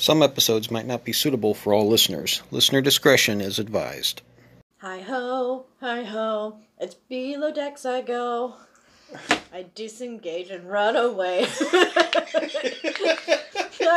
[0.00, 2.40] Some episodes might not be suitable for all listeners.
[2.52, 4.22] Listener discretion is advised.
[4.76, 8.54] Hi ho, hi ho, it's below decks I go.
[9.52, 11.46] I disengage and run away.
[11.58, 11.64] hi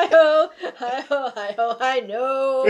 [0.08, 2.66] ho, hi ho, hi ho, I know.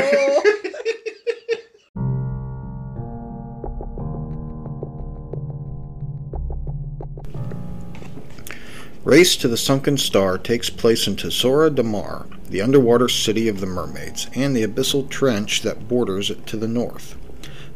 [9.05, 13.61] Race to the Sunken Star takes place in Tesora de Mar, the underwater city of
[13.61, 17.17] the mermaids, and the abyssal trench that borders it to the north.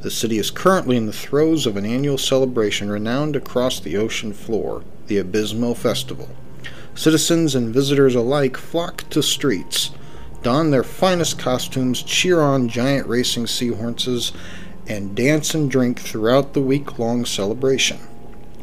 [0.01, 4.33] The city is currently in the throes of an annual celebration renowned across the ocean
[4.33, 6.29] floor, the Abysmo Festival.
[6.93, 9.91] Citizens and visitors alike flock to streets,
[10.43, 14.31] don their finest costumes, cheer on giant racing seahorses,
[14.85, 17.97] and dance and drink throughout the week long celebration.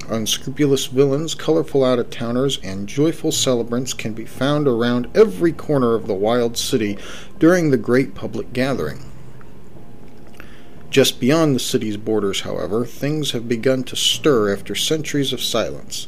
[0.09, 5.95] Unscrupulous villains, colorful out of towners, and joyful celebrants can be found around every corner
[5.95, 6.99] of the wild city
[7.39, 9.11] during the great public gathering.
[10.91, 16.07] Just beyond the city's borders, however, things have begun to stir after centuries of silence.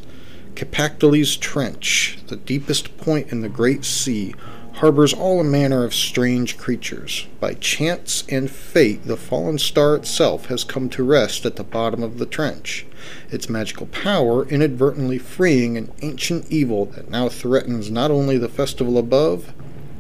[0.55, 4.35] Capactoli's Trench, the deepest point in the Great Sea,
[4.79, 7.29] harbors all manner of strange creatures.
[7.39, 12.03] By chance and fate, the fallen star itself has come to rest at the bottom
[12.03, 12.85] of the trench,
[13.31, 18.99] its magical power inadvertently freeing an ancient evil that now threatens not only the festival
[18.99, 19.53] above,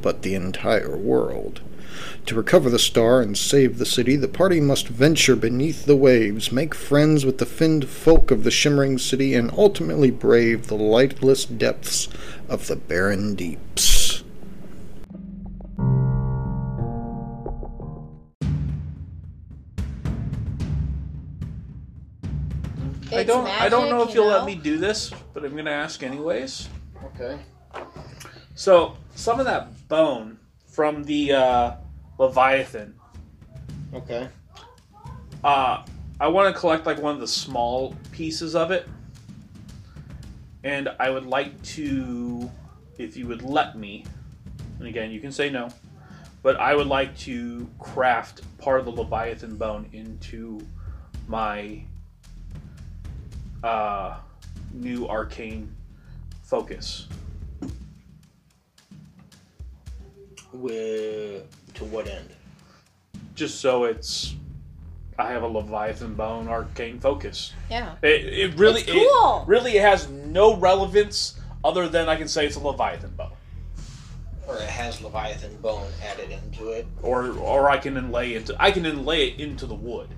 [0.02, 1.60] but the entire world.
[2.26, 6.50] To recover the star and save the city, the party must venture beneath the waves,
[6.50, 11.44] make friends with the finned folk of the shimmering city, and ultimately brave the lightless
[11.44, 12.08] depths
[12.48, 14.13] of the barren deeps.
[23.16, 23.46] I don't.
[23.46, 26.68] I don't know if you you'll let me do this, but I'm gonna ask anyways.
[27.04, 27.38] Okay.
[28.54, 31.72] So some of that bone from the uh,
[32.18, 32.94] Leviathan,
[33.92, 34.28] Okay.
[35.42, 35.84] uh,
[36.20, 38.88] I want to collect like one of the small pieces of it,
[40.62, 42.50] and I would like to,
[42.98, 44.04] if you would let me,
[44.78, 45.68] and again you can say no,
[46.42, 50.60] but I would like to craft part of the Leviathan bone into
[51.26, 51.82] my
[53.64, 54.16] uh,
[54.72, 55.74] new arcane
[56.42, 57.08] focus.
[60.52, 61.44] With,
[61.74, 62.30] to what end?
[63.34, 64.34] just so it's
[65.18, 67.52] I have a Leviathan bone arcane focus.
[67.70, 67.94] Yeah.
[68.02, 69.42] It, it really It's cool.
[69.42, 73.30] it really has no relevance other than I can say it's a Leviathan bone.
[74.46, 76.86] Or it has Leviathan bone added into it.
[77.02, 80.08] Or or I can inlay into I can inlay it into the wood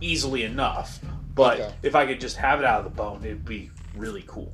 [0.00, 1.00] easily enough.
[1.38, 1.72] But Okay.
[1.84, 4.52] if I could just have it out of the bone, it'd be really cool.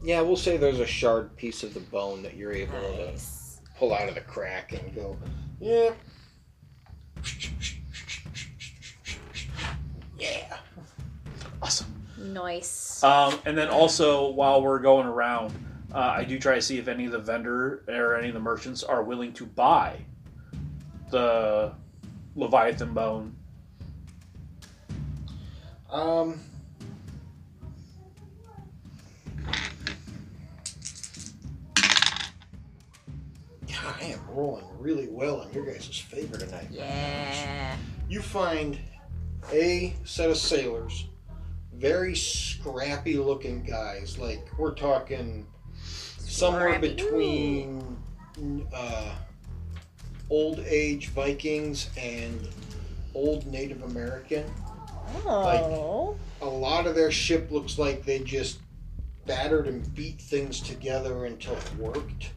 [0.00, 3.58] Yeah, we'll say there's a shard piece of the bone that you're able Nice.
[3.64, 5.16] to pull out of the crack and go,
[5.60, 5.90] yeah.
[10.16, 10.56] Yeah.
[11.60, 12.06] Awesome.
[12.16, 13.02] Nice.
[13.02, 15.52] Um, and then also while we're going around,
[15.92, 18.40] uh, I do try to see if any of the vendor or any of the
[18.40, 19.96] merchants are willing to buy
[21.10, 21.72] the
[22.36, 23.34] Leviathan bone.
[25.90, 26.38] Um.
[33.66, 36.68] God, I am rolling really well in your guys' favor tonight.
[36.70, 37.76] yeah.
[38.08, 38.78] You find
[39.52, 41.06] a set of sailors,
[41.74, 44.18] very scrappy looking guys.
[44.18, 45.46] Like, we're talking
[45.84, 46.94] somewhere Scrappy.
[46.94, 47.96] between
[48.74, 49.14] uh,
[50.28, 52.48] old age Vikings and
[53.14, 54.44] old Native American.
[55.26, 56.16] Oh.
[56.42, 58.58] a lot of their ship looks like they just
[59.26, 62.32] battered and beat things together until it worked.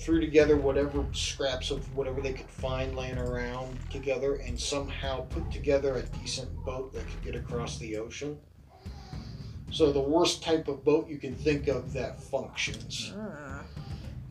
[0.00, 5.50] Threw together whatever scraps of whatever they could find laying around together and somehow put
[5.50, 8.38] together a decent boat that could get across the ocean.
[9.70, 13.12] So, the worst type of boat you can think of that functions.
[13.14, 13.62] Mm.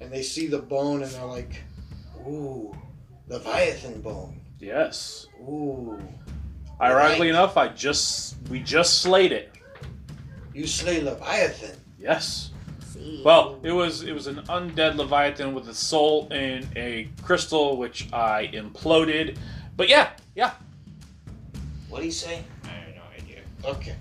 [0.01, 1.61] And they see the bone and they're like,
[2.27, 2.75] ooh,
[3.27, 4.39] Leviathan bone.
[4.59, 5.27] Yes.
[5.41, 5.99] Ooh,
[6.81, 7.35] Ironically Right.
[7.35, 9.51] enough, I just we just slayed it.
[10.53, 11.75] you slay Leviathan.
[11.99, 12.51] Yes.
[12.93, 13.21] See.
[13.25, 18.11] Well, it was it was an undead leviathan with a soul in a crystal, which
[18.13, 19.37] I imploded.
[19.75, 20.51] But yeah, yeah.
[21.89, 22.43] What do you say?
[22.65, 23.39] I have no idea.
[23.65, 23.95] Okay.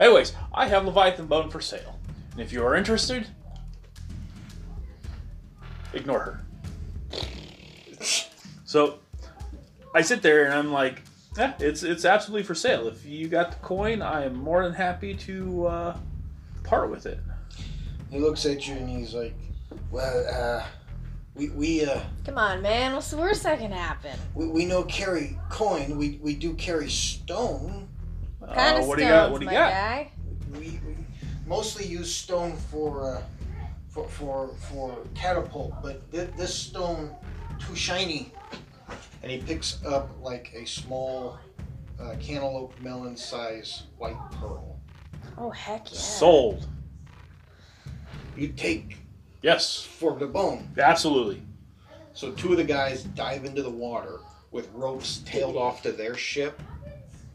[0.00, 1.98] Anyways, I have leviathan bone for sale,
[2.32, 3.26] and if you are interested,
[5.92, 6.40] ignore her.
[8.66, 8.98] So
[9.94, 11.02] I sit there and I'm like,
[11.36, 12.86] yeah, it's it's absolutely for sale.
[12.88, 15.96] If you got the coin, I am more than happy to uh,
[16.62, 17.18] part with it.
[18.10, 19.34] He looks at you and he's like,
[19.90, 20.64] Well, uh,
[21.34, 22.92] we we uh Come on, man.
[22.94, 24.16] What's the worst that can happen?
[24.34, 25.96] we, we know carry coin.
[25.98, 27.88] We we do carry stone.
[28.38, 29.30] What kind Uh, of what stones, do you got?
[29.32, 29.70] What do you my got?
[29.72, 30.10] guy?
[30.52, 30.96] We, we
[31.46, 33.22] mostly use stone for uh,
[33.88, 37.10] for for for catapult, but th- this stone
[37.58, 38.30] too shiny.
[39.24, 41.38] And he picks up like a small
[41.98, 44.78] uh, cantaloupe melon size white pearl.
[45.38, 45.98] Oh heck yeah.
[45.98, 46.68] Sold.
[48.36, 48.98] You take
[49.40, 50.68] Yes, for the bone.
[50.76, 51.40] absolutely.
[52.12, 54.18] So two of the guys dive into the water
[54.50, 56.60] with ropes tailed off to their ship,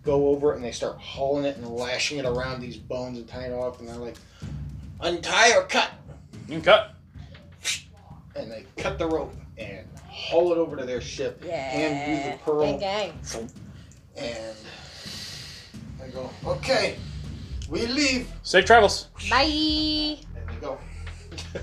[0.04, 3.28] go over it, and they start hauling it and lashing it around these bones and
[3.28, 4.16] tying it off, and they're like,
[5.02, 5.90] untie or cut.
[6.48, 6.94] You can cut.
[8.36, 9.88] And they cut the rope and
[10.20, 13.50] haul it over to their ship, hand you the pearl, Gang gang.
[14.18, 14.56] and
[16.00, 16.98] they go, okay,
[17.70, 18.32] we leave.
[18.44, 19.08] Safe travels.
[19.30, 20.18] Bye.
[20.36, 20.78] And they go.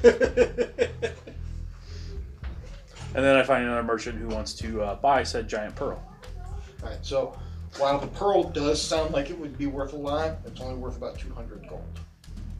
[3.16, 6.02] And then I find another merchant who wants to uh, buy said giant pearl.
[6.82, 7.34] Alright, so
[7.78, 10.98] while the pearl does sound like it would be worth a lot, it's only worth
[10.98, 11.82] about 200 gold.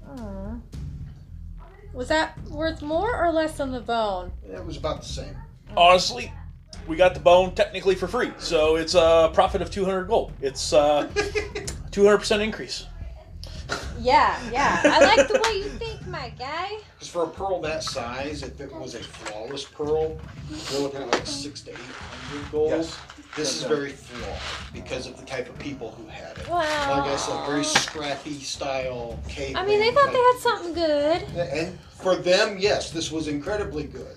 [0.08, 0.54] Aw.
[1.92, 4.32] Was that worth more or less than the bone?
[4.50, 5.36] It was about the same.
[5.74, 6.32] Honestly,
[6.86, 10.32] we got the bone technically for free, so it's a profit of 200 gold.
[10.40, 11.08] It's uh,
[11.90, 12.86] 200% increase.
[13.98, 14.80] Yeah, yeah.
[14.84, 16.78] I like the way you think, my guy.
[16.94, 20.20] Because for a pearl that size, if it was a flawless pearl,
[20.70, 22.70] you're looking at like six to eight hundred gold.
[22.70, 22.98] Yes.
[23.36, 24.38] This is very flawed
[24.72, 26.48] because of the type of people who had it.
[26.48, 26.60] Wow.
[26.90, 29.56] Like I said, very scrappy style cave.
[29.56, 31.22] I mean, they thought they had something good.
[31.36, 34.16] And for them, yes, this was incredibly good.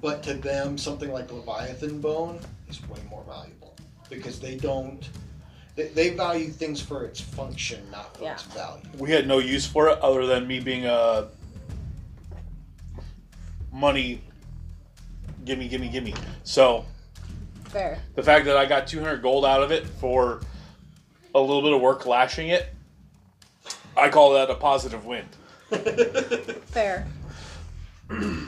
[0.00, 3.74] But to them, something like Leviathan bone is way more valuable
[4.08, 5.08] because they don't.
[5.76, 8.32] They, they value things for its function, not for Yeah.
[8.34, 8.82] its value.
[8.98, 11.28] We had no use for it other than me being a
[13.72, 14.20] money
[15.44, 16.14] gimme, gimme, gimme.
[16.44, 16.84] So
[17.66, 17.98] Fair.
[18.14, 20.40] the fact that I got 200 gold out of it for
[21.34, 22.74] a little bit of work lashing it,
[23.96, 25.24] I call that a positive win.
[26.66, 27.06] Fair.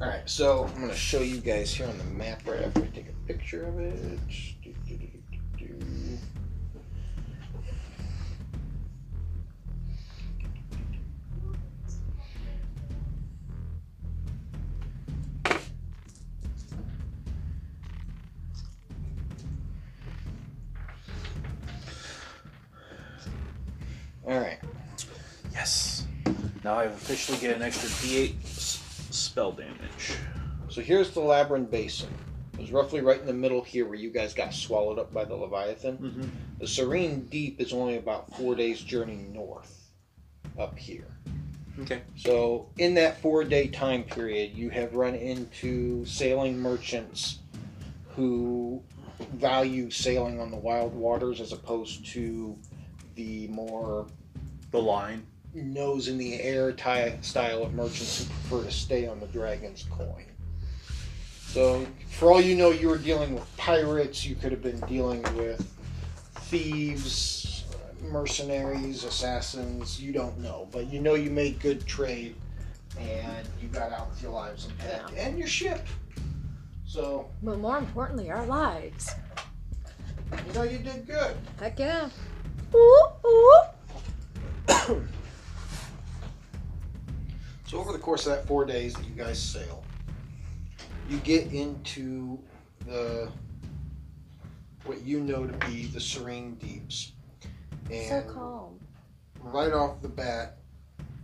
[0.00, 2.86] All right, so I'm to show you guys here on the map right after I
[2.88, 4.18] take a picture of it.
[4.62, 4.98] Do, do,
[5.56, 6.18] do.
[24.26, 24.58] All right.
[25.52, 26.04] Yes.
[26.64, 28.55] Now I officially get an extra D8 s-
[29.16, 30.16] spell damage.
[30.68, 32.12] So here's the Labyrinth Basin.
[32.54, 35.24] It was roughly right in the middle here where you guys got swallowed up by
[35.24, 35.98] the Leviathan.
[35.98, 36.28] Mm-hmm.
[36.58, 39.90] The Serene Deep is only about four days' journey north
[40.58, 41.16] up here.
[41.80, 42.00] Okay.
[42.16, 47.40] So in that four day time period, you have run into sailing merchants
[48.14, 48.82] who
[49.34, 52.56] value sailing on the wild waters as opposed to
[53.14, 54.06] the more
[54.70, 55.26] The line.
[55.62, 59.84] Nose in the air ty- style of merchants who prefer to stay on the dragon's
[59.90, 60.24] coin.
[61.48, 65.22] So, for all you know, you were dealing with pirates, you could have been dealing
[65.36, 65.66] with
[66.34, 67.64] thieves,
[68.02, 70.68] mercenaries, assassins, you don't know.
[70.70, 72.34] But you know you made good trade
[72.98, 75.86] and you got out with your lives intact and your ship.
[76.86, 79.10] So, But more importantly, our lives.
[80.46, 81.36] you know, you did good.
[81.58, 82.08] Heck yeah.
[82.74, 85.02] Ooh, ooh.
[87.66, 89.82] So over the course of that four days that you guys sail,
[91.08, 92.38] you get into
[92.86, 93.28] the
[94.84, 97.12] what you know to be the serene deeps,
[97.88, 98.78] So and calm.
[99.42, 100.58] right off the bat,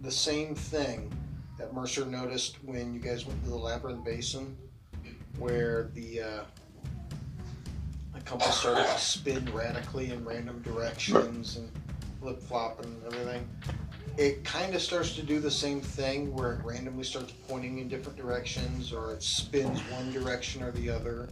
[0.00, 1.12] the same thing
[1.58, 4.56] that Mercer noticed when you guys went to the labyrinth basin,
[5.38, 6.44] where the uh,
[8.14, 11.70] the compass started to spin radically in random directions and
[12.20, 13.48] flip flop and everything.
[14.18, 17.88] It kind of starts to do the same thing where it randomly starts pointing in
[17.88, 21.28] different directions or it spins one direction or the other.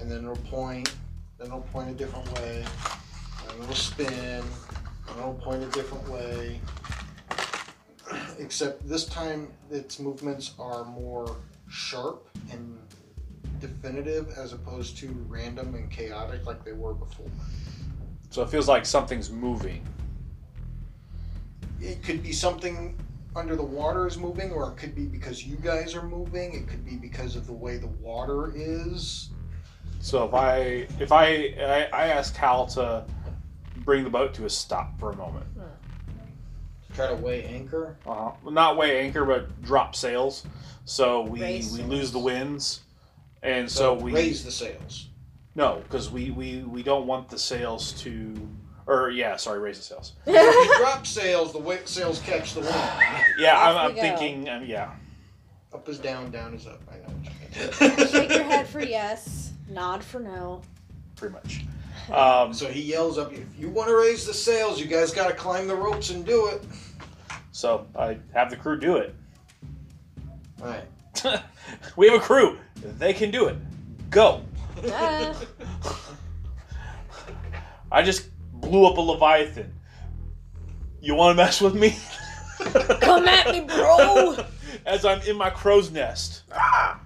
[0.00, 0.92] And then it'll point,
[1.38, 2.64] then it'll point a different way,
[3.48, 6.60] and it'll spin, and it'll point a different way.
[8.38, 11.36] Except this time its movements are more
[11.68, 12.78] sharp and
[13.60, 17.30] definitive as opposed to random and chaotic like they were before.
[18.30, 19.86] So it feels like something's moving.
[21.84, 22.98] It could be something
[23.36, 26.54] under the water is moving, or it could be because you guys are moving.
[26.54, 29.30] It could be because of the way the water is.
[30.00, 30.56] So if I
[31.00, 31.24] if I
[31.58, 33.04] I, I ask Hal to
[33.84, 35.46] bring the boat to a stop for a moment.
[36.94, 37.96] Try to weigh anchor.
[38.06, 40.46] uh, not weigh anchor, but drop sails.
[40.84, 41.90] So we Raise we sails.
[41.90, 42.82] lose the winds,
[43.42, 45.08] and so, we raise the sails.
[45.56, 48.34] no because we, we we don't want the sails to
[48.86, 50.12] or yeah sorry raise the sails.
[50.26, 52.74] if you drop sails, the wa- sails catch the wind.
[53.38, 54.00] Yeah, Off I'm, I'm we go.
[54.02, 54.92] thinking um, yeah.
[55.72, 56.80] Up is down, down is up.
[56.88, 58.06] I know what you.
[58.06, 60.62] Shake your head for yes, nod for no.
[61.16, 61.64] pretty much.
[62.12, 65.28] Um, So he yells up, "If you want to raise the sails, you guys got
[65.28, 66.62] to climb the ropes and do it."
[67.52, 69.14] so I have the crew do it.
[70.62, 71.42] All right.
[71.96, 72.58] we have a crew.
[72.98, 73.56] They can do it.
[74.10, 74.42] Go.
[74.90, 75.40] Ah.
[77.90, 78.28] I just
[78.64, 79.72] blew up a leviathan.
[81.00, 81.96] You want to mess with me?
[83.00, 84.36] Come at me, bro.
[84.86, 86.42] As I'm in my crow's nest.
[86.52, 87.00] Ah.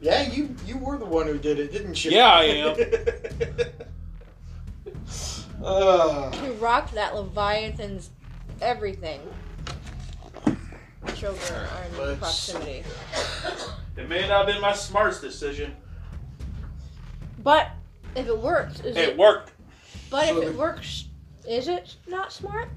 [0.00, 2.10] Yeah, you you were the one who did it, didn't you?
[2.10, 2.76] Yeah, I am.
[5.64, 8.10] uh, You rocked that Leviathan's
[8.60, 9.20] everything.
[11.14, 12.82] Children are in Let's- proximity.
[13.96, 15.74] It may not have been my smartest decision.
[17.42, 17.70] But
[18.14, 18.96] if it worked, it?
[18.96, 19.52] It worked.
[20.10, 21.04] But So if it the- works,
[21.48, 22.68] is it not smart?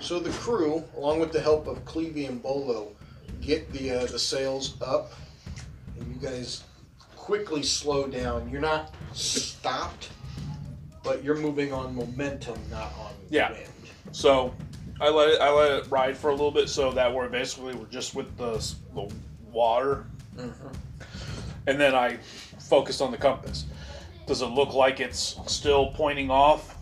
[0.00, 2.88] so the crew, along with the help of Clevie and Bolo,
[3.40, 5.12] get the uh, the sails up,
[5.98, 6.62] and you guys
[7.16, 8.48] quickly slow down.
[8.50, 10.10] You're not stopped,
[11.02, 13.50] but you're moving on momentum, not on Yeah.
[13.52, 13.64] wind.
[14.12, 14.54] So
[15.00, 17.74] I let it, I let it ride for a little bit so that we're basically
[17.74, 18.52] we're just with the,
[18.94, 19.12] the
[19.52, 20.06] water,
[21.66, 22.18] and then I
[22.60, 23.64] focused on the compass.
[24.28, 26.76] Does it look like it's still pointing off?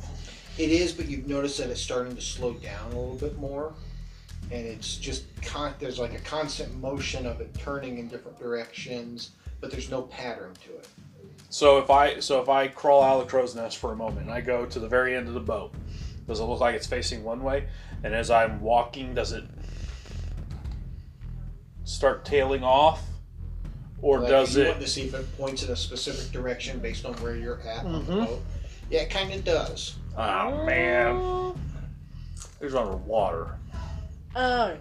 [0.59, 3.73] It is, but you've noticed that it's starting to slow down a little bit more,
[4.51, 9.31] and it's just con- there's like a constant motion of it turning in different directions,
[9.61, 10.89] but there's no pattern to it.
[11.49, 14.23] So if I so if I crawl out of the crow's nest for a moment
[14.23, 15.73] and I go to the very end of the boat,
[16.27, 17.69] does it look like it's facing one way?
[18.03, 19.45] And as I'm walking, does it
[21.85, 23.03] start tailing off,
[24.07, 24.69] or Like, does you it?
[24.69, 27.85] want to see if it points in a specific direction based on where you're at
[27.85, 28.27] on the Mhm.
[28.27, 28.43] boat?
[28.89, 29.97] Yeah, it kind of does.
[30.17, 31.55] Oh man,
[32.61, 33.57] it's underwater.
[34.37, 34.77] Oh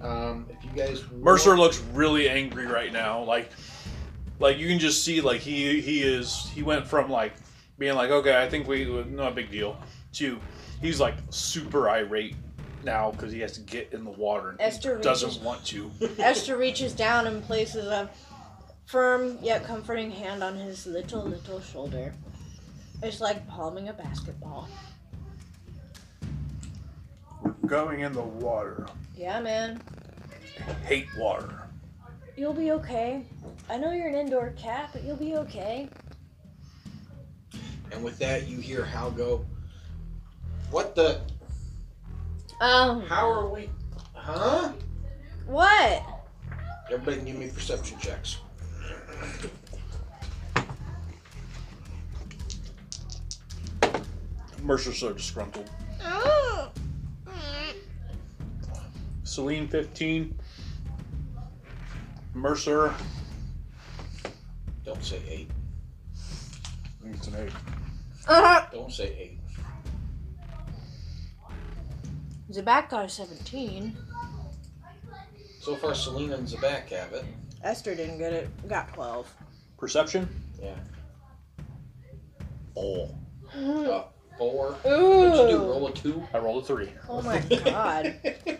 [0.00, 0.06] no.
[0.06, 3.22] Um, if you guys Mercer want- looks really angry right now.
[3.22, 3.50] Like,
[4.40, 7.34] like you can just see like he he is he went from like
[7.78, 9.76] being like okay I think we no big deal
[10.14, 10.40] to
[10.82, 12.34] he's like super irate
[12.88, 15.64] now because he has to get in the water and Esther he doesn't reaches- want
[15.66, 15.90] to.
[16.18, 18.08] Esther reaches down and places a
[18.86, 22.14] firm yet comforting hand on his little, little shoulder.
[23.02, 24.68] It's like palming a basketball.
[27.66, 28.86] Going in the water.
[29.14, 29.82] Yeah, man.
[30.86, 31.62] Hate water.
[32.36, 33.22] You'll be okay.
[33.68, 35.88] I know you're an indoor cat, but you'll be okay.
[37.92, 39.44] and with that, you hear Hal go,
[40.70, 41.20] "What the?
[42.60, 43.70] Um, How are we?
[44.14, 44.72] Huh?"
[45.46, 46.02] what?
[46.90, 48.38] Everybody, give me perception checks.
[54.62, 55.70] Mercer's so disgruntled.
[59.22, 60.36] Celine fifteen.
[62.34, 62.92] Mercer.
[64.84, 65.50] Don't say eight.
[66.14, 67.52] I think it's an eight.
[68.26, 68.66] Uh-huh.
[68.72, 69.37] Don't say
[72.50, 72.54] eight.
[72.54, 73.96] Zabak got a 17.
[75.60, 77.24] So far, Selena and Zabak have it.
[77.62, 78.68] Esther didn't get it.
[78.68, 79.32] Got 12.
[79.78, 80.28] Perception.
[80.62, 80.74] Yeah.
[82.76, 83.10] Oh.
[83.54, 84.02] Uh,
[84.38, 84.72] four.
[84.82, 85.62] What'd you do?
[85.64, 86.22] Roll a two.
[86.32, 86.90] I rolled a three.
[87.08, 88.14] Oh my god.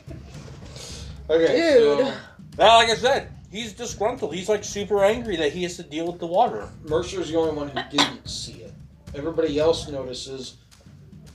[1.30, 2.06] Okay, Dude.
[2.06, 2.14] so
[2.56, 4.34] Now, like I said, he's disgruntled.
[4.34, 6.70] He's like super angry that he has to deal with the water.
[6.84, 8.72] Mercer's the only one who didn't see it.
[9.14, 10.54] Everybody else notices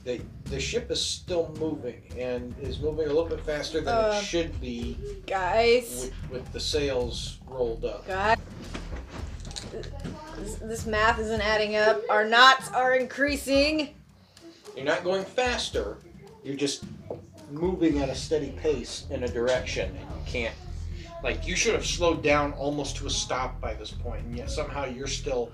[0.04, 4.18] that the ship is still moving and is moving a little bit faster than Uh,
[4.20, 6.10] it should be Guys.
[6.30, 8.06] with, with the sails rolled up.
[8.06, 8.38] God.
[10.38, 12.02] This, this math isn't adding up.
[12.10, 13.94] Our knots are increasing.
[14.76, 15.98] You're not going faster.
[16.42, 16.84] You're just
[17.50, 20.54] moving at a steady pace in a direction, and you can't.
[21.22, 24.50] Like you should have slowed down almost to a stop by this point, and yet
[24.50, 25.50] somehow you're still.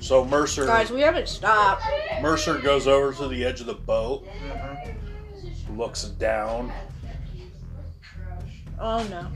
[0.00, 1.82] So Mercer Guys, we haven't stopped.
[2.22, 5.78] Mercer goes over to the edge of the boat, mm-hmm.
[5.78, 6.72] looks down.
[8.80, 9.26] Oh no.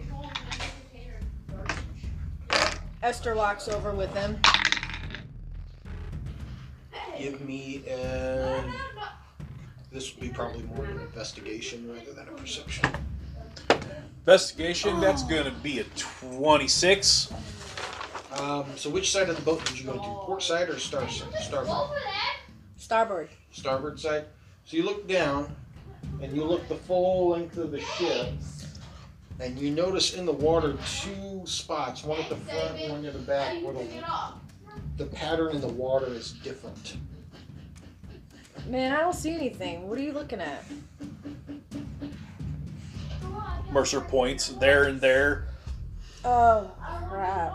[3.03, 4.39] Esther walks over with him.
[7.19, 8.73] Give me an.
[9.91, 12.89] This would be probably more of an investigation rather than a perception.
[14.21, 17.33] Investigation, that's gonna be a 26.
[18.39, 19.99] Um, so which side of the boat did you go to?
[19.99, 21.35] Port side or star side?
[21.41, 21.91] Starboard.
[22.77, 23.29] Starboard.
[23.51, 24.25] Starboard side.
[24.65, 25.55] So you look down,
[26.23, 28.29] and you look the full length of the ship,
[29.41, 33.19] and you notice in the water two spots, one at the front one at the
[33.19, 33.89] back, where the,
[34.97, 36.97] the pattern in the water is different.
[38.67, 39.89] Man, I don't see anything.
[39.89, 40.65] What are you looking at?
[43.73, 45.49] Mercer points there and there.
[46.25, 46.71] Oh
[47.09, 47.53] crap!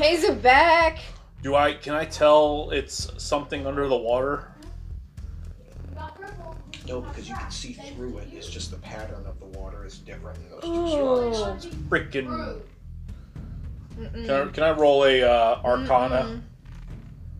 [0.00, 0.98] Hey, back.
[1.42, 4.50] Do I can I tell it's something under the water?
[6.88, 8.28] No, because you can see through it.
[8.32, 11.34] It's just the pattern of the water is different in those two Ooh.
[11.34, 11.66] spots.
[11.90, 12.62] Freaking.
[14.14, 16.40] Can I, can I roll a uh, Arcana?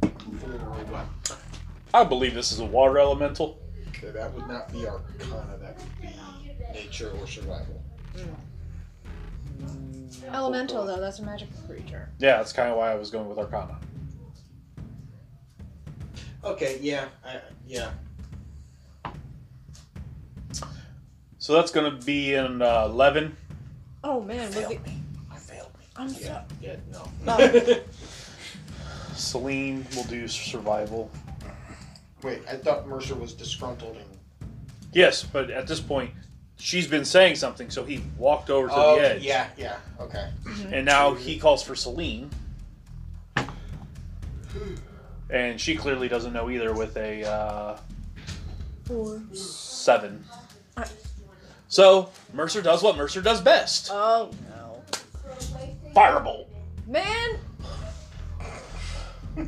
[0.02, 1.06] What?
[1.94, 3.58] I believe this is a water elemental.
[3.88, 5.56] Okay, that would not be Arcana.
[5.62, 7.82] That would be nature or survival.
[10.32, 12.08] Elemental though, that's a magical creature.
[12.18, 13.78] Yeah, that's kind of why I was going with Arcana.
[16.44, 17.90] Okay, yeah, I, yeah.
[21.38, 23.36] So that's going to be an uh, 11.
[24.04, 24.86] Oh man, was Failed it?
[24.86, 25.00] me.
[25.30, 25.84] I failed me.
[25.96, 26.20] I'm so.
[26.20, 27.04] Yeah, yeah, no.
[27.26, 27.80] Oh.
[29.14, 31.10] Celine will do survival.
[32.22, 34.06] Wait, I thought Mercer was disgruntled and.
[34.92, 36.10] Yes, but at this point,
[36.60, 39.22] she's been saying something, so he walked over to Oh, the edge.
[39.22, 40.30] yeah, yeah, okay.
[40.70, 42.30] And now he calls for Celine.
[45.30, 47.76] And she clearly doesn't know either with a uh,
[48.84, 49.22] Four.
[49.32, 50.24] seven.
[51.68, 53.90] So Mercer does what Mercer does best.
[53.92, 54.82] Oh no,
[55.94, 56.46] Firebolt.
[56.88, 57.38] man!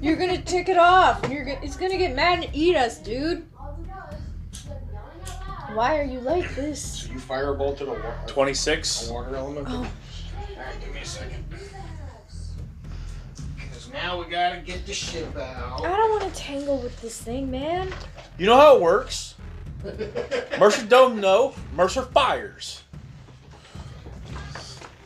[0.01, 1.29] You're gonna tick it off.
[1.29, 3.45] You're go- it's gonna get mad and eat us, dude.
[5.75, 7.03] Why are you like this?
[7.03, 9.09] So you firebolted a, wa- a 26.
[9.09, 9.67] water element?
[9.71, 9.75] Oh.
[10.57, 11.45] Alright, give me a second.
[13.57, 15.85] Because now we gotta get the ship out.
[15.85, 17.93] I don't want to tangle with this thing, man.
[18.39, 19.35] You know how it works?
[20.59, 21.55] Mercer don't know.
[21.75, 22.83] Mercer fires.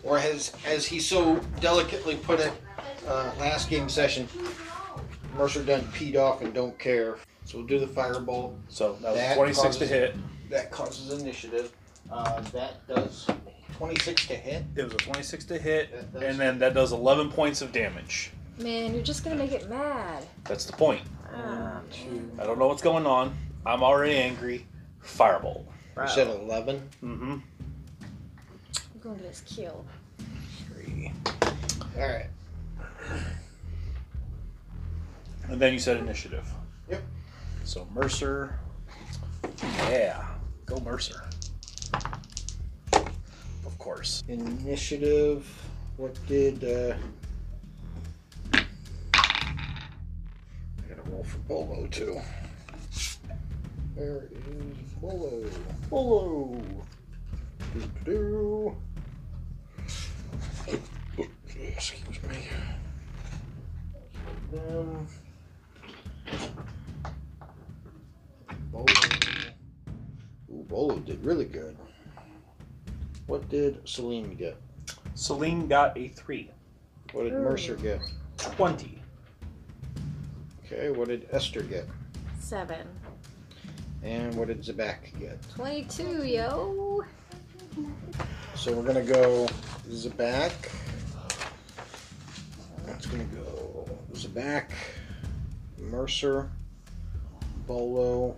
[0.03, 2.53] or as, as he so delicately put it
[3.07, 4.29] uh, last game session,
[5.39, 7.17] Mercer done peed off and don't care.
[7.45, 8.55] So we'll do the firebolt.
[8.69, 10.17] So that was That 26 to hit.
[10.51, 11.73] That causes initiative.
[12.11, 13.27] Uh, that does
[13.77, 14.65] 26 to hit.
[14.77, 17.73] It was a 26 to hit, That does- and then that does 11 points of
[17.73, 18.31] damage.
[18.59, 20.25] Man, you're just gonna make it mad.
[20.45, 21.03] That's the point.
[21.35, 21.81] Ah,
[22.39, 23.37] I don't know what's going on.
[23.67, 24.67] I'm already angry.
[25.05, 25.65] Firebolt.
[26.01, 26.89] You said 11.
[27.03, 27.33] Mm-hmm.
[27.33, 27.43] I'm
[29.03, 29.85] going to get his kill.
[30.69, 31.13] Three.
[31.97, 32.27] Alright.
[35.49, 36.47] And then you said initiative.
[36.91, 37.03] Yep.
[37.65, 38.59] So Mercer.
[39.89, 40.25] Yeah.
[40.67, 41.23] Go Mercer.
[42.93, 44.25] Of course.
[44.27, 45.47] Initiative.
[45.97, 46.65] What did.
[46.65, 46.97] Uh...
[48.53, 48.65] I
[50.89, 52.21] gotta roll for Bolo too.
[53.95, 55.45] Where is Bolo?
[55.89, 56.61] Hello.
[58.05, 58.77] Do.
[61.49, 62.49] Excuse me.
[64.53, 65.07] Um,
[68.73, 68.87] Bolo.
[70.67, 71.77] Ooh, Bolo did really good.
[73.27, 74.57] What did Celine get?
[75.15, 76.51] Celine got a three.
[77.13, 78.01] What did Mercer get?
[78.39, 79.01] 20.
[80.65, 81.87] Okay, what did Esther get?
[82.39, 82.87] Seven.
[84.03, 85.39] And what did Zabak get?
[85.55, 87.05] 22, yo.
[88.55, 89.49] So we're gonna go
[89.89, 90.53] Zabak.
[92.85, 94.71] That's gonna go Zabak,
[95.79, 96.51] Mercer,
[97.67, 98.37] Bolo,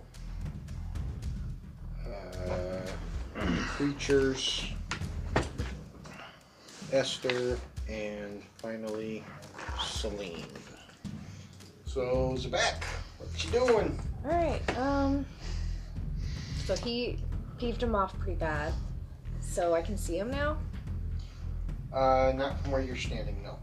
[2.47, 4.65] uh, Creatures,
[6.91, 9.23] Esther, and finally
[9.81, 10.45] Celine.
[11.85, 12.83] So Zabak,
[13.17, 13.99] what you doing?
[14.25, 15.25] Alright, um.
[16.65, 17.17] So he
[17.57, 18.73] peeved him off pretty bad.
[19.41, 20.57] So I can see him now?
[21.91, 23.57] Uh, not from where you're standing, no.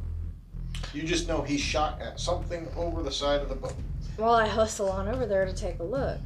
[0.92, 3.74] You just know he shot at something over the side of the boat.
[4.18, 6.18] Well, I hustle on over there to take a look.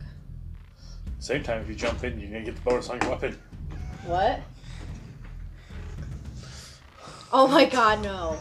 [1.20, 3.38] Same time, if you jump in, you're going to get the bonus on your weapon.
[4.06, 4.40] What?
[7.32, 8.38] Oh my god, no.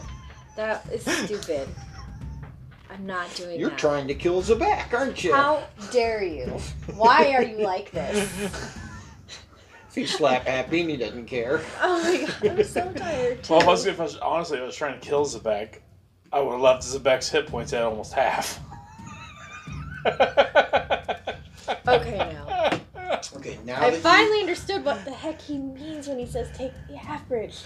[0.56, 1.68] That is stupid.
[2.90, 3.60] I'm not doing it.
[3.60, 3.78] You're that.
[3.78, 5.32] trying to kill Zabak, aren't you?
[5.34, 5.62] How
[5.92, 6.46] dare you?
[6.96, 8.76] Why are you like this?
[9.88, 11.60] If he's slap happy and he doesn't care.
[11.82, 13.48] Oh my god, I'm so tired.
[13.48, 15.80] Well, if I was, if I was, honestly, if I was trying to kill Zabak,
[16.32, 18.60] I would have left Zabak's hit points at almost half.
[21.86, 22.80] Okay, now.
[23.36, 26.72] Okay, now I that finally understood what the heck he means when he says take
[26.88, 27.62] the average.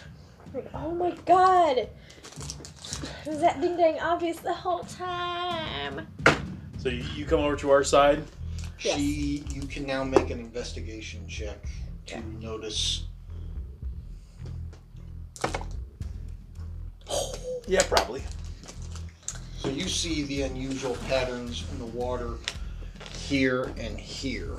[0.52, 1.88] Like, oh my god.
[3.26, 6.06] Was that been dang obvious the whole time?
[6.78, 8.22] So you, you come over to our side.
[8.80, 8.96] Yes.
[8.96, 11.58] She, you can now make an investigation check
[12.06, 12.22] to Okay.
[12.40, 13.04] notice.
[17.66, 18.22] Yeah, probably.
[19.58, 22.34] So you see the unusual patterns in the water
[23.28, 24.56] here and here.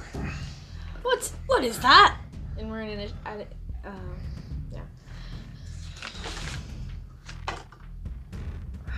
[1.03, 2.17] What's what is that?
[2.57, 3.47] And we're in an at,
[3.85, 3.91] uh,
[4.73, 4.81] yeah.
[8.87, 8.91] I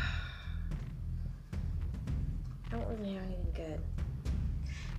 [2.72, 3.80] don't really have anything good.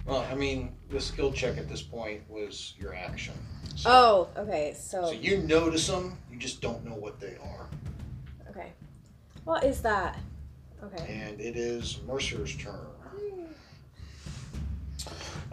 [0.06, 3.34] Well, I mean, the skill check at this point was your action.
[3.76, 4.74] So, Oh, okay.
[4.78, 7.66] So, so you notice them, you just don't know what they are.
[8.50, 8.72] okay.
[9.44, 10.18] What is that?
[10.82, 11.20] Okay.
[11.26, 12.86] And it is Mercer's turn.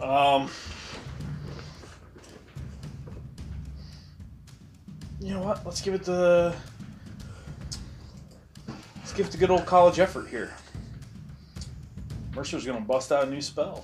[0.00, 0.50] Um.
[5.20, 5.64] You know what?
[5.64, 6.54] Let's give it the.
[8.96, 10.52] Let's give it the good old college effort here.
[12.34, 13.82] Mercer's gonna bust out a new spell.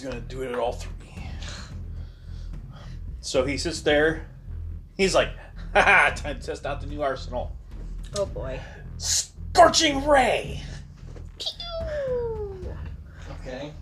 [0.00, 0.90] He's gonna do it at all three.
[3.20, 4.26] So he sits there.
[4.96, 5.28] He's like,
[5.74, 7.54] haha, time to test out the new arsenal.
[8.16, 8.58] Oh boy.
[8.96, 10.62] Scorching Ray!
[13.42, 13.72] Okay.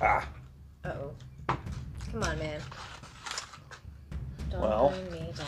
[0.00, 0.28] Ah,
[0.84, 1.10] Uh oh.
[2.12, 2.60] Come on, man.
[4.50, 4.90] Don't Well.
[4.90, 5.46] bring me down.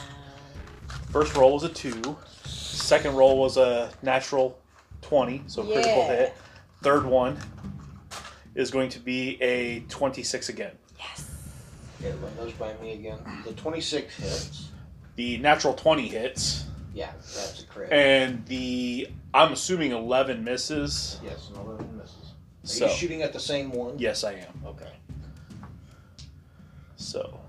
[1.13, 2.17] first roll was a two.
[2.45, 4.59] Second roll was a natural
[5.09, 6.35] 20, so critical hit.
[6.83, 7.39] Third one
[8.55, 10.73] is going to be a 26 again.
[10.99, 11.31] Yes.
[12.03, 13.19] Yeah, run those by me again.
[13.47, 14.69] The 26 hits.
[15.17, 17.91] The natural 20 hits, Yeah, that's a crit.
[17.93, 21.19] and the, I'm assuming 11 misses.
[21.25, 22.15] yes, an 11 misses.
[22.15, 23.99] Are So, you shooting at the same one?
[23.99, 24.53] yes, I am.
[24.67, 24.93] Okay.
[26.97, 27.41] So,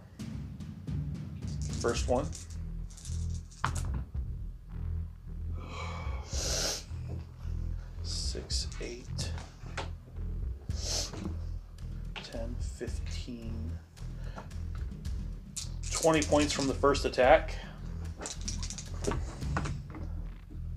[1.81, 2.25] first one.
[8.29, 9.31] Six, eight,
[12.23, 13.71] 10, 15,
[15.91, 17.55] 20 points from the first attack,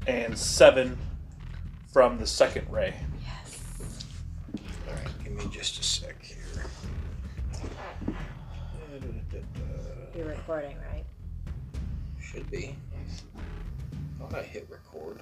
[0.07, 0.97] and seven
[1.93, 2.95] from the second ray.
[3.21, 3.61] Yes.
[4.89, 6.65] All right, give me just a sec here.
[10.17, 11.05] You're recording, right?
[12.19, 12.77] Should be.
[14.19, 15.21] Thought I hit record.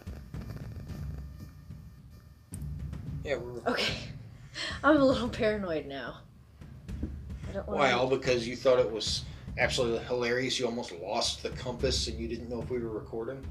[3.24, 3.84] Yeah, we're recording.
[3.84, 3.98] Okay.
[4.82, 6.18] I'm a little paranoid now.
[7.48, 7.92] I don't want Why?
[7.92, 9.24] All because you thought it was
[9.58, 10.58] absolutely hilarious.
[10.58, 13.44] You almost lost the compass and you didn't know if we were recording.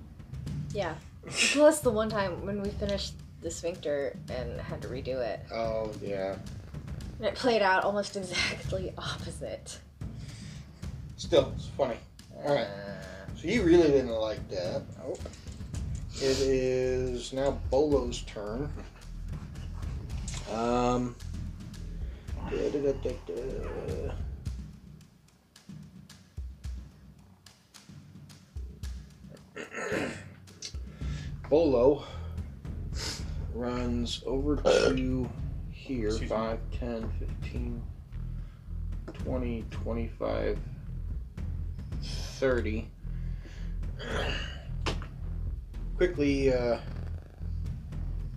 [0.73, 0.95] Yeah.
[1.29, 5.39] Plus the one time when we finished the sphincter and had to redo it.
[5.53, 6.36] Oh yeah.
[7.17, 9.79] And it played out almost exactly opposite.
[11.15, 11.97] Still, it's funny.
[12.36, 12.67] All right.
[12.67, 14.82] Uh, So you really didn't like that.
[16.15, 18.69] It is now Bolo's turn.
[20.51, 21.15] Um.
[22.49, 24.13] da-da-da-da-da.
[31.49, 32.03] Bolo
[33.53, 35.29] runs over to
[35.71, 36.27] here Excuse me.
[36.27, 37.83] 5, 10, 15,
[39.23, 40.59] 20, 25,
[42.01, 42.88] 30
[45.97, 46.77] quickly uh,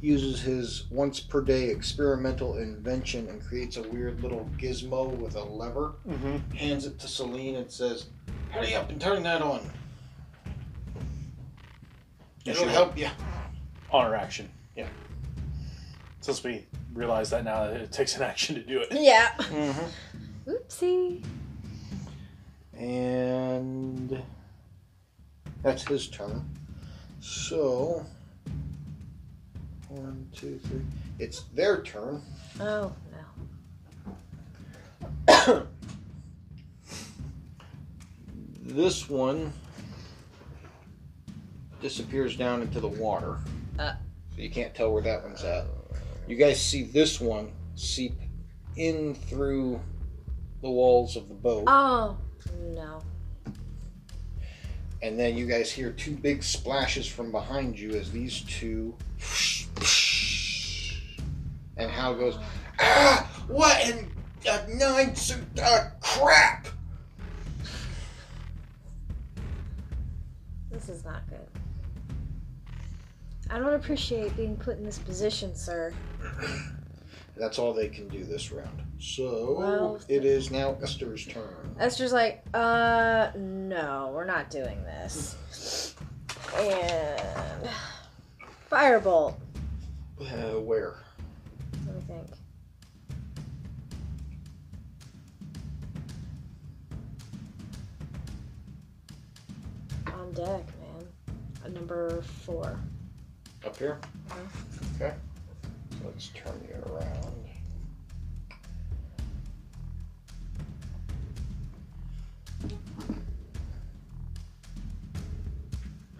[0.02, 5.42] uses his once per day experimental invention and creates a weird little gizmo with a
[5.42, 5.94] lever.
[6.06, 6.56] Mm-hmm.
[6.56, 8.06] Hands it to Celine and says,
[8.50, 9.60] "Hurry up and turn that on.
[12.44, 13.08] It'll help you."
[13.92, 14.50] Honor action.
[14.76, 14.88] Yeah.
[16.20, 18.88] Since we realize that now that it takes an action to do it.
[18.90, 19.30] yeah.
[19.38, 20.50] Mm-hmm.
[20.50, 21.24] Oopsie.
[22.76, 24.20] And
[25.62, 26.44] that's his turn.
[27.20, 28.04] So
[29.92, 30.80] one, two, three.
[31.18, 32.22] It's their turn.
[32.60, 32.92] Oh
[35.28, 35.66] no.
[38.62, 39.52] This one
[41.80, 43.38] disappears down into the water.
[43.78, 43.94] Uh.
[44.34, 45.66] So you can't tell where that one's at.
[46.26, 48.14] You guys see this one seep
[48.76, 49.80] in through
[50.62, 51.64] the walls of the boat.
[51.66, 52.16] Oh
[52.74, 53.02] no.
[55.02, 58.94] And then you guys hear two big splashes from behind you as these two.
[61.82, 62.38] And Hal goes,
[62.78, 63.28] Ah!
[63.48, 64.08] What in
[64.48, 65.14] a nine.
[65.60, 66.68] Uh, crap.
[70.70, 71.46] This is not good.
[73.50, 75.92] I don't appreciate being put in this position, sir.
[77.36, 78.82] That's all they can do this round.
[79.00, 81.74] So Well, it is now Esther's turn.
[81.80, 85.94] Esther's like, uh, no, we're not doing this.
[86.56, 87.68] And
[88.70, 89.34] firebolt.
[90.20, 91.01] Uh, where?
[100.32, 101.74] On deck, man.
[101.74, 102.78] Number four.
[103.64, 103.98] Up here.
[104.28, 104.96] Mhm.
[104.96, 105.14] Okay.
[105.90, 107.48] So let's turn you around.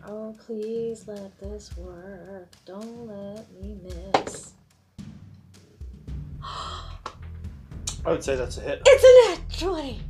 [0.05, 2.49] Oh, please let this work.
[2.67, 4.53] Don't let me miss.
[8.05, 8.83] I would say that's a hit.
[8.85, 10.01] It's a nat 20!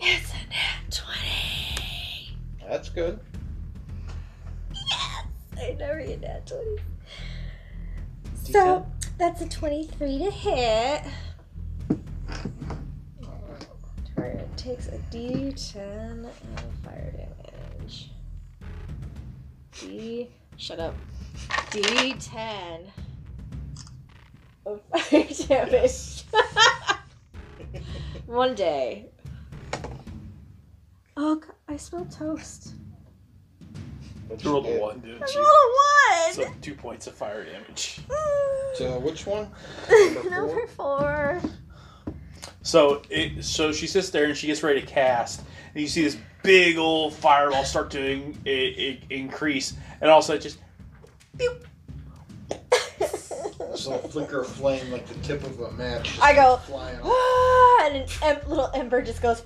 [0.00, 1.49] It's a nat 20!
[2.70, 3.18] That's good.
[4.72, 5.24] Yes!
[5.58, 6.76] I never get nat 20.
[8.44, 8.86] So,
[9.18, 11.02] that's a 23 to hit.
[14.14, 16.32] Target takes a d10 of
[16.84, 18.12] fire damage.
[19.80, 20.28] D.
[20.56, 20.94] Shut up.
[21.72, 22.86] D10
[24.66, 26.22] of fire damage.
[28.26, 29.10] One day.
[31.22, 32.72] Oh, God, I smell toast.
[34.28, 34.78] What'd You rolled get?
[34.78, 35.38] a one, didn't I you?
[35.38, 36.32] rolled a one!
[36.34, 38.00] So two points of fire damage.
[38.76, 39.50] So which one?
[40.30, 41.42] Number four.
[42.62, 45.42] So it so she sits there and she gets ready to cast,
[45.74, 50.38] and you see this big old fireball start to in, i i increase, and also
[50.38, 50.58] just
[53.74, 56.04] So a flicker of flame like the tip of a match.
[56.10, 57.06] just I go, flying off.
[57.12, 59.42] ah, and an em- little ember just goes.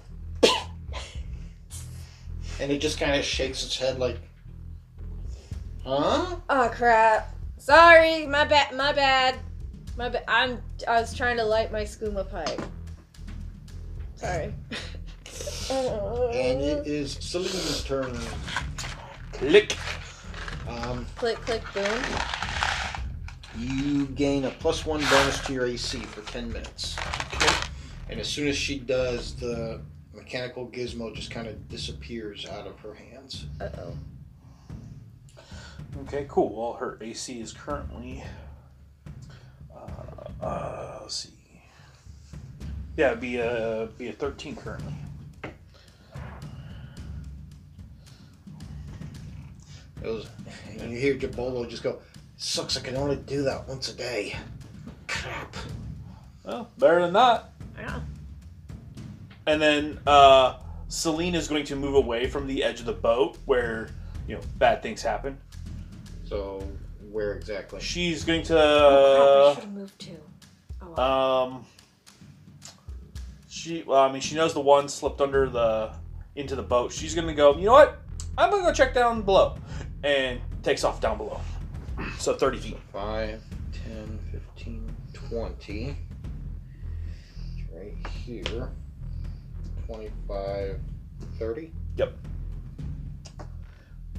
[2.60, 4.18] And it just kind of shakes its head like,
[5.84, 6.36] huh?
[6.48, 7.34] Oh crap!
[7.58, 8.74] Sorry, my bad.
[8.74, 9.36] My bad.
[9.96, 10.24] My bad.
[10.28, 10.62] I'm.
[10.86, 12.60] I was trying to light my skooma pipe.
[14.16, 14.52] Sorry.
[15.70, 18.16] And it is Celine's turn.
[19.32, 19.76] click.
[20.68, 22.02] Um, click, click, boom.
[23.58, 26.96] you gain a plus one bonus to your AC for 10 minutes.
[28.08, 29.80] And as soon as she does, the
[30.24, 33.44] mechanical gizmo just kind of disappears out of her hands.
[33.60, 33.96] Uh oh.
[36.02, 36.54] Okay, cool.
[36.56, 38.24] Well, her AC is currently.
[39.74, 41.30] Uh, uh, let's see.
[42.96, 44.94] Yeah, it'd be a be a thirteen currently.
[50.02, 50.26] It was,
[50.80, 51.98] and you hear Jabolo just go,
[52.36, 54.36] sucks, I can only do that once a day.
[55.08, 55.56] Crap.
[56.44, 57.52] Well, better than that.
[57.78, 58.00] Yeah.
[59.46, 60.54] And then uh,
[60.88, 63.88] Celine is going to move away from the edge of the boat where
[64.26, 65.38] you know bad things happen.
[66.24, 66.66] So,
[67.10, 67.80] where exactly?
[67.80, 69.52] She's going I to.
[69.54, 70.16] should have moved too.
[70.82, 71.44] Oh, well.
[71.50, 71.66] Um,
[73.48, 73.82] she.
[73.82, 75.92] Well, I mean, she knows the one slipped under the
[76.36, 76.92] into the boat.
[76.92, 77.56] She's gonna go.
[77.56, 78.00] You know what?
[78.36, 79.56] I'm gonna go check down below,
[80.02, 81.40] and takes off down below.
[82.18, 82.78] So 30 feet.
[82.92, 83.40] 5,
[83.86, 85.96] 10, 15, 20.
[87.56, 88.68] It's right here.
[89.86, 90.80] 25,
[91.38, 91.72] 30.
[91.96, 92.12] Yep.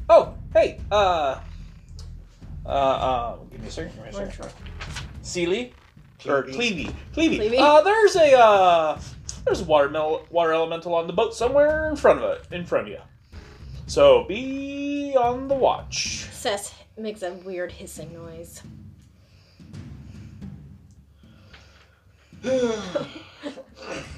[0.10, 0.80] Oh, hey.
[0.92, 1.40] Uh.
[2.66, 2.70] Uh.
[2.70, 3.94] uh give me a second.
[3.96, 4.34] Give me a second.
[4.34, 4.52] Sure.
[5.22, 5.74] Sealy
[6.28, 6.94] or Clevey.
[7.14, 7.40] Clevey.
[7.40, 7.40] Clevey.
[7.40, 7.60] Clevey?
[7.60, 9.00] Uh, there's a uh,
[9.46, 12.66] there's a water mel- water elemental on the boat somewhere in front of it, in
[12.66, 13.00] front of you.
[13.88, 16.28] So be on the watch.
[16.32, 18.62] Sess makes a weird hissing noise.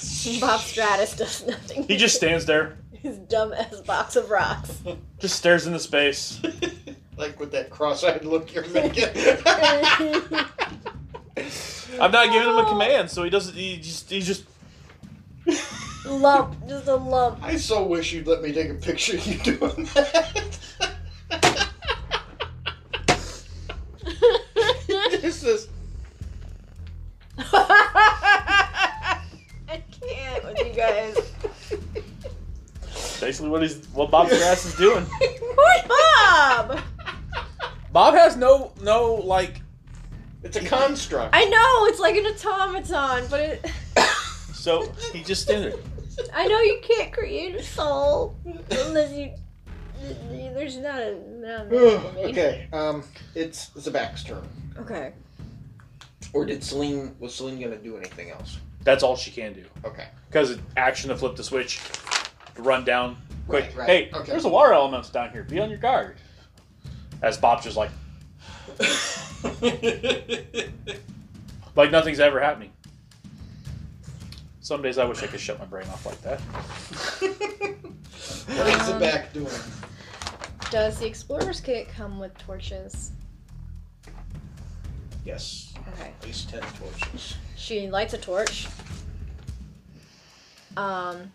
[0.40, 1.84] Bob Stratus does nothing.
[1.84, 4.82] He just stands there, his dumb ass box of rocks.
[5.18, 6.40] just stares into space.
[7.16, 9.04] like with that cross-eyed look you're making.
[12.00, 13.54] I'm not giving him a command, so he doesn't.
[13.54, 14.44] He just he just.
[16.06, 17.42] lump, just a lump.
[17.42, 20.58] I so wish you'd let me take a picture of you doing that.
[25.20, 25.68] this is
[27.52, 29.22] I
[30.00, 31.16] can't with you guys.
[33.30, 35.04] Basically, what he's what Bob Grass is doing.
[35.20, 36.80] Who's Bob?
[37.92, 39.62] Bob has no no like.
[40.42, 41.32] it's a construct.
[41.32, 43.70] I know it's like an automaton, but it,
[44.52, 46.26] So he just stands there.
[46.34, 48.36] I know you can't create a soul
[48.68, 49.30] unless you.
[50.28, 51.20] There's not a.
[51.38, 53.04] Not a okay, um,
[53.36, 54.42] it's Zabak's turn.
[54.76, 55.12] Okay.
[56.32, 58.58] Or did Celine was Celine gonna do anything else?
[58.82, 59.64] That's all she can do.
[59.84, 60.08] Okay.
[60.26, 61.80] Because action to flip the switch,
[62.56, 63.16] to run down
[63.48, 63.64] quick.
[63.64, 63.88] Right, right.
[63.88, 64.30] Hey, Okay.
[64.32, 65.42] there's a water elements down here.
[65.44, 66.16] Be on your guard.
[67.22, 67.90] As Bob's just like,
[71.76, 72.72] like nothing's ever happening.
[74.60, 76.40] Some days I wish I could shut my brain off like that.
[76.40, 77.22] What
[78.68, 79.48] is the Um, back doing?
[80.70, 83.10] Does the explorer's kit come with torches?
[85.24, 85.72] Yes.
[85.94, 86.12] Okay.
[86.18, 87.34] At least ten torches.
[87.56, 88.68] She lights a torch.
[90.76, 91.32] Um,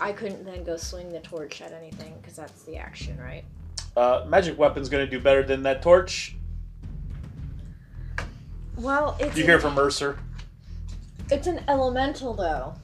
[0.00, 3.44] I couldn't then go swing the torch at anything because that's the action, right?
[3.96, 6.36] Uh, magic weapon's gonna do better than that torch.
[8.76, 10.18] Well, it's You an, hear from Mercer.
[11.30, 12.74] it's an elemental though.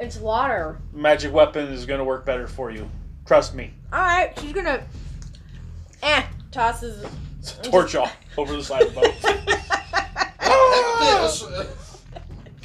[0.00, 0.78] It's water.
[0.92, 2.88] Magic weapon is gonna work better for you.
[3.26, 3.72] Trust me.
[3.92, 4.82] All right, she's gonna.
[6.02, 7.04] Eh, tosses.
[7.62, 9.14] Torch off over the side of the boat.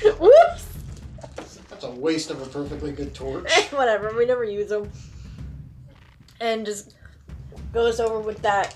[0.19, 0.68] Whoops.
[1.81, 3.49] That's a waste of a perfectly good torch.
[3.71, 4.13] Whatever.
[4.13, 4.91] We never use them.
[6.41, 6.95] And just
[7.73, 8.75] goes over with that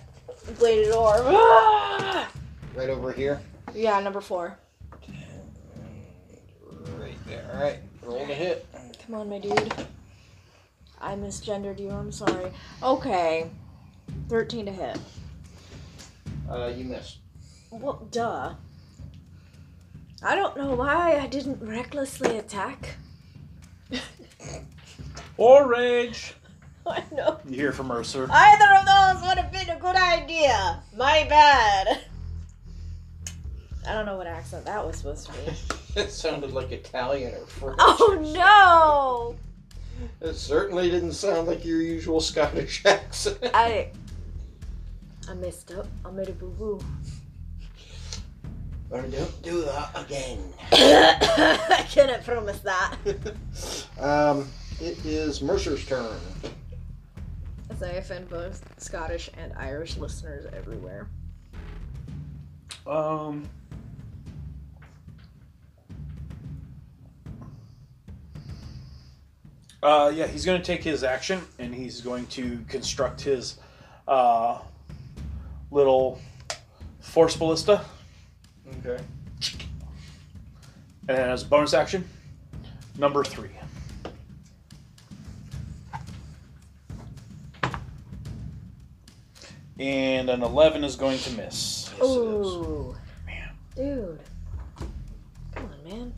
[0.58, 1.26] bladed orb.
[2.76, 3.40] Right over here.
[3.76, 4.58] Yeah, number four.
[6.98, 7.48] Right there.
[7.54, 7.78] All right.
[8.02, 8.66] Roll the hit.
[9.06, 9.72] Come on, my dude.
[11.00, 11.92] I misgendered you.
[11.92, 12.52] I'm sorry.
[12.82, 13.52] Okay.
[14.30, 14.98] 13 to hit.
[16.50, 17.18] Uh, you missed.
[17.70, 18.56] Well, duh.
[20.24, 22.96] I don't know why I didn't recklessly attack.
[25.38, 26.34] or rage.
[26.88, 27.40] I know.
[27.48, 28.28] You hear from Mercer.
[28.30, 30.82] Either of those would have been a good idea.
[30.96, 32.02] My bad.
[33.88, 35.52] I don't know what accent that was supposed to be.
[35.96, 37.76] It sounded like Italian or French.
[37.80, 39.38] Oh
[40.20, 40.28] no!
[40.28, 43.38] It certainly didn't sound like your usual Scottish accent.
[43.54, 43.90] I
[45.30, 45.86] I messed up.
[46.04, 46.82] I made a boo boo.
[48.94, 50.38] Or don't do that again.
[50.72, 52.96] I cannot promise that.
[54.00, 54.48] um,
[54.80, 56.16] it is Mercer's turn.
[57.72, 61.08] As I offend both Scottish and Irish listeners everywhere.
[62.86, 63.50] Um.
[69.82, 73.58] Uh, yeah, he's going to take his action and he's going to construct his
[74.08, 74.60] uh,
[75.72, 76.22] little
[77.00, 77.84] force ballista.
[78.80, 79.04] Okay.
[81.08, 82.08] And as a bonus action,
[82.98, 83.50] number three.
[89.80, 91.92] And an 11 is going to miss.
[91.98, 92.02] Yes.
[92.04, 92.96] Ooh.
[93.26, 93.50] Man.
[93.76, 94.20] Dude.
[95.56, 96.14] Come on, man.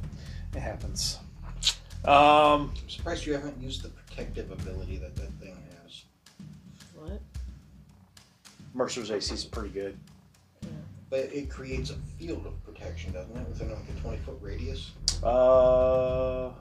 [0.54, 1.20] It happens.
[2.04, 6.04] Um, I'm surprised you haven't used the protective ability that that thing has.
[6.96, 7.22] What?
[8.74, 9.98] Mercer's AC is pretty good.
[11.16, 13.48] But it creates a field of protection, doesn't it?
[13.48, 14.92] Within like a 20 foot radius.
[15.24, 16.52] Uh,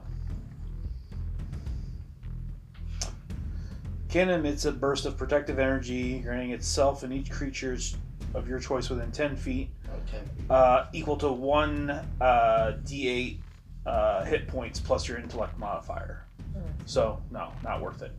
[4.07, 7.97] can emits a burst of protective energy, granting itself and each creature's
[8.33, 10.49] of your choice within 10 feet, Oh, 10 feet.
[10.49, 11.89] uh, equal to one
[12.21, 13.39] uh, d8
[13.85, 16.23] uh, hit points plus your intellect modifier.
[16.53, 16.61] Hmm.
[16.85, 18.13] So, no, not worth it.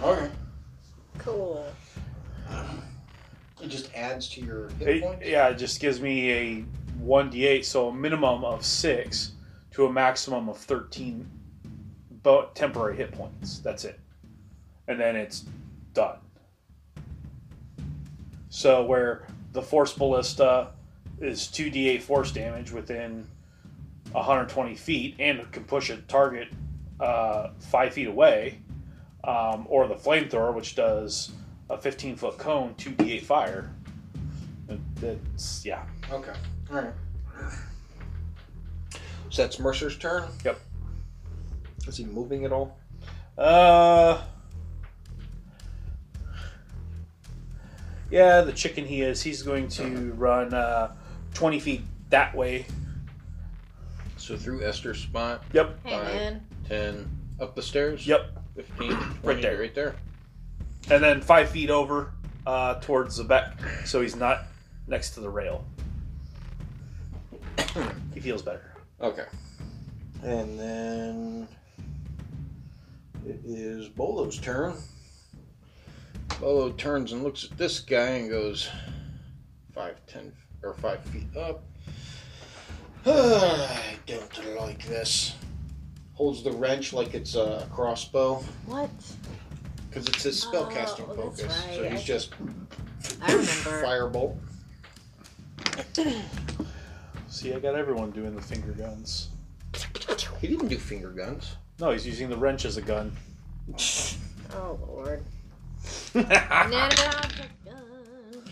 [0.00, 0.30] Okay.
[1.18, 1.66] Cool.
[3.62, 5.26] It just adds to your hit It- points?
[5.26, 6.64] yeah, it just gives me a
[7.02, 9.32] 1d8, so a minimum of 6
[9.72, 11.28] to a maximum of 13
[12.22, 13.58] bo- temporary hit points.
[13.60, 13.98] That's it.
[14.86, 15.44] And then it's
[15.94, 16.18] done.
[18.48, 20.68] So, where the Force Ballista
[21.20, 23.26] is 2d8 force damage within
[24.12, 26.48] 120 feet and can push a target
[27.00, 28.58] uh, 5 feet away,
[29.24, 31.30] um, or the Flamethrower, which does
[31.70, 33.70] a 15 foot cone, 2d8 fire.
[34.96, 35.84] That's yeah.
[36.10, 36.32] Okay.
[36.70, 36.92] Alright.
[39.30, 40.24] So that's Mercer's turn?
[40.44, 40.58] Yep.
[41.86, 42.76] Is he moving at all?
[43.36, 44.22] Uh.
[48.10, 49.22] Yeah, the chicken he is.
[49.22, 50.94] He's going to run uh,
[51.34, 52.64] 20 feet that way.
[54.16, 55.78] So through Esther's spot, Yep.
[55.84, 56.04] Hey, Five.
[56.14, 56.46] man.
[56.68, 57.08] 10
[57.40, 58.06] up the stairs?
[58.06, 58.30] Yep.
[58.56, 59.58] 15, 20, Right there.
[59.60, 59.94] Right there.
[60.90, 62.12] And then five feet over
[62.46, 64.44] uh, towards Zabak, so he's not
[64.86, 65.64] next to the rail.
[68.14, 68.74] he feels better.
[69.00, 69.26] Okay.
[70.22, 71.48] And then
[73.26, 74.74] it is Bolo's turn.
[76.40, 78.70] Bolo turns and looks at this guy and goes
[79.74, 80.32] five, ten,
[80.62, 81.62] or five feet up.
[83.06, 85.34] I don't like this.
[86.14, 88.90] Holds the wrench like it's a crossbow What?
[89.88, 91.64] Because it's his spellcasting Oh, that's focus.
[91.74, 92.32] So he's I- just
[93.22, 93.46] I remember.
[93.84, 94.36] firebolt.
[97.28, 99.28] See, I got everyone doing the finger guns.
[100.40, 101.56] He didn't do finger guns.
[101.78, 103.12] No, he's using the wrench as a gun.
[104.54, 105.22] Oh lord.
[106.14, 108.44] Net object gun.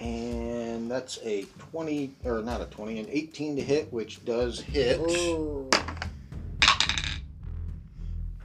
[0.00, 4.98] And that's a 20, or not a 20, an 18 to hit, which does hit
[4.98, 5.70] Ooh.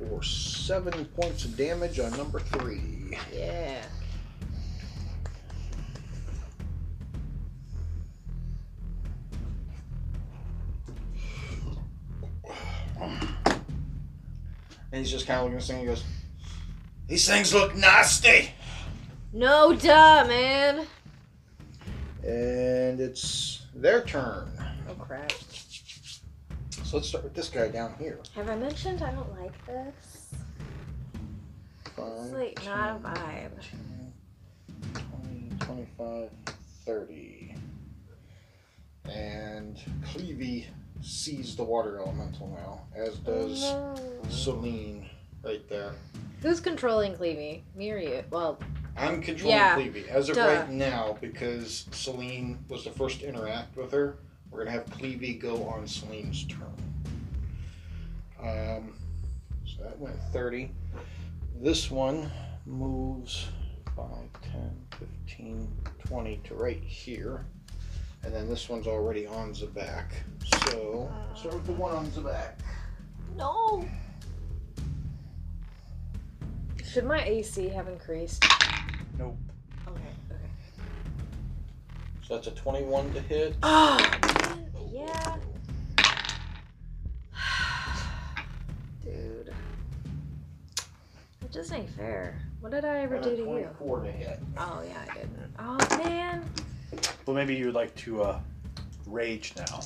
[0.09, 3.17] For seven points of damage on number three.
[3.33, 3.81] Yeah.
[14.91, 15.79] And he's just kind of looking at this thing.
[15.79, 16.03] He goes,
[17.07, 18.51] "These things look nasty."
[19.33, 20.85] No duh, man.
[22.23, 24.51] And it's their turn.
[24.87, 25.31] Oh crap.
[26.93, 28.19] So let's start with this guy down here.
[28.35, 30.35] Have I mentioned I don't like this?
[31.83, 33.51] It's Five, like not a vibe.
[34.93, 36.29] 20, 25,
[36.85, 37.55] 30.
[39.05, 39.75] And
[40.05, 40.67] Clevey
[41.01, 43.95] sees the water elemental now, as does no.
[44.29, 45.09] Celine
[45.43, 45.93] right there.
[46.43, 47.63] Who's controlling Clevey?
[47.73, 48.23] Me or you?
[48.29, 48.59] Well,
[48.95, 50.45] I'm controlling Yeah, Clevey as of duh.
[50.45, 54.19] right now because Celine was the first to interact with her.
[54.53, 56.61] We're gonna have Clevey go on Celine's turn.
[58.39, 58.93] Um,
[59.65, 60.71] so that went 30.
[61.59, 62.29] This one
[62.67, 63.47] moves
[63.95, 64.07] 5,
[64.51, 64.87] 10,
[65.25, 65.67] 15,
[66.05, 67.45] 20 to right here.
[68.23, 70.13] And then this one's already on the back.
[70.45, 72.59] So, start with the one on the back.
[73.35, 73.87] no.
[76.85, 78.45] Should my AC have increased?
[82.33, 83.55] So that's a 21 to hit.
[83.61, 83.99] Oh.
[84.91, 85.37] Yeah.
[89.03, 89.53] Dude.
[91.43, 92.39] It just ain't fair.
[92.59, 93.45] What did I ever And do a to you?
[93.45, 94.39] 24 to hit.
[94.57, 95.53] Oh, yeah, I didn't.
[95.59, 96.43] Oh, man.
[97.27, 98.39] Well, maybe you would like to uh,
[99.05, 99.81] rage now.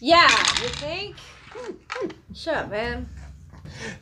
[0.00, 0.28] Yeah,
[0.60, 1.16] you think?
[2.34, 3.08] Shut up, man.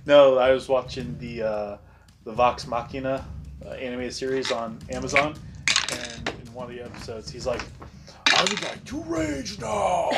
[0.07, 1.77] No, I was watching the uh,
[2.25, 3.27] the Vox Machina
[3.65, 5.37] uh, animated series on Amazon,
[5.91, 7.63] and in one of the episodes, he's like,
[8.41, 10.09] "I would like to rage now."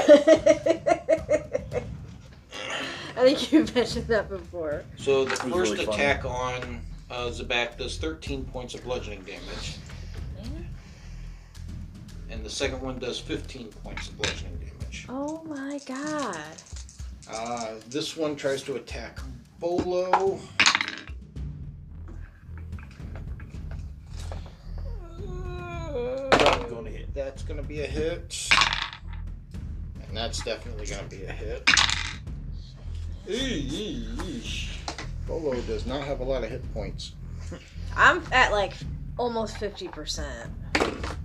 [3.16, 4.85] I think you mentioned that before.
[4.97, 5.97] So the was first really funny.
[5.99, 9.77] attack on uh, Zabak does 13 points of bludgeoning damage,
[12.31, 15.07] and the second one does 15 points of bludgeoning damage.
[15.09, 16.57] Oh my god.
[17.29, 19.18] Uh, this one tries to attack
[19.59, 20.39] Bolo.
[26.83, 27.26] Probably going to hit.
[27.26, 28.49] That's going to be a hit.
[30.09, 31.64] And that's definitely going to be a hit.
[33.28, 34.68] Eesh.
[35.26, 37.12] Bolo does not have a lot of hit points.
[37.97, 38.72] I'm at like
[39.16, 40.18] almost 50%.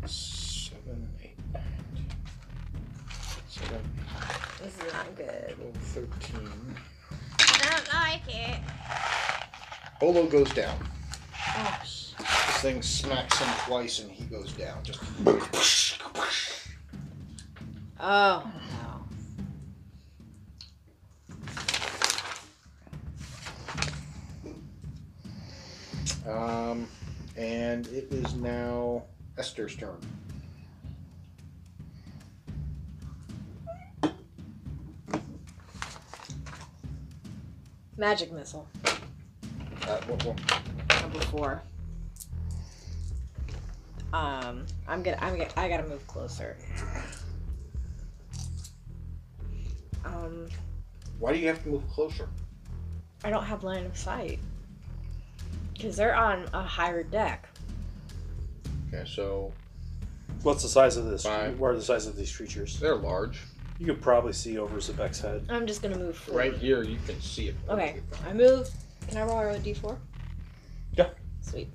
[0.05, 1.64] Seven, eight, nine,
[1.95, 2.05] ten,
[3.47, 3.82] seven,
[4.62, 5.55] This is not good.
[5.55, 6.49] 12, 13.
[7.39, 8.60] I don't like it.
[9.99, 10.78] Bolo goes down.
[11.34, 11.97] Oh, sh-
[12.28, 14.84] This thing smacks him twice and he goes down.
[14.84, 14.99] Just
[17.99, 18.51] oh
[26.25, 26.32] no.
[26.32, 26.88] um,
[27.38, 29.03] and it is now
[29.38, 29.97] Esther's turn.
[37.95, 38.67] Magic missile.
[38.86, 41.63] Uh, what, what, Number four.
[44.14, 46.58] Um, I'm gonna, I'm gonna, I gotta move closer.
[50.05, 50.47] Um,
[51.20, 52.30] why do you have to move closer?
[53.24, 54.39] I don't have line of sight.
[55.74, 57.49] Because they're on a higher deck.
[58.88, 59.51] Okay, so
[60.43, 61.24] What's the size of this?
[61.24, 61.60] Five.
[61.60, 62.80] What are the size of these creatures?
[62.80, 63.39] they're large.
[63.80, 65.45] You could probably see over Zabak's head.
[65.49, 66.39] I'm just gonna move forward.
[66.39, 67.55] Right here, you can see it.
[67.70, 68.70] Okay, I move.
[69.08, 69.97] Can I roll a d4?
[70.93, 71.10] Yeah.
[71.41, 71.70] Sweet.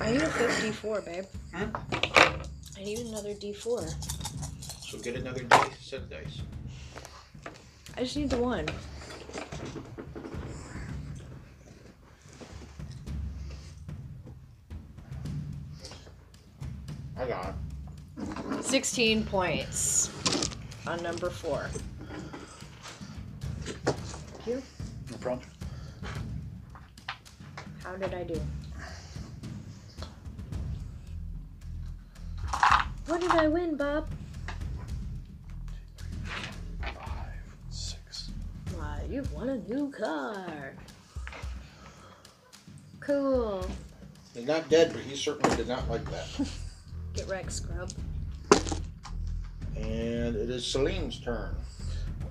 [0.00, 1.24] I need a fifth d4, babe.
[1.54, 1.70] Hmm?
[2.78, 3.94] I need another d4.
[4.84, 6.42] So get another dice, set of dice.
[7.96, 8.66] I just need the one.
[17.16, 17.54] I got
[18.58, 18.64] it.
[18.64, 20.10] 16 points
[20.86, 21.68] on number four.
[23.64, 24.62] Thank you.
[25.10, 25.48] No problem.
[27.84, 28.40] How did I do?
[33.06, 34.08] What did I win, Bob?
[36.80, 36.94] Five,
[37.70, 38.30] six.
[38.74, 40.74] Why, you've won a new car.
[43.00, 43.66] Cool.
[44.34, 46.26] He's not dead, but he certainly did not like that.
[47.14, 47.90] Get wrecked, scrub.
[49.76, 51.54] And it is Celine's turn.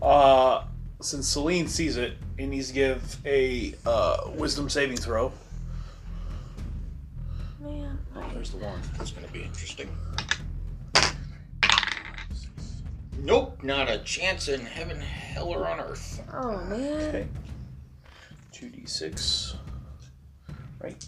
[0.02, 0.64] Uh,
[1.02, 5.32] since Celine sees it, it needs to give a uh, wisdom saving throw.
[7.60, 8.00] Man.
[8.16, 8.80] Oh, there's the one.
[8.98, 9.90] That's going to be interesting.
[13.24, 16.24] Nope, not a chance in heaven, hell, or on earth.
[16.34, 17.10] Oh man.
[17.10, 17.28] Okay.
[18.52, 19.56] 2d6.
[20.82, 21.06] Right.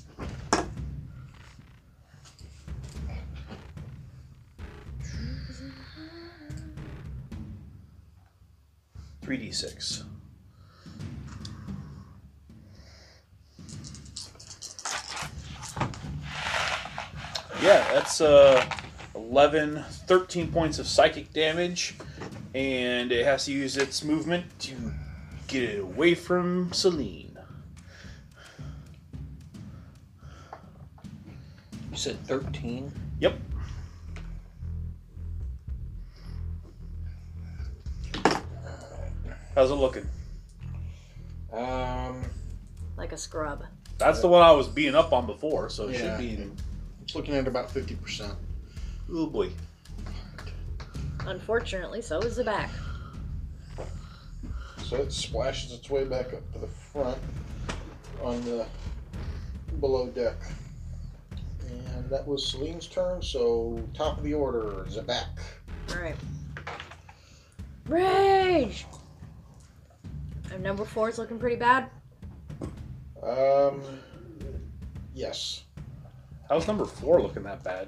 [9.23, 10.03] Three d six.
[17.61, 18.63] Yeah, that's uh
[19.15, 21.95] 11, 13 points of psychic damage,
[22.53, 24.73] and it has to use its movement to
[25.47, 27.37] get it away from Celine.
[31.91, 32.91] You said 13?
[33.19, 33.35] Yep.
[39.55, 40.07] How's it looking?
[41.51, 42.23] Um,
[42.97, 43.63] Like a scrub.
[43.97, 46.17] That's the one I was beating up on before, so it Yeah.
[46.17, 46.51] should be.
[47.03, 48.35] it's looking at about 50%.
[49.11, 49.51] Oh boy.
[51.25, 52.69] Unfortunately, so is the back.
[54.83, 57.17] So it splashes its way back up to the front
[58.21, 58.65] on the
[59.79, 60.35] below deck.
[61.69, 65.27] And that was Celine's turn, so top of the order, Zabak.
[65.91, 66.15] Alright.
[67.87, 68.85] Rage!
[70.51, 71.89] And number four is looking pretty bad.
[73.21, 73.81] Um,
[75.13, 75.63] yes.
[76.49, 77.87] How's number four looking that bad?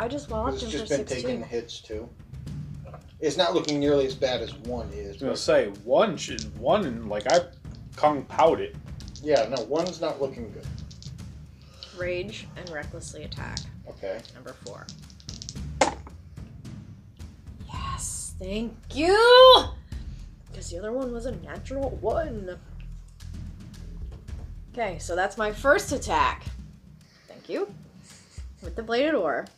[0.00, 1.22] I just watched Because him it's for just been 16.
[1.22, 2.08] taking hits too.
[3.20, 5.08] It's not looking nearly as bad as one is.
[5.08, 7.40] I was gonna But say one should one and like I
[7.96, 8.74] kung pout it.
[9.22, 10.66] yeah, no, one's not looking good.
[11.98, 13.58] Rage and recklessly attack.
[13.90, 14.20] Okay.
[14.34, 14.86] Number four.
[17.70, 19.64] Yes, thank you!
[20.50, 22.58] Because the other one was a natural one.
[24.72, 26.44] Okay, so that's my first attack.
[27.28, 27.68] Thank you.
[28.62, 29.50] With the bladed orb.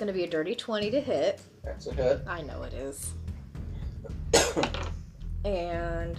[0.00, 1.42] It's going to be a dirty 20 to hit.
[1.62, 2.22] That's a hit.
[2.26, 3.12] I know it is.
[5.44, 6.18] and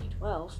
[0.00, 0.52] D12.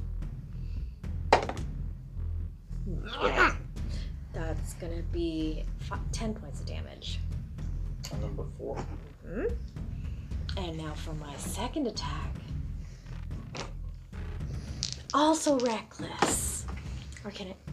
[4.35, 7.18] That's gonna be fi 10 points of damage.
[8.20, 8.77] Number four.
[9.27, 9.47] Hmm?
[10.59, 12.35] And now for my second attack.
[15.14, 16.66] Also reckless.
[17.24, 17.65] Or can it?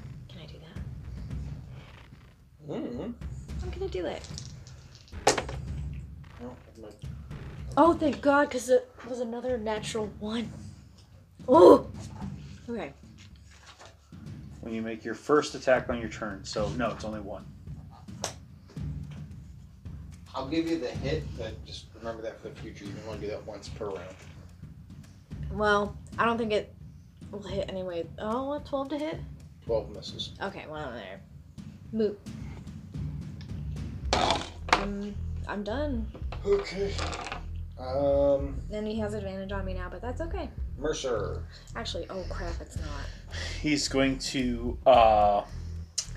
[2.70, 3.11] Mm-hmm.
[3.61, 4.28] I'm gonna do it.
[6.41, 6.95] No, it might-
[7.76, 10.51] Oh, thank God, because it was another natural one.
[11.47, 11.88] Oh!
[12.70, 12.93] Okay.
[14.61, 16.45] When you make your first attack on your turn.
[16.45, 17.45] So no, it's only one.
[20.36, 22.86] I'll give you the hit, but just remember that for the future.
[22.86, 24.16] You can only do that once per round.
[25.51, 26.74] Well, I don't think it
[27.32, 28.07] will hit anyway.
[28.18, 29.20] Oh, what, 12 to hit?
[29.66, 30.32] 12 misses.
[30.41, 31.22] Okay, well, there.
[31.91, 32.20] Moot.
[34.74, 35.16] Um,
[35.47, 36.07] I'm done.
[36.45, 36.93] Okay.
[37.80, 40.49] Um, Then he has advantage on me now, but that's okay.
[40.78, 41.43] Mercer.
[41.76, 42.88] Actually, oh crap, it's not.
[43.61, 45.43] He's going to uh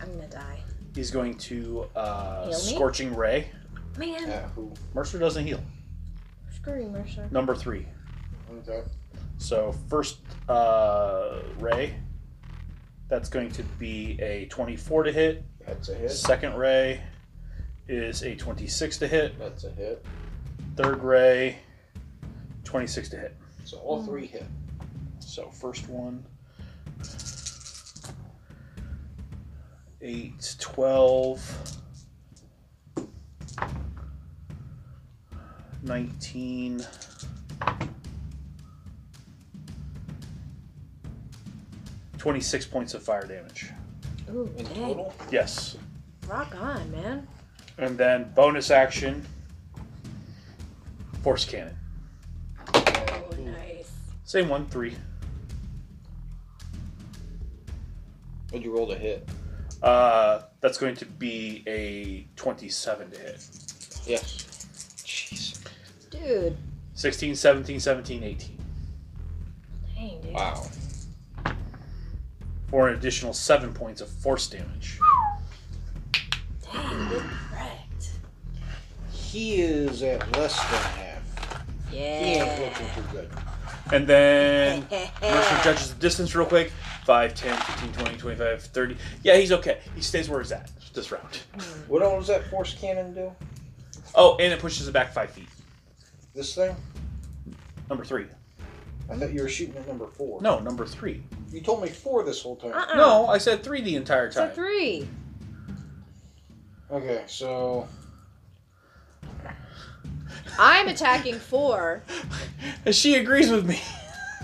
[0.01, 0.59] I'm gonna die.
[0.95, 2.75] he's going to uh Heal me?
[2.75, 3.51] scorching ray.
[3.99, 4.73] Man, Yeah, who?
[4.95, 5.61] Mercer doesn't heal.
[6.55, 7.29] screw you, Mercer.
[7.31, 7.87] Number three.
[8.59, 8.83] Okay.
[9.39, 10.19] So first
[10.49, 11.95] uh ray.
[13.09, 15.45] That's going to be a 24 to hit.
[15.65, 16.11] That's a hit.
[16.11, 17.01] Second ray
[17.89, 19.39] is a 26 to hit.
[19.39, 20.05] That's a hit.
[20.77, 21.59] Third ray,
[22.65, 23.37] 26 to hit.
[23.65, 24.45] So all three hit.
[25.21, 26.25] So first one.
[30.03, 31.77] 8, 12,
[35.83, 36.85] 19,
[42.19, 43.71] Twenty-six points of fire damage.
[44.31, 44.75] Ooh, In dang.
[44.75, 45.15] total?
[45.31, 45.77] Yes,
[46.27, 47.29] Rock on, man.
[47.79, 49.25] And then bonus action.
[51.23, 51.77] Force cannon.
[52.75, 53.91] Oh, nice.
[54.25, 54.95] Same one, three.
[58.51, 59.29] What'd you roll to hit?
[59.83, 63.49] Uh, that's going to be a twenty-seven to hit.
[64.07, 64.47] Yes.
[65.05, 65.65] Jeez.
[66.11, 66.57] Dude.
[66.95, 68.59] 16, 17, 17, 18.
[69.95, 70.33] Dang, dude.
[70.33, 70.67] Wow.
[72.69, 74.99] For an additional seven points of force damage.
[76.73, 77.46] Dang, good correct.
[79.37, 81.67] He is at less than half.
[81.93, 82.25] Yeah.
[82.25, 83.31] He ain't looking too good.
[83.93, 84.87] And then
[85.21, 86.73] Mercer judges the distance real quick
[87.05, 88.97] 5, 10, 15, 20, 25, 30.
[89.23, 89.81] Yeah, he's okay.
[89.95, 91.41] He stays where he's at this round.
[91.53, 91.61] Hmm.
[91.87, 93.31] What all does that force cannon do?
[94.15, 95.49] Oh, and it pushes it back 5 feet.
[96.35, 96.75] This thing?
[97.91, 98.25] Number 3.
[99.11, 100.41] I thought you were shooting at number four.
[100.41, 101.23] No, number 3.
[101.53, 102.73] You told me four this whole time.
[102.73, 102.97] Uh-uh.
[102.97, 104.53] No, I said 3 the entire It's a time.
[104.53, 105.07] three.
[106.91, 107.87] Okay, so
[110.59, 112.03] I'm attacking four.
[112.93, 113.81] She agrees with me.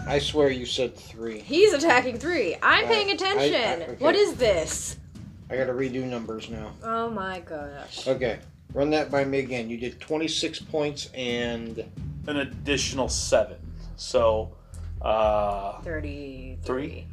[0.07, 1.39] I swear you said three.
[1.41, 2.57] He's attacking three.
[2.61, 3.55] I'm I- paying I- attention.
[3.55, 4.05] I- okay.
[4.05, 4.97] What is this?
[5.49, 6.73] I gotta redo numbers now.
[6.83, 8.09] Oh my gosh.
[8.09, 8.41] Okay,
[8.75, 9.71] run that by me again.
[9.71, 11.85] You did 26 points and
[12.27, 13.57] An additional 7.
[13.97, 14.55] So,
[15.03, 16.59] uh, 33.
[16.65, 17.07] Three?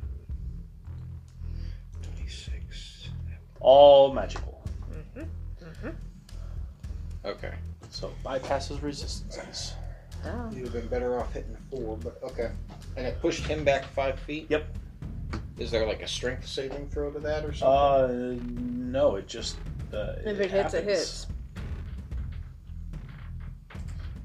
[2.01, 3.09] 26.
[3.59, 4.63] all magical.
[4.91, 5.65] Mm hmm.
[5.65, 7.27] Mm hmm.
[7.27, 7.53] Okay.
[7.89, 9.73] So, bypasses resistances.
[10.25, 10.49] Oh.
[10.53, 12.51] You'd have been better off hitting four, but okay.
[12.97, 14.47] And it pushed him back five feet?
[14.49, 14.65] Yep.
[15.57, 17.67] Is there like a strength saving throw to that or something?
[17.67, 19.57] Uh, no, it just.
[19.93, 21.27] Uh, If it hits, it hits.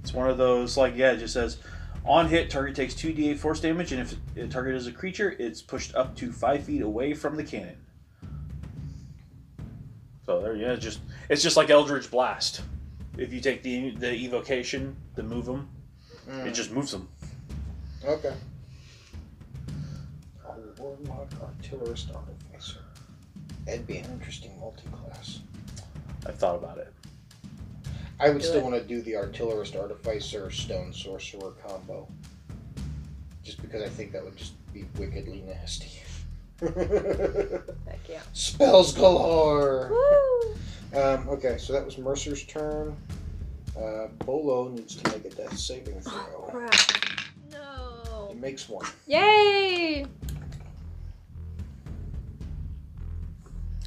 [0.03, 1.59] It's one of those, like, yeah, it just says
[2.05, 5.63] on hit, target takes 2d8 force damage, and if the target is a creature, it's
[5.63, 7.79] pushed up to 5 feet away from the cannon.
[10.27, 12.63] So there, yeah, it's just it's just like Eldritch Blast.
[13.17, 15.69] If you take the the evocation to move them,
[16.29, 17.07] Mm, it just moves them.
[18.03, 18.33] Okay.
[20.47, 22.81] Oh, Warlock Artillerist Artificer.
[23.67, 25.41] That'd be an interesting multi-class.
[26.27, 26.93] I've thought about it.
[28.19, 28.65] I would Do still it.
[28.65, 32.09] want to do the Artillerist Artificer Storm Sorcerer combo.
[33.43, 35.91] Just because I think that would just be wickedly nasty.
[37.87, 38.21] Heck yeah.
[38.33, 39.91] Spells galore!
[39.91, 40.99] Woo!
[41.01, 42.97] Um, okay, so that was Mercer's turn.
[43.77, 46.11] Uh, Bolo needs to make a death saving Oh,
[46.51, 46.61] throw.
[46.61, 46.75] crap.
[47.53, 48.29] No.
[48.33, 48.87] He makes one.
[49.07, 50.07] Yay!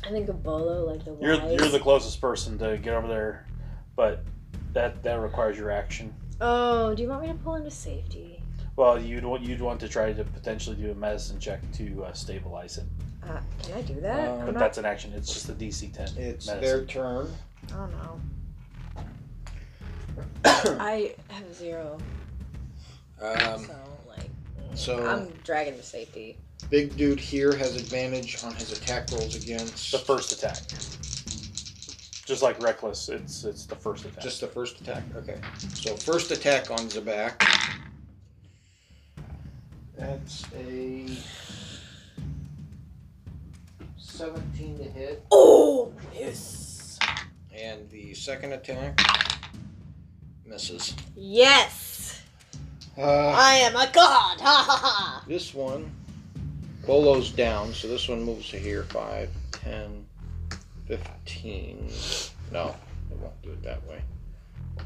[0.06, 1.60] I think of Bolo like the You're wise.
[1.60, 3.46] you're the closest person to get over there,
[3.96, 4.24] but
[4.74, 6.14] that that requires your action.
[6.40, 8.37] Oh, do you want me to pull him into safety?
[8.78, 12.14] Well, you'd want you'd want to try to potentially do a medicine check to uh,
[12.14, 12.86] stabilize it,
[13.24, 14.30] Uh, can I do that?
[14.30, 14.60] Um, but not.
[14.60, 15.12] that's an action.
[15.14, 16.08] It's just a DC ten.
[16.16, 16.62] It's medicine.
[16.62, 17.34] their turn.
[17.74, 18.22] Oh no.
[20.46, 21.98] I have zero,
[23.22, 23.76] Um, so
[24.08, 24.30] like.
[24.76, 26.38] so- I'm dragging to safety.
[26.70, 30.60] big dude here has advantage on his attack rolls against the first attack.
[32.26, 34.22] Just like reckless, it's it's the first attack.
[34.24, 35.02] Just the first attack.
[35.16, 35.38] Okay.
[35.74, 37.42] So first attack on Zabak.
[39.98, 41.06] That's a
[43.98, 47.00] seventeen to hit, Oh yes.
[47.54, 49.00] and the second attack
[50.46, 50.94] misses.
[51.16, 52.22] Yes.
[52.98, 53.02] Uh,
[53.36, 54.40] I am a god.
[54.42, 55.24] Ha ha ha.
[55.28, 55.92] this one,
[56.86, 58.84] Bolo's down, so this one moves to here.
[58.84, 60.06] 5, 10,
[60.88, 61.90] 15.
[62.52, 62.76] No,
[63.12, 64.02] it won't do it that way.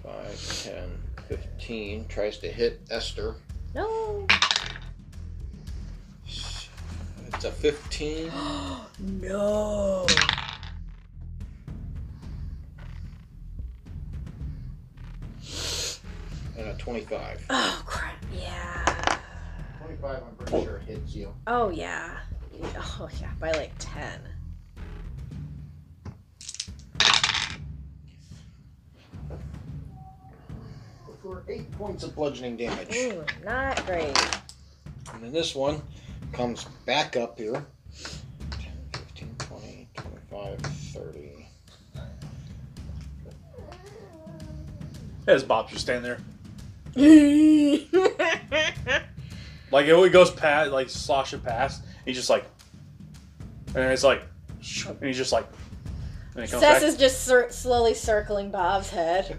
[0.03, 0.89] 5, 10,
[1.29, 2.05] 15.
[2.09, 3.35] Tries to hit Esther.
[3.73, 4.27] No.
[7.33, 8.31] It's a 15.
[9.21, 10.05] no.
[16.61, 17.45] and a 25.
[17.49, 18.15] Oh crap.
[18.33, 19.19] Yeah.
[19.79, 21.33] 25, I'm pretty sure hits you.
[21.47, 22.17] Oh yeah.
[22.63, 23.31] Oh yeah.
[23.39, 24.21] By like ten.
[31.21, 32.95] For 8 points of bludgeoning damage.
[32.95, 34.17] Ooh, not great.
[35.13, 35.81] And then this one
[36.33, 37.65] comes back up here.
[38.51, 41.47] 10, 15, 20, 25, 30.
[45.27, 46.17] As Bob just standing there,
[49.71, 51.83] like it always goes past, like sloshing past.
[52.05, 52.45] He's just like,
[53.75, 54.23] and it's like,
[54.87, 55.45] and he's just like,
[56.35, 56.81] and he Sess back.
[56.81, 59.37] is just cir- slowly circling Bob's head.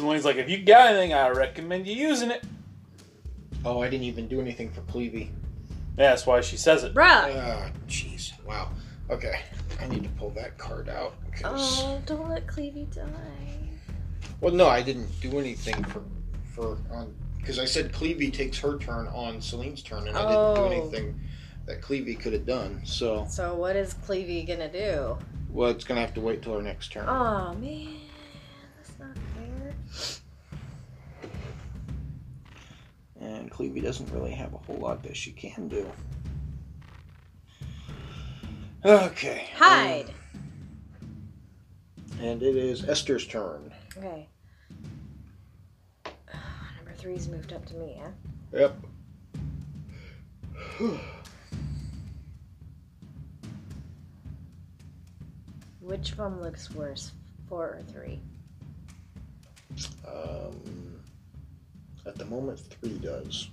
[0.00, 2.42] Somebody's like, if you got anything, I recommend you using it.
[3.66, 5.28] oh, I didn't even do anything for Clevey.
[5.98, 6.94] Yeah, that's why she says it.
[6.94, 7.04] Bruh.
[7.36, 8.32] Ah, jeez.
[8.46, 8.70] Wow.
[9.10, 9.42] Okay.
[9.78, 11.16] I need to pull that card out.
[11.38, 13.04] 'cause- Oh, don't let Clevey die.
[14.40, 16.02] Well, no, I didn't do anything for
[16.54, 20.36] for on because I said Clevey takes her turn on Celine's turn, and I didn't
[20.36, 20.54] Oh.
[20.56, 21.20] do anything
[21.66, 22.80] that Clevey could have done.
[22.84, 25.18] So, So what is Clevey gonna do?
[25.50, 27.06] well, it's gonna have to wait till her next turn.
[27.06, 27.99] Oh man, that's not fair.
[33.20, 35.90] And Clevey doesn't really have a whole lot that she can do.
[38.84, 39.48] Okay.
[39.54, 40.06] Hide.
[40.08, 40.14] Um,
[42.20, 43.72] and it is Esther's turn.
[43.96, 44.26] Okay.
[46.76, 48.10] Number three's moved up to me, yeah?
[48.58, 48.76] Yep.
[55.80, 57.12] Which one looks worse,
[57.48, 58.20] four or three?
[60.06, 61.00] Um,
[62.06, 63.48] at the moment, three does.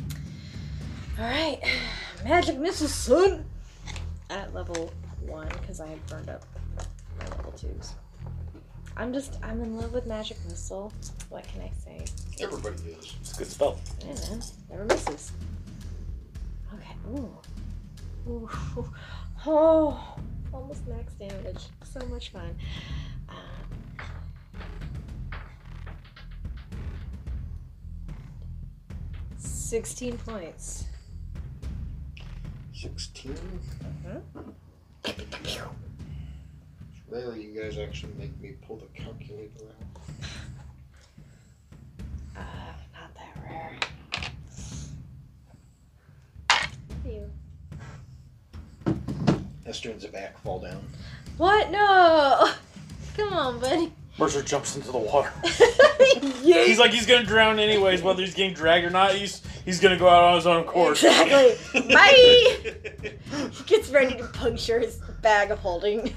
[1.19, 1.63] Alright.
[2.23, 3.45] Magic missile, son!
[4.29, 6.43] At level one, because I had burned up
[7.19, 7.93] my level twos.
[8.95, 10.91] I'm just, I'm in love with Magic Missile.
[11.29, 12.03] What can I say?
[12.41, 13.15] Everybody is.
[13.21, 13.79] It's a good spell.
[13.99, 14.41] Yeah, man.
[14.71, 15.31] Never misses.
[16.73, 16.95] Okay.
[17.09, 17.37] Ooh.
[18.27, 18.49] Ooh.
[19.45, 20.17] Oh.
[20.51, 21.67] Almost max damage.
[21.83, 22.57] So much fun.
[23.29, 23.33] Uh,
[29.67, 30.85] Sixteen points.
[32.73, 33.35] 16.
[33.83, 34.53] Mhm.
[35.03, 35.57] It's
[37.09, 40.01] rare you guys actually make me pull the calculator out.
[42.37, 43.77] Uh, not that rare.
[47.05, 47.29] You.
[49.65, 50.87] Esther and Zabak fall down.
[51.35, 51.71] What?
[51.71, 52.53] No!
[53.17, 53.91] Come on, buddy.
[54.17, 55.31] Mercer jumps into the water.
[56.41, 56.63] yeah.
[56.63, 59.13] He's like he's gonna drown anyways, whether he's getting dragged or not.
[59.13, 61.03] He's he's gonna go out on his own course.
[61.03, 61.81] Exactly.
[61.93, 63.49] Bye!
[63.51, 66.13] He gets ready to puncture his bag of holding.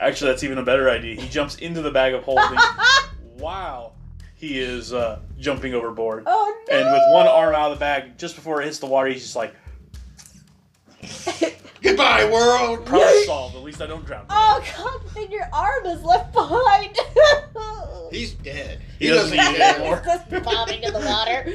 [0.00, 1.20] Actually, that's even a better idea.
[1.20, 2.58] He jumps into the bag of holding
[3.38, 3.92] wow.
[4.34, 6.24] he is uh, jumping overboard.
[6.26, 6.76] oh no!
[6.76, 9.22] And with one arm out of the bag, just before it hits the water, he's
[9.22, 9.54] just like,
[11.96, 12.86] Goodbye, world!
[12.86, 13.56] problem solved.
[13.56, 14.26] At least I don't drown.
[14.30, 16.96] oh god, then your arm is left behind.
[18.10, 18.80] He's dead.
[18.98, 20.02] He doesn't need it anymore.
[20.04, 21.52] It's just bobbing in the water.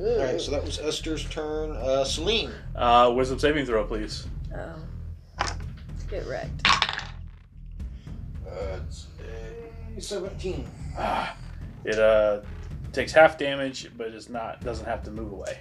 [0.00, 1.72] Alright, so that was Esther's turn.
[1.72, 2.52] Uh, Celine.
[2.74, 4.26] Uh, wisdom saving throw, please.
[4.54, 4.74] Oh.
[5.38, 6.66] Let's get wrecked.
[6.66, 8.78] Uh,
[9.96, 10.68] it's a 17.
[10.98, 11.36] Ah,
[11.84, 12.40] it uh
[12.92, 15.58] takes half damage, but it's not doesn't have to move away.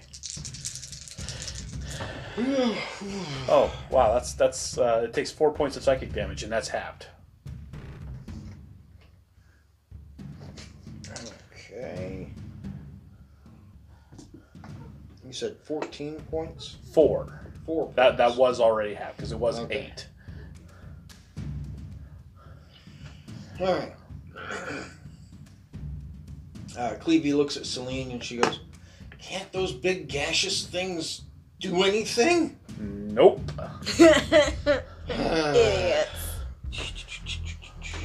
[3.50, 7.08] Oh wow, that's that's uh, it takes four points of psychic damage, and that's halved.
[11.72, 12.30] Okay.
[15.26, 16.78] You said 14 points?
[16.94, 17.42] Four.
[17.66, 17.92] Four.
[17.96, 19.92] That that was already halved because it was Okay.
[19.92, 20.08] eight.
[23.60, 23.94] Alright.
[26.78, 28.62] Uh, Clevie looks at Celine and she goes,
[29.20, 31.22] Can't those big gaseous things
[31.62, 32.58] do anything?
[32.80, 33.40] Nope.
[35.08, 36.10] Idiots.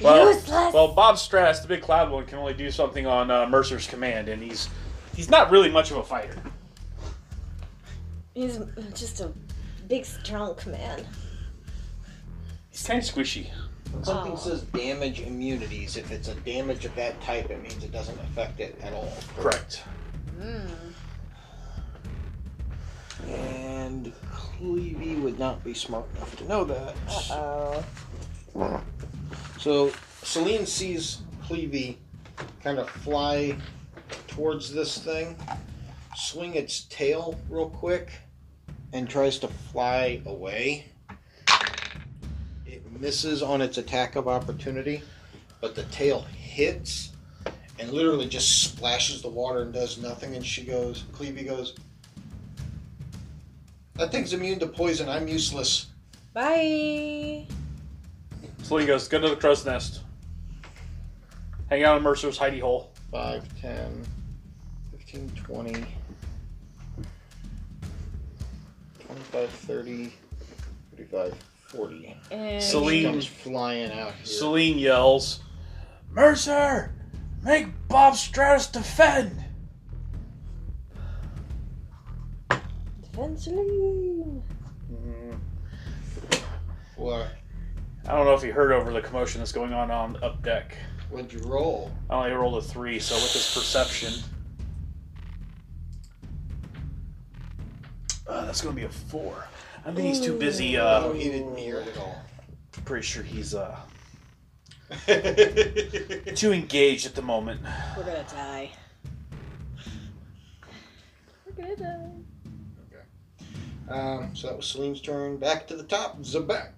[0.03, 0.75] Well, Useless.
[0.75, 4.29] well, Bob Stratus, the big cloud one, can only do something on uh, Mercer's command,
[4.29, 4.69] and he's
[5.15, 6.37] he's not really much of a fighter.
[8.35, 8.59] He's
[8.95, 9.33] just a
[9.89, 11.07] big, strong man.
[12.71, 13.51] He's kind of squishy.
[13.93, 14.37] When something Oh.
[14.37, 18.61] says damage immunities, if it's a damage of that type, it means it doesn't affect
[18.61, 19.11] it at all.
[19.39, 19.83] Correct.
[20.39, 20.69] Mm.
[23.97, 26.95] And Clevie would not be smart enough to know that.
[27.31, 27.83] Uh
[28.55, 28.83] oh.
[29.59, 29.91] So
[30.23, 31.97] Celine sees Clevie
[32.63, 33.57] kind of fly
[34.29, 35.39] towards this thing,
[36.15, 38.11] swing its tail real quick,
[38.93, 40.93] and tries to fly away.
[42.67, 45.03] It misses on its attack of opportunity,
[45.63, 47.13] but the tail hits
[47.79, 50.37] and literally just splashes the water and does nothing.
[50.37, 51.75] And she goes, Clevie goes,
[53.99, 55.09] That thing's immune to poison.
[55.09, 55.87] I'm useless.
[56.35, 57.47] Bye.
[58.63, 60.03] So he goes, go to the crow's nest.
[61.71, 62.93] Hang out in Mercer's hidey hole.
[63.11, 64.05] 5, 10,
[64.99, 65.73] 15, 20,
[69.07, 70.13] 25, 30,
[70.97, 71.35] 35,
[71.69, 72.17] 40.
[72.31, 74.27] And Celine- She comes flying out here.
[74.27, 75.41] Celine yells,
[76.11, 76.93] Mercer,
[77.43, 79.43] make Bob Stratus defend.
[83.17, 84.43] Defend Celine.
[86.97, 87.29] What?
[88.07, 90.77] I don't know if you heard over the commotion that's going on on up deck.
[91.09, 91.91] What'd you roll?
[92.11, 94.13] I only rolled a three, so with this perception,
[98.29, 99.47] uh, that's going to be a four.
[99.87, 100.77] I think he's too busy.
[100.77, 102.21] oh, Uh, he didn't hear it at all.
[102.85, 103.79] pretty sure he's uh,
[105.07, 107.63] too engaged at the moment.
[107.97, 108.71] We're gonna die.
[111.47, 112.26] We're gonna die.
[113.89, 115.37] Um, so that was Celine's turn.
[115.37, 116.19] Back to the top.
[116.23, 116.71] Zabak.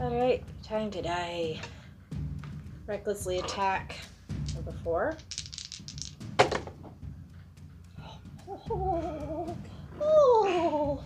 [0.00, 1.60] Alright, time to die.
[2.86, 3.96] Recklessly attack.
[4.54, 5.16] Number four.
[8.48, 9.56] Oh,
[10.00, 11.04] oh,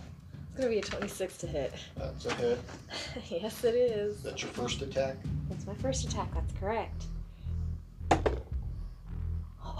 [0.49, 1.73] It's gonna be a 26 to hit.
[1.97, 2.59] That's a hit.
[3.29, 4.23] yes, it is.
[4.23, 5.17] That's your first attack.
[5.49, 6.33] That's my first attack.
[6.33, 7.03] That's correct.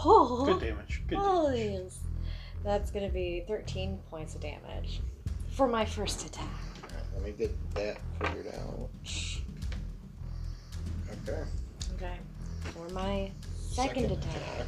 [0.07, 1.03] Oh, Good damage.
[1.07, 1.93] Good oh damage.
[2.65, 4.99] That's gonna be 13 points of damage
[5.51, 6.49] for my first attack.
[6.81, 8.89] Alright, let me get that figured out.
[11.29, 11.43] Okay.
[11.93, 12.17] Okay.
[12.73, 14.67] For my second, attack.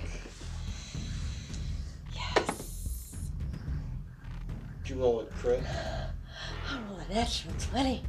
[2.13, 3.17] Yes.
[4.83, 5.63] Did you roll a crit?
[6.69, 8.03] I rolled an extra 20.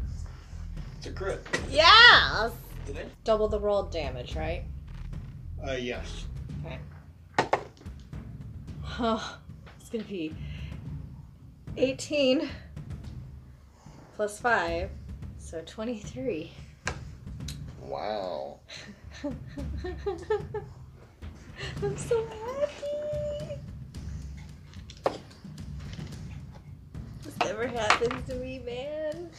[0.98, 1.46] It's a crit.
[1.70, 2.52] Yes!
[2.84, 3.10] Did it?
[3.24, 4.64] Double the rolled damage, right?
[5.66, 6.26] Uh, yes.
[6.62, 6.78] Okay.
[9.00, 9.38] Oh,
[9.88, 10.34] it's gonna be
[11.78, 12.46] 18
[14.16, 14.90] plus 5,
[15.38, 16.52] so 23.
[17.80, 18.58] Wow.
[19.24, 19.34] I'm
[21.96, 23.56] so happy.
[27.22, 29.30] This never happens to me, man.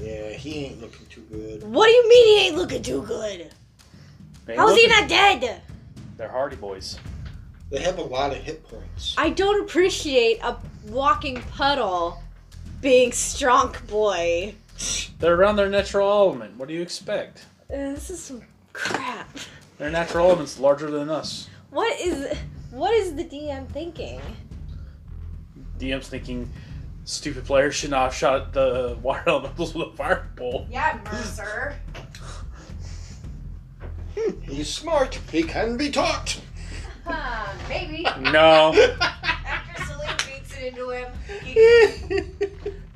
[0.00, 1.64] Yeah, he ain't looking too good.
[1.64, 3.50] What do you mean he ain't looking too good?
[4.54, 5.62] How's he not dead?
[6.16, 7.00] They're hardy boys.
[7.70, 9.14] They have a lot of hit points.
[9.16, 10.56] I don't appreciate a
[10.88, 12.20] walking puddle
[12.80, 14.54] being strong boy.
[15.20, 16.56] They're around their natural element.
[16.56, 17.46] What do you expect?
[17.72, 18.42] Uh, this is some
[18.72, 19.28] crap.
[19.78, 21.48] Their natural element's larger than us.
[21.70, 22.36] What is
[22.72, 24.20] what is the DM thinking?
[25.78, 26.50] DM's thinking
[27.04, 30.66] stupid player should not have shot the water elementals with a firebolt.
[30.70, 31.76] Yeah, Mercer.
[34.42, 35.20] He's smart.
[35.30, 36.40] He can be taught.
[37.12, 38.02] Huh, maybe.
[38.30, 41.12] No, After Celine beats it into him.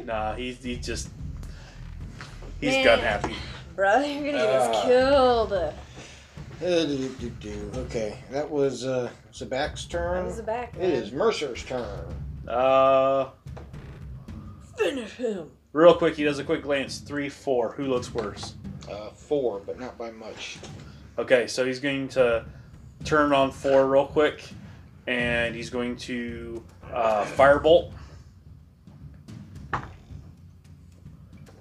[0.06, 1.08] nah, he's he's just
[2.60, 2.84] he's Man.
[2.84, 3.34] gun happy.
[3.76, 4.82] Brother, you're gonna get us Ah.
[4.86, 5.52] killed.
[7.86, 10.24] Okay, that was uh, Zabak's That turn.
[10.26, 10.74] was the back.
[10.78, 11.86] It is Mercer's turn.
[12.48, 13.30] Uh,
[14.78, 15.50] Finish him.
[15.72, 16.98] real quick, he does a quick glance.
[16.98, 17.72] Three, four.
[17.72, 18.54] Who looks worse?
[18.90, 20.58] Uh, four, but not by much.
[21.18, 22.44] Okay, so he's going to
[23.04, 24.42] turn on four real quick,
[25.06, 27.92] and he's going to uh, firebolt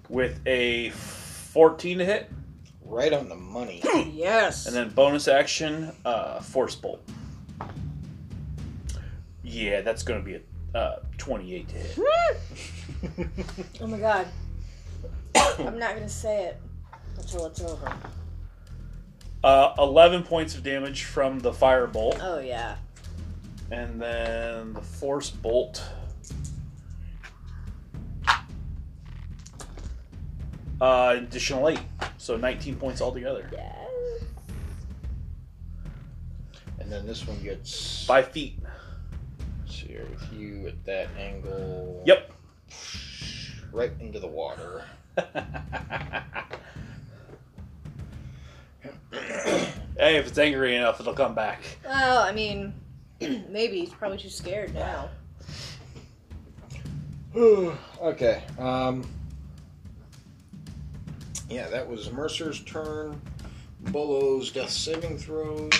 [0.10, 2.32] with a 14 to hit,
[2.86, 3.82] Right on the money.
[4.14, 4.68] Yes.
[4.68, 7.02] and then bonus action uh, force bolt.
[9.44, 11.98] Yeah, that's going to be a uh, 28 to hit.
[13.82, 14.28] oh my god.
[15.60, 16.62] I'm not gonna say it
[17.18, 17.94] until it's over.
[19.44, 22.18] Uh, 11 points of damage from the fire bolt.
[22.22, 22.76] Oh yeah.
[23.72, 25.84] and then the force bolt.
[30.82, 31.80] Uh, additional 8,
[32.18, 33.50] so 19 points altogether.
[33.54, 34.24] Yes.
[36.80, 38.06] And then this one gets.
[38.06, 38.60] 5 feet.
[39.62, 42.02] Let's see with you at that angle.
[42.06, 42.32] Yep.
[43.72, 44.84] Right into the water.
[49.98, 51.62] hey, if it's angry enough, it'll come back.
[51.84, 52.74] Well, I mean,
[53.20, 55.10] maybe he's probably too scared now.
[58.02, 58.44] okay.
[58.60, 59.08] Um.
[61.50, 63.20] Yeah, that was Mercer's turn.
[63.92, 65.72] Bolo's death saving throws.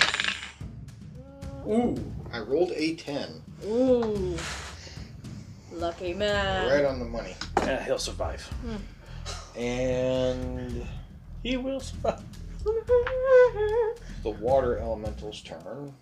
[1.66, 1.96] Ooh,
[2.32, 3.42] I rolled a 10.
[3.66, 4.36] Ooh.
[5.72, 6.70] Lucky man.
[6.70, 7.34] Right on the money.
[7.58, 8.48] Yeah, he'll survive.
[9.56, 10.86] And
[11.42, 12.22] He will survive.
[12.64, 15.94] The water elemental's turn.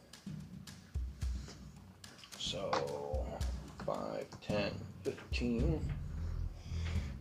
[2.38, 3.26] So,
[3.86, 4.70] 5, 10,
[5.02, 5.80] 15.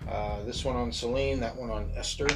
[0.09, 2.27] Uh, this one on Celine, that one on Esther.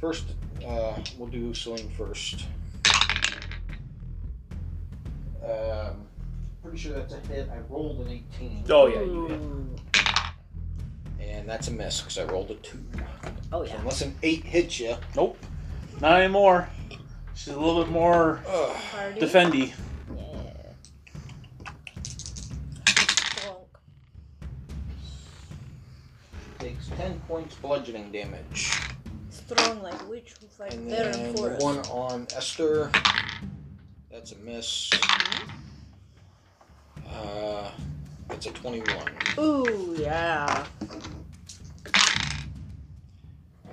[0.00, 0.34] First,
[0.66, 2.46] uh, we'll do Celine first.
[5.42, 6.06] Um,
[6.62, 7.48] pretty sure that's a hit.
[7.50, 8.64] I rolled an 18.
[8.68, 9.40] Oh, yeah, you hit.
[11.28, 12.78] And that's a miss because I rolled a 2.
[13.52, 13.78] Oh So yeah.
[13.80, 14.96] unless an 8 hits you.
[15.16, 15.38] Nope.
[16.00, 16.68] Not anymore.
[17.34, 18.76] She's a little bit more Ugh.
[18.92, 19.20] Party.
[19.20, 19.72] defendy.
[20.14, 20.24] Yeah.
[22.86, 23.66] Bonk.
[26.58, 28.72] Takes 10 points bludgeoning damage.
[29.30, 31.62] Strong like witch who fight And bear then in the forest.
[31.62, 32.90] one on Esther.
[34.10, 34.90] That's a miss.
[37.10, 37.70] Uh,
[38.30, 38.98] it's a 21.
[39.38, 40.66] Ooh yeah.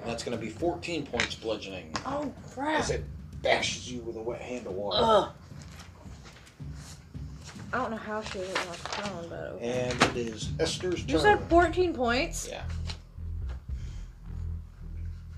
[0.05, 2.79] And that's going to be 14 points bludgeoning Oh crap.
[2.81, 3.03] as it
[3.41, 4.99] bashes you with a wet hand of water.
[5.01, 5.29] Ugh.
[7.73, 9.65] I don't know how she didn't knock prone, but okay.
[9.89, 11.09] And it is Esther's turn.
[11.09, 12.47] You said 14 points?
[12.47, 12.61] Yeah.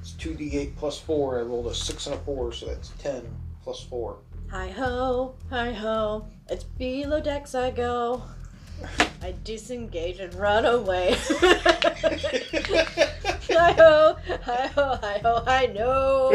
[0.01, 1.39] It's 2d8 plus 4.
[1.39, 3.26] I rolled a 6 and a 4, so that's 10
[3.63, 4.18] plus 4.
[4.51, 6.28] Hi ho, hi ho.
[6.49, 8.22] It's below decks I go.
[9.22, 11.15] I disengage and run away.
[13.49, 16.32] hi ho, hi ho, hi ho, I know.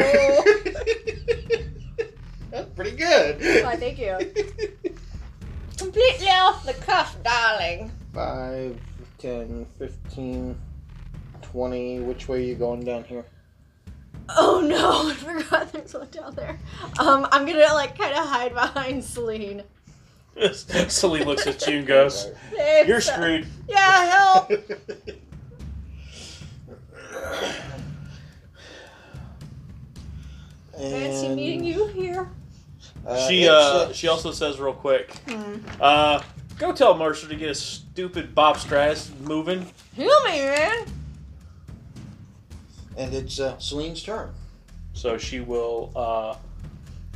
[2.51, 3.41] That's pretty good.
[3.65, 4.19] Why, thank you.
[5.79, 7.91] Completely off the cuff, darling.
[8.15, 8.79] 5,
[9.19, 10.59] 10, 15,
[11.41, 12.01] 20.
[12.01, 13.25] Which way are you going down here?
[14.29, 16.59] Oh no, I forgot there's one down there.
[16.99, 19.63] Um, I'm gonna like kind of hide behind Celine.
[20.89, 24.51] Celine looks at you and goes, Hey, "You're so- screwed." Yeah, help.
[30.73, 32.29] Fancy And, meeting you here.
[33.07, 35.57] uh, she it's, uh, she also says real quick, Hmm.
[35.81, 36.23] uh,
[36.59, 39.67] go tell Mercer to get his stupid Bob Stratus moving.
[39.95, 40.87] Heal me, man.
[42.97, 44.33] and it's uh, Celine's turn.
[44.95, 46.37] So she will uh,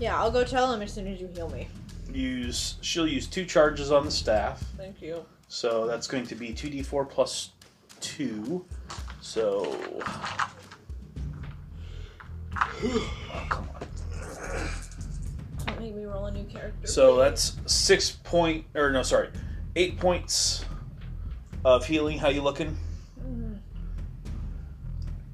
[0.00, 1.68] Yeah, I'll go tell him as soon as you heal me.
[2.16, 4.64] Use she'll use two charges on the staff.
[4.76, 5.24] Thank you.
[5.48, 7.50] So that's going to be two d four plus
[8.00, 8.64] two.
[9.20, 9.78] So
[12.56, 13.10] oh,
[13.48, 13.86] come on.
[15.66, 16.86] Don't make me roll a new character.
[16.86, 19.30] So that's six point or no, sorry,
[19.76, 20.64] eight points
[21.64, 22.18] of healing.
[22.18, 22.76] How you looking?
[23.20, 23.58] Mm.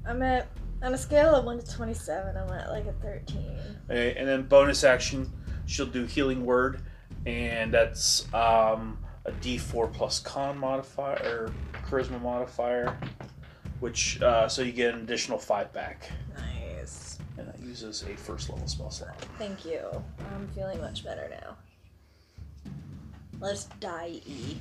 [0.05, 0.47] I'm at
[0.81, 2.35] on a scale of one to twenty-seven.
[2.35, 3.57] I'm at like a thirteen.
[3.89, 5.31] Okay, and then bonus action,
[5.73, 6.81] she'll do healing word,
[7.25, 11.53] and that's um, a D4 plus con modifier or
[11.89, 12.95] charisma modifier,
[13.79, 17.17] which uh, so you get an additional five back, Nice.
[17.37, 19.19] and that uses a first level spell slot.
[19.39, 19.81] Thank you.
[20.35, 21.55] I'm feeling much better now.
[23.39, 24.57] Let's die, E.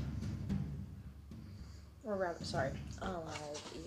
[2.04, 2.70] Or rather, sorry,
[3.02, 3.78] alive, E.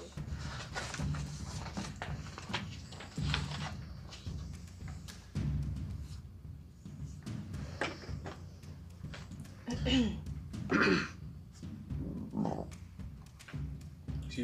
[9.85, 10.17] Excuse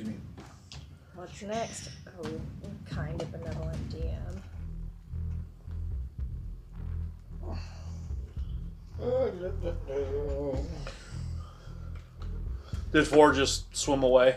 [0.06, 0.14] me.
[1.16, 1.90] What's next?
[2.24, 2.30] Oh,
[2.90, 4.42] kind of benevolent DM.
[12.92, 14.36] Did four just swim away?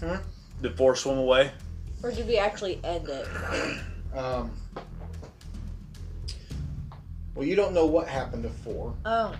[0.00, 0.18] Huh?
[0.62, 1.50] Did four swim away?
[2.02, 3.26] Or did we actually end it?
[4.14, 4.50] Um,
[7.34, 9.34] well, you don't know what happened to four, Oh,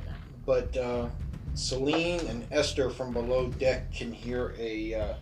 [0.46, 1.08] but uh,
[1.54, 5.14] Celine and Esther from below deck can hear a uh,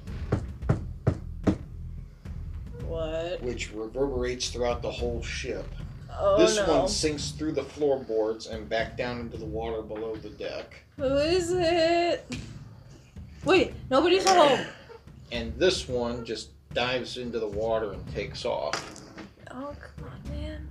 [2.87, 3.43] what?
[3.43, 5.67] which reverberates throughout the whole ship.
[6.17, 6.81] Oh this no.
[6.81, 10.85] one sinks through the floorboards and back down into the water below the deck.
[10.97, 12.37] Who is it?
[13.45, 14.61] Wait, nobody's home.
[15.33, 19.03] And this one just dives into the water and takes off.
[19.51, 20.69] Oh, come on, man.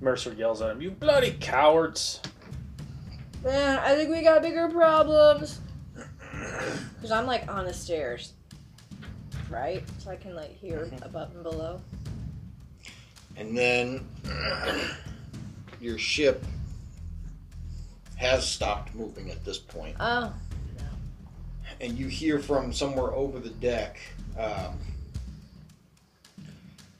[0.00, 2.20] Mercer yells at him, "You bloody cowards!"
[3.44, 5.60] Man, I think we got bigger problems.
[6.94, 8.32] Because I'm like on the stairs.
[9.48, 9.82] Right?
[9.98, 11.80] So I can like hear above and below.
[13.36, 14.06] And then
[15.80, 16.44] your ship
[18.16, 19.96] has stopped moving at this point.
[20.00, 20.32] Oh.
[21.80, 23.98] And you hear from somewhere over the deck
[24.38, 24.78] um,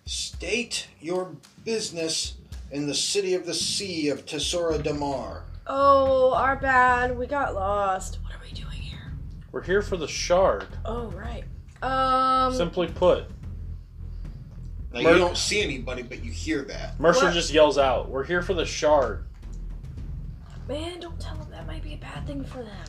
[0.07, 1.33] State your
[1.65, 2.35] business
[2.71, 5.43] in the city of the sea of Tesora Damar.
[5.67, 7.17] Oh, our bad.
[7.17, 8.19] We got lost.
[8.23, 9.13] What are we doing here?
[9.53, 10.67] We're here for the shard.
[10.85, 11.45] Oh, right.
[11.83, 12.55] Um.
[12.55, 13.25] Simply put,
[14.93, 16.99] Now, Mer- you don't see anybody, but you hear that.
[16.99, 17.35] Mercer What?
[17.35, 19.27] just yells out, "We're here for the shard."
[20.69, 22.87] Man, don't tell them that might be a bad thing for them.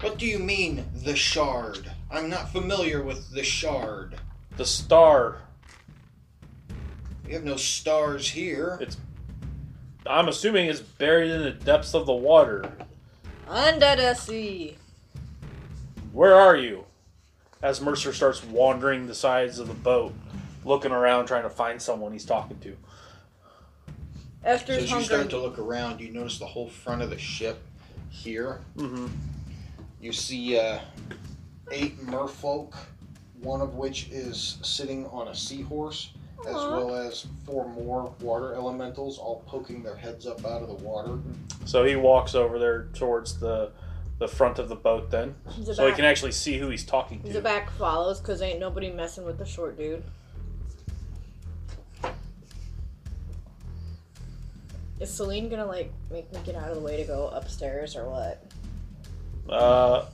[0.00, 1.90] What do you mean, the shard?
[2.10, 4.16] I'm not familiar with the shard.
[4.56, 5.38] The star.
[7.24, 8.78] We have no stars here.
[10.06, 12.70] I'm assuming it's buried in the depths of the water.
[13.48, 14.76] Under the sea.
[16.12, 16.84] Where are you?
[17.62, 20.12] As Mercer starts wandering the sides of the boat,
[20.64, 22.76] looking around, trying to find someone he's talking to.
[24.44, 27.10] Esther's So Esther's as you start to look around, you notice the whole front of
[27.10, 27.62] the ship
[28.10, 28.60] here.
[28.76, 29.06] Mm-hmm.
[30.00, 30.80] You see uh,
[31.70, 32.74] eight merfolk,
[33.40, 36.10] one of which is sitting on a seahorse,
[36.46, 40.74] as well as four more water elementals, all poking their heads up out of the
[40.74, 41.18] water.
[41.64, 43.70] So he walks over there towards the
[44.18, 45.34] the front of the boat then,
[45.64, 47.26] The so he can actually see who he's talking to.
[47.28, 47.40] the to.
[47.40, 50.04] back follows because ain't nobody messing with the short dude.
[55.00, 58.08] Is Celine gonna like make me get out of the way to go upstairs or
[58.08, 58.44] what?
[59.48, 60.06] Uh,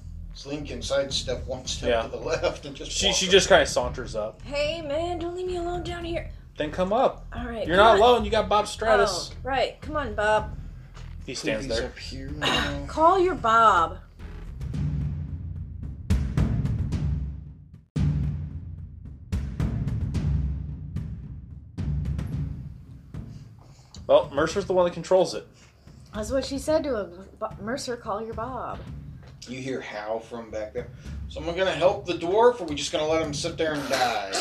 [0.47, 2.03] Link Lynn can sidestep one step Yeah.
[2.03, 2.91] to the left and just.
[2.93, 3.32] She she up.
[3.32, 4.41] just kind of saunters up.
[4.43, 6.30] Hey, man, don't leave me alone down here.
[6.57, 7.26] Then come up.
[7.34, 7.66] All right.
[7.66, 8.01] You're not on.
[8.01, 8.24] alone.
[8.24, 9.30] You got Bob oh, Stratus.
[9.32, 9.80] Oh, right.
[9.80, 10.57] Come on, Bob.
[11.26, 11.86] He stands there.
[11.86, 12.30] up here.
[12.30, 12.84] now.
[12.89, 13.99] Call your Bob.
[24.07, 25.47] Well, Mercer's the one that controls it.
[26.14, 27.24] That's what she said to him.
[27.61, 28.78] Mercer, call your Bob.
[29.47, 30.89] You hear Hal from back there.
[31.28, 34.32] Someone gonna help the dwarf, or we just gonna let him sit there and die?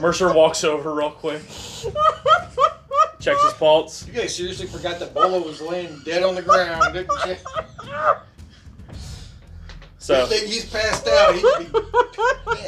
[0.00, 1.42] Mercer walks over real quick,
[3.20, 4.06] checks his pulse.
[4.06, 7.36] You guys seriously forgot that Bolo was laying dead on the ground, didn't you?
[9.98, 11.34] So Good thing he's passed out.
[11.34, 11.80] He'd be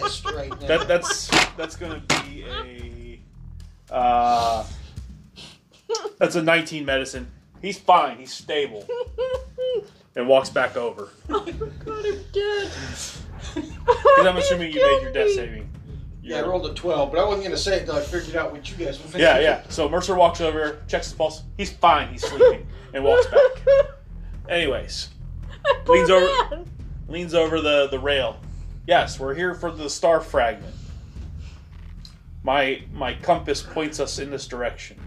[0.00, 0.66] pissed right now.
[0.66, 2.44] that that's that's gonna be
[3.90, 4.66] a uh,
[6.18, 7.26] that's a 19 medicine.
[7.60, 8.18] He's fine.
[8.18, 8.86] He's stable,
[10.16, 11.10] and walks back over.
[11.30, 11.50] oh my
[11.84, 12.70] god, I'm dead.
[13.54, 15.68] Because I'm assuming you made your death saving.
[16.22, 18.52] yeah, I rolled a 12, but I wasn't gonna say it until I figured out
[18.52, 19.20] what you guys were thinking.
[19.22, 19.62] Yeah, yeah.
[19.68, 21.42] So Mercer walks over, checks his pulse.
[21.56, 22.08] He's fine.
[22.12, 23.40] He's sleeping, and walks back.
[24.48, 25.08] Anyways,
[25.84, 26.66] Poor Leans over- man.
[27.08, 28.38] leans over the the rail.
[28.86, 30.74] Yes, we're here for the star fragment.
[32.44, 34.98] My my compass points us in this direction.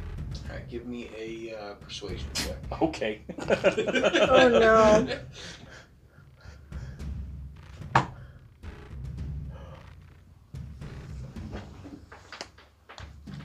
[0.76, 2.56] All right, give me a uh, persuasion check.
[2.82, 3.22] Okay.
[3.50, 5.08] Oh no.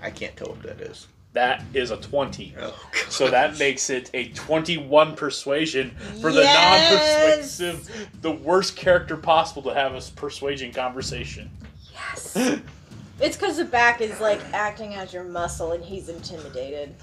[0.03, 1.07] I can't tell what that is.
[1.35, 2.55] That is a 20.
[2.59, 2.75] Oh,
[3.09, 7.61] So that makes it a 21 persuasion for the Yes!
[7.61, 11.51] non-persuasive, the worst character possible to have a persuasion conversation.
[11.93, 12.59] Yes.
[13.21, 16.95] It's because the back is like acting as your muscle and he's intimidated.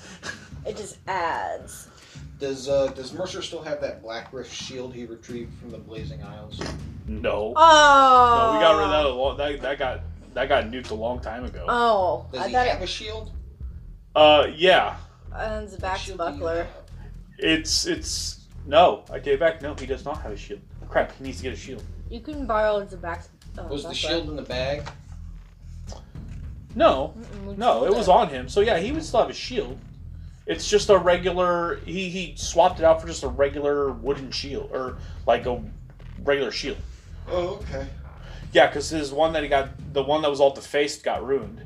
[0.66, 1.88] It just adds.
[2.40, 6.24] Does uh, does Mercer still have that Black Rift shield he retrieved from the Blazing
[6.24, 6.62] Isles?
[7.08, 7.54] No.
[7.56, 8.50] Oh.
[8.52, 9.06] No, we got rid of that.
[9.06, 10.02] A long, that that got
[10.34, 11.66] that got nuked a long time ago.
[11.68, 13.32] Oh, Does I he have it a shield?
[14.16, 14.98] Uh, yeah.
[15.36, 16.68] owns the back shield do you buckler.
[17.40, 19.04] It's it's no.
[19.12, 19.62] I take it back.
[19.62, 20.62] No, he does not have a shield.
[20.90, 21.84] Crap, he needs to get a shield.
[22.10, 23.26] You can borrow the back.
[23.58, 24.84] Oh, Was the shield in the bag?
[26.76, 28.50] No, Mm-mm, no, it was on him.
[28.50, 29.78] So yeah, he would still have a shield.
[30.46, 31.78] It's just a regular.
[31.86, 35.62] He he swapped it out for just a regular wooden shield or like a
[36.24, 36.78] regular shield.
[37.30, 37.88] Oh, okay.
[38.54, 41.62] Yeah, because his one that he got, the one that was all defaced, got ruined.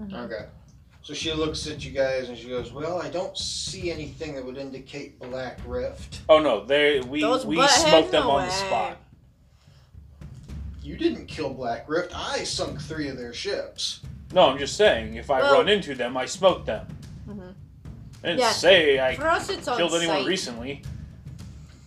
[0.00, 0.14] Mhm.
[0.24, 0.46] Okay.
[1.02, 4.44] So she looks at you guys and she goes, "Well, I don't see anything that
[4.44, 6.20] would indicate Black Rift.
[6.28, 7.88] Oh no, they we Those we buttheads?
[7.88, 8.54] smoked them No on the way.
[8.54, 8.96] spot.
[10.82, 12.12] You didn't kill Black Rift.
[12.14, 14.00] I sunk three of their ships.
[14.32, 16.86] No, I'm just saying, if I Well- run into them, I smoke them.
[17.28, 17.54] Mhm.
[18.22, 18.50] I didn't Yeah.
[18.52, 20.26] say I For us, it's on killed anyone site.
[20.26, 20.82] recently.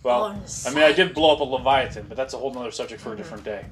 [0.02, 0.44] Well, On I mean,
[0.82, 0.96] I site.
[0.96, 3.18] did blow up a Leviathan, but that's a whole other subject for a Mhm.
[3.18, 3.66] different day.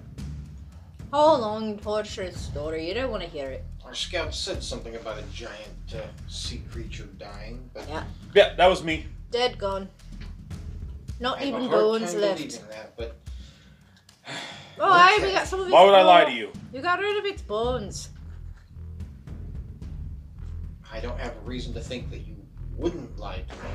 [1.11, 2.87] How long torturous story?
[2.87, 3.65] You don't want to hear it.
[3.85, 8.05] Our scout said something about a giant uh, sea creature dying, but Yeah.
[8.35, 9.07] Yeah, that was me.
[9.33, 9.89] Dead, gone.
[11.19, 12.37] Not I have even hard bones time left.
[12.39, 12.97] believing that.
[12.97, 13.17] But
[14.79, 15.27] Oh, I Okay.
[15.27, 16.53] we got some of its Why would I lie to you?
[16.73, 18.09] You got rid of its bones.
[20.93, 22.37] I don't have a reason to think that you
[22.77, 23.71] wouldn't lie to me.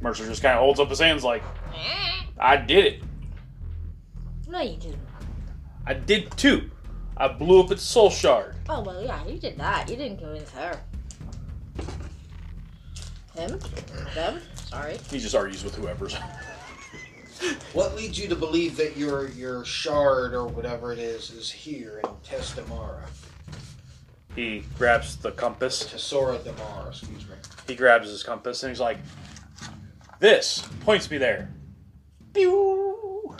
[0.00, 1.42] Mercer just kind of holds up his hands like,
[2.38, 3.02] I did it.
[4.48, 4.98] No, you didn't.
[5.86, 6.70] I did too.
[7.16, 8.56] I blew up its soul shard.
[8.68, 9.88] Oh well, yeah, you did that.
[9.88, 10.80] You didn't convince her.
[13.34, 13.58] Him?
[14.14, 14.40] Them?
[14.54, 14.98] Sorry.
[15.10, 16.16] He just argues with whoever's.
[17.72, 22.00] What leads you to believe that your your shard or whatever it is is here
[22.02, 23.02] in Testamara?
[24.34, 25.84] He grabs the compass.
[25.84, 27.34] Tesora Damara, excuse me.
[27.66, 28.98] He grabs his compass and he's like,
[30.20, 31.50] This points me there.
[32.32, 33.36] Pew!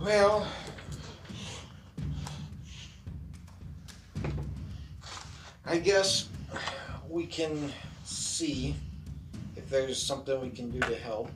[0.00, 0.48] Well,
[5.64, 6.28] I guess
[7.08, 7.72] we can
[8.04, 8.74] see
[9.56, 11.30] if there's something we can do to help.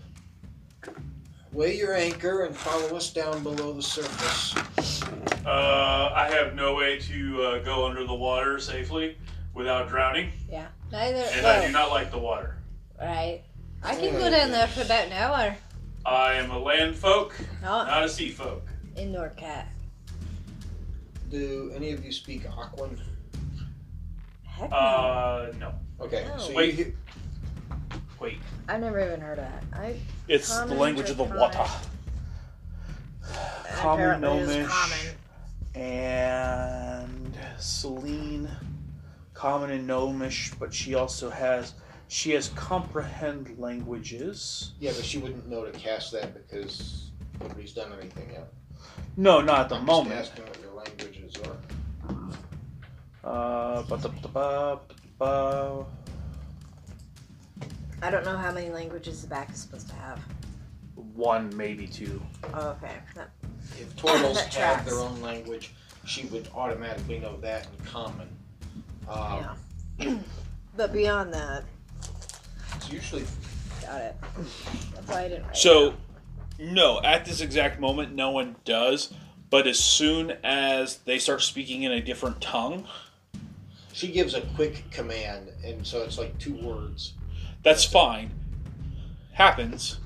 [1.57, 4.55] Weigh your anchor and follow us down below the surface.
[5.47, 9.17] Uh, I have no way to uh, go under the water safely
[9.55, 10.67] without drowning, Yeah.
[10.93, 11.17] Neither.
[11.33, 12.57] and I well, do not like the water.
[13.01, 13.41] Right.
[13.83, 15.57] I can go down there for about an hour.
[16.05, 18.69] I am a land folk, Not not a sea folk.
[18.95, 19.67] indoor cat.
[21.31, 22.99] Do any of you speak Aquan?
[24.45, 24.77] Heck no.
[24.77, 25.73] Uh, no.
[26.03, 26.37] Okay, No.
[26.39, 26.67] so Wait.
[26.77, 26.95] you hear,
[28.27, 28.39] Wait.
[28.69, 29.63] I've never even heard of that.
[29.73, 31.39] I It's the language of the common?
[31.39, 31.65] water.
[33.77, 34.29] Common, apparently
[34.59, 34.67] gnomish.
[34.67, 35.81] common.
[35.81, 38.51] and Celine,
[39.33, 41.75] common and gnomish, but she also has
[42.09, 44.73] she has comprehend languages.
[44.81, 48.53] yeah, but she wouldn't know to cast that because nobody's done anything yet.
[49.17, 50.17] No, not at the I'm moment.
[50.17, 51.57] Just asking what your languages are.
[53.23, 54.81] Uh, ba da ba ba
[55.17, 55.87] ba.
[58.03, 60.21] I don't know how many languages the back is supposed to have.
[61.15, 62.21] One, maybe two.
[62.55, 62.97] Oh, okay.
[63.15, 63.31] That,
[63.79, 64.85] if turtles That have tracks.
[64.91, 65.73] their own language,
[66.05, 68.29] she would automatically know that in common.
[69.09, 69.57] Um,
[69.99, 70.19] Yeah.
[70.77, 71.65] but beyond that,
[72.77, 73.25] It's usually
[73.83, 74.17] got it.
[74.95, 75.45] That's why I didn't.
[75.45, 76.75] Write it So, down.
[76.75, 79.13] no, at this exact moment, no one does.
[79.49, 82.87] But as soon as they start speaking in a different tongue,
[83.93, 87.15] she gives a quick command, and so it's like two words.
[87.67, 88.31] That's fine.
[89.33, 89.99] Happens.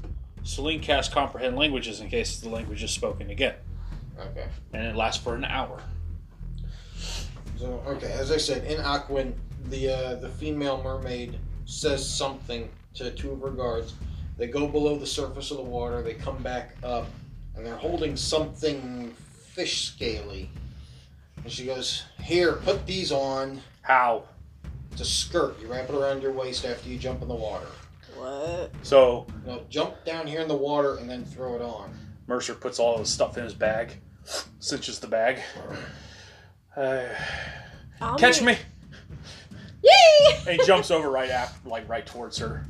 [0.45, 3.53] Celine casts comprehend languages in case the language is spoken again,
[4.19, 4.47] Okay.
[4.73, 5.82] and it lasts for an hour.
[7.59, 9.35] So okay, as I said, in Aquan,
[9.66, 13.93] the uh, the female mermaid says something to two of her guards.
[14.39, 16.01] They go below the surface of the water.
[16.01, 17.09] They come back up,
[17.55, 19.15] and they're holding something
[19.53, 20.49] fish scaly.
[21.45, 23.61] And she goes, "Here, put these on.
[23.82, 24.24] How?
[24.93, 25.61] It's a skirt.
[25.61, 27.67] You wrap it around your waist after you jump in the water.
[28.17, 28.71] what?
[28.83, 31.97] So Now jump down here in the water and then throw it on."
[32.27, 34.01] Mercer puts all his stuff in his bag,
[34.61, 35.41] cinches the bag.
[36.77, 37.05] Uh,
[38.01, 38.65] I'll catch make- me!
[39.83, 40.37] Yay!
[40.49, 42.65] And he jumps over right after, like right towards her.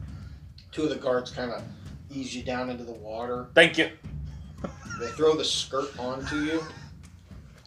[0.72, 1.62] Two of the guards kind of
[2.10, 3.48] ease you down into the water.
[3.54, 3.90] Thank you.
[4.98, 6.62] They throw the skirt onto you.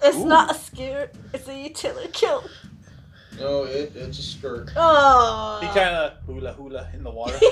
[0.03, 0.25] It's Ooh.
[0.25, 1.13] not a skirt.
[1.33, 2.49] It's a utility kilt.
[3.39, 4.71] No, it, it's a skirt.
[4.75, 5.59] Oh.
[5.61, 7.39] He kind of hula hula in the water.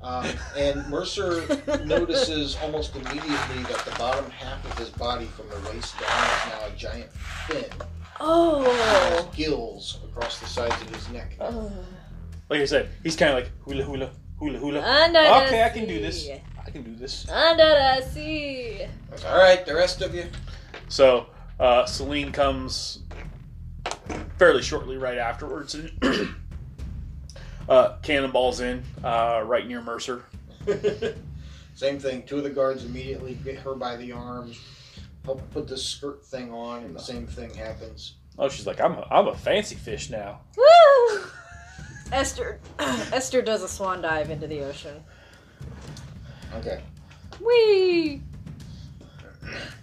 [0.00, 0.26] Um,
[0.56, 1.42] and Mercer
[1.84, 6.46] notices almost immediately that the bottom half of his body from the waist down is
[6.46, 7.10] now a giant
[7.48, 7.64] fin.
[8.20, 8.62] Oh.
[8.62, 11.36] has gills across the sides of his neck.
[11.40, 11.72] oh.
[12.48, 14.82] Like I said, he's kind of like hula hula hula hula.
[14.82, 16.28] Under the Okay, I can do this.
[16.64, 17.28] I can do this.
[17.28, 18.86] Under the sea.
[19.26, 20.26] All right, the rest of you.
[20.88, 21.26] So
[21.58, 23.00] uh, Celine comes
[24.38, 25.92] fairly shortly right afterwards, and
[27.68, 30.24] uh, cannonballs in uh, right near Mercer.
[31.74, 32.24] Same thing.
[32.24, 34.60] Two of the guards immediately get her by the arms,
[35.24, 38.14] help put the skirt thing on, and the same thing happens.
[38.36, 40.40] Oh, she's like, I'm a, I'm a fancy fish now.
[40.56, 41.20] Woo!
[42.12, 45.02] Esther Esther does a swan dive into the ocean.
[46.56, 46.80] Okay.
[47.40, 48.22] Whee!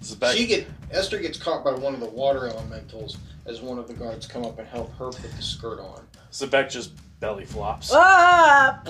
[0.02, 3.88] Zabak, She get Esther gets caught by one of the water elementals as one of
[3.88, 6.02] the guards come up and help her put the skirt on.
[6.32, 7.92] Zabak just belly flops.
[7.94, 8.82] Ah!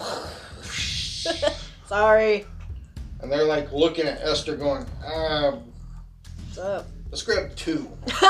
[1.87, 2.45] Sorry.
[3.21, 5.63] And they're like looking at Esther going, um,
[6.47, 6.87] What's up?
[7.11, 7.89] let's grab two.
[8.07, 8.23] Ties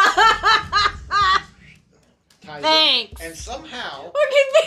[2.60, 2.61] it.
[2.61, 3.22] Thanks.
[3.22, 4.61] And somehow, Look at me.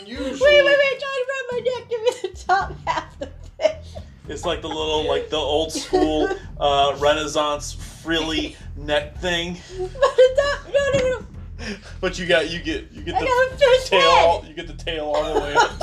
[0.00, 1.00] unusually, Wait, wait, wait.
[1.00, 1.88] Try to grab my neck.
[1.88, 3.30] Give me the top half of the
[3.62, 3.86] fish.
[4.28, 6.28] It's like the little, like the old school
[6.60, 9.56] uh, Renaissance frilly neck thing.
[9.78, 10.72] But the top.
[10.72, 11.26] No, no, no.
[12.00, 14.26] But you got, you get, you get I the got a fish tail, head.
[14.26, 15.76] all, you get the tail all the way up to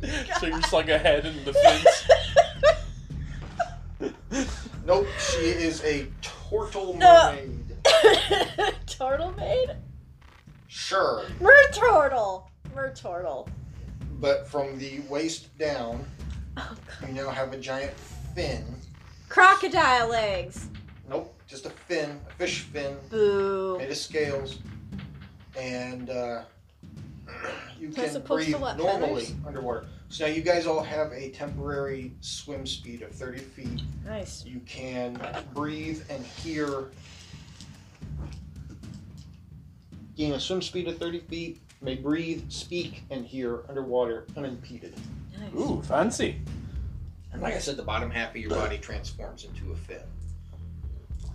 [0.00, 1.86] the, so you're just like a head in the fins.
[4.86, 7.32] nope, she is a turtle No.
[7.34, 7.60] mermaid.
[8.86, 9.76] Turtle maid?
[10.68, 12.50] Sure, Mer turtle.
[12.74, 13.48] Mer turtle.
[14.20, 16.04] but from the waist down,
[16.56, 16.76] Oh,
[17.06, 17.92] you now have a giant
[18.34, 18.64] fin.
[19.28, 20.68] Crocodile legs.
[21.08, 23.76] Nope, just a fin, a fish fin Boo.
[23.78, 24.58] made of scales,
[25.58, 26.42] and uh,
[27.78, 29.34] you Am I can supposed to breathe let normally feathers?
[29.46, 29.86] underwater.
[30.08, 33.82] So now you guys all have a temporary swim speed of 30 feet.
[34.04, 34.44] Nice.
[34.46, 35.20] You can
[35.52, 36.90] breathe and hear.
[40.16, 41.60] Gain a swim speed of 30 feet.
[41.82, 44.94] May breathe, speak, and hear underwater unimpeded.
[45.38, 45.50] Nice.
[45.54, 46.40] Ooh, fancy.
[47.32, 49.98] And like I said, the bottom half of your body transforms into a fin.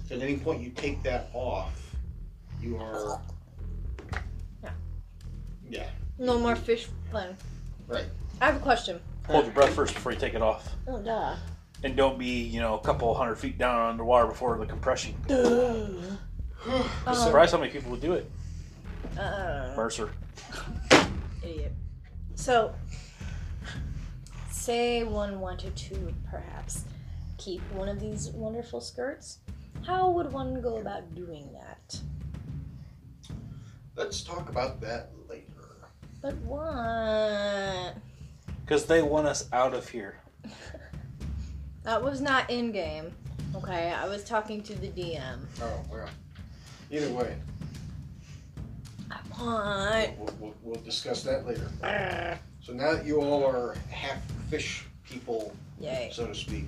[0.09, 1.95] So at any point you take that off,
[2.59, 3.21] you are.
[4.63, 4.71] Yeah.
[5.69, 5.89] Yeah.
[6.17, 7.37] No more fish fun.
[7.87, 8.05] Right.
[8.41, 8.99] I have a question.
[9.27, 10.75] Hold your breath first before you take it off.
[10.87, 11.35] Oh, duh.
[11.83, 15.13] And don't be, you know, a couple hundred feet down underwater before the compression.
[15.29, 16.17] Um,
[17.13, 18.29] Surprised how many people would do it.
[19.17, 20.09] uh, Mercer.
[21.43, 21.71] idiot.
[22.33, 22.73] So,
[24.49, 26.83] say one wanted to perhaps
[27.37, 29.37] keep one of these wonderful skirts.
[29.85, 31.99] How would one go about doing that?
[33.95, 35.45] Let's talk about that later.
[36.21, 37.95] But what?
[38.63, 40.19] Because they want us out of here.
[41.83, 43.11] That was not in game.
[43.55, 45.39] Okay, I was talking to the DM.
[45.61, 46.09] Oh, well.
[46.91, 47.35] Either way,
[49.09, 50.19] I want.
[50.19, 51.67] we'll, we'll, we'll discuss that later.
[52.61, 56.11] So now that you all are half fish people, Yay.
[56.13, 56.65] so to speak,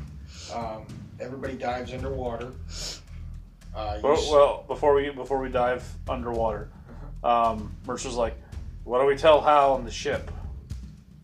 [0.52, 0.86] um,
[1.22, 2.52] everybody dives underwater.
[3.74, 6.70] Uh, Well, s- well, before we before we dive underwater,
[7.24, 8.36] um, Mercer's like,
[8.84, 10.30] "What do we tell Hal on the ship?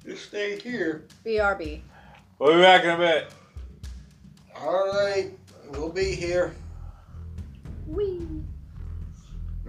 [0.06, 1.06] Just stay here.
[1.26, 1.82] BRB.
[2.40, 3.28] We'll be back in a bit."
[4.60, 5.32] All right.
[5.72, 6.56] we'll be here.
[7.86, 8.20] Wee.
[8.22, 8.46] I'm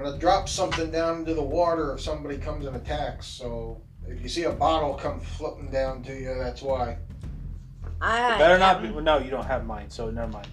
[0.04, 3.26] gonna drop something down into the water if somebody comes and attacks.
[3.26, 6.98] So if you see a bottle come floating down to you, that's why.
[8.00, 9.00] I Better not am- be.
[9.00, 10.48] No, you don't have mine, so never mind.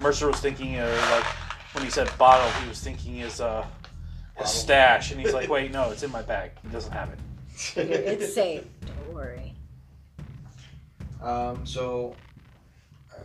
[0.00, 1.24] Mercer was thinking, uh, like,
[1.74, 3.64] when he said bottle, he was thinking his, uh,
[4.36, 6.50] his stash, and he's like, wait, no, it's in my bag.
[6.62, 7.18] He doesn't have it.
[7.76, 8.64] It's safe.
[8.84, 9.54] Don't worry.
[11.22, 12.14] Um, so
[13.12, 13.22] uh,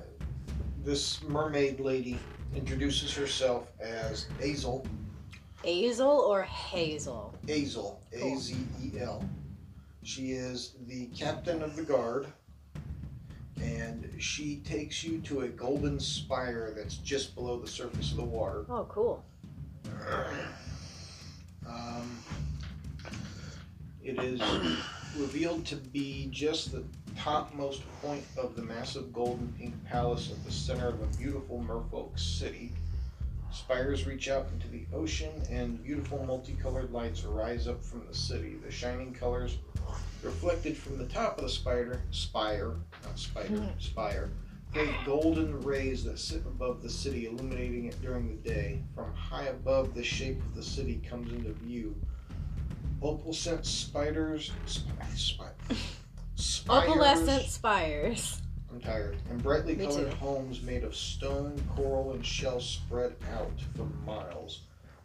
[0.86, 2.18] this mermaid lady
[2.56, 4.86] introduces herself as Azel.
[5.66, 7.34] Azel or Hazel?
[7.50, 9.22] Azel, A Z E L.
[10.04, 12.28] She is the captain of the guard,
[13.62, 18.24] and she takes you to a golden spire that's just below the surface of the
[18.24, 18.66] water.
[18.70, 19.24] Oh, cool.
[21.68, 22.18] Um,
[24.04, 24.42] it is
[25.18, 26.84] revealed to be just the
[27.18, 32.18] topmost point of the massive golden pink palace at the center of a beautiful merfolk
[32.18, 32.72] city.
[33.52, 38.58] Spires reach out into the ocean, and beautiful multicolored lights rise up from the city.
[38.64, 39.58] The shining colors
[40.22, 43.80] reflected from the top of the spider, spire, not spider, hmm.
[43.80, 44.30] spire,
[44.72, 48.82] create golden rays that sit above the city, illuminating it during the day.
[48.94, 51.96] From high above, the shape of the city comes into view.
[53.02, 55.96] Opalescent spiders, sp- spi- spires,
[56.68, 58.39] Opalescent spires.
[58.72, 59.18] I'm tired.
[59.30, 60.18] And brightly Me colored too.
[60.18, 64.62] homes made of stone, coral, and shell spread out for miles.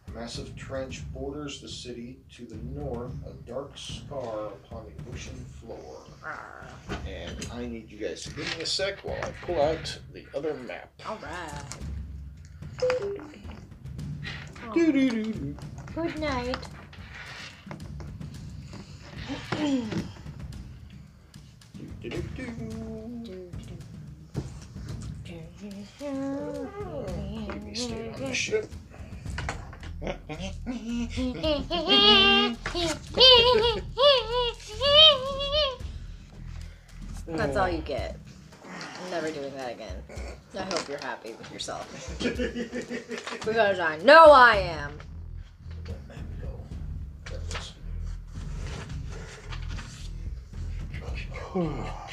[0.07, 5.45] A massive trench borders the city to the north, a dark scar upon the ocean
[5.59, 6.05] floor.
[6.23, 6.67] Ah.
[7.07, 10.25] And I need you guys to give me a sec while I pull out the
[10.35, 10.91] other map.
[11.07, 11.63] All right.
[14.73, 15.55] Doo-doo-doo-doo.
[15.97, 16.03] Oh.
[16.03, 16.57] Good night.
[22.01, 23.25] Doo-doo-doo.
[23.27, 23.44] Let
[37.27, 38.17] That's all you get.
[38.63, 39.95] I'm never doing that again.
[40.55, 41.89] I hope you're happy with yourself.
[42.19, 44.99] Because I know I am.
[51.55, 51.85] Let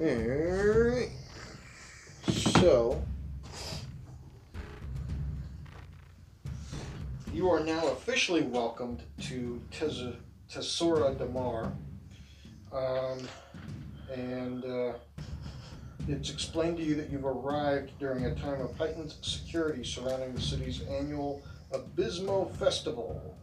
[0.00, 1.10] Alright.
[2.30, 3.04] So,
[7.34, 9.60] you are now officially welcomed to
[10.50, 11.70] Tesora Damar.
[12.72, 13.28] Um,
[14.10, 14.92] and uh,
[16.08, 20.40] it's explained to you that you've arrived during a time of heightened security surrounding the
[20.40, 23.36] city's annual Abysmo Festival.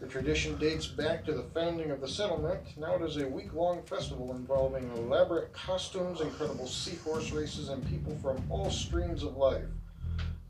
[0.00, 2.60] The tradition dates back to the founding of the settlement.
[2.76, 8.18] Now it is a week long festival involving elaborate costumes, incredible seahorse races, and people
[8.20, 9.64] from all streams of life.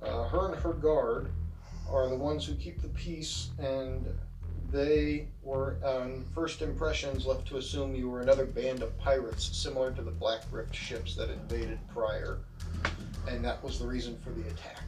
[0.03, 1.31] Uh, her and her guard
[1.91, 4.07] are the ones who keep the peace, and
[4.71, 9.93] they were, on first impressions, left to assume you were another band of pirates similar
[9.93, 12.39] to the Black Rift ships that invaded prior.
[13.29, 14.83] And that was the reason for the attack.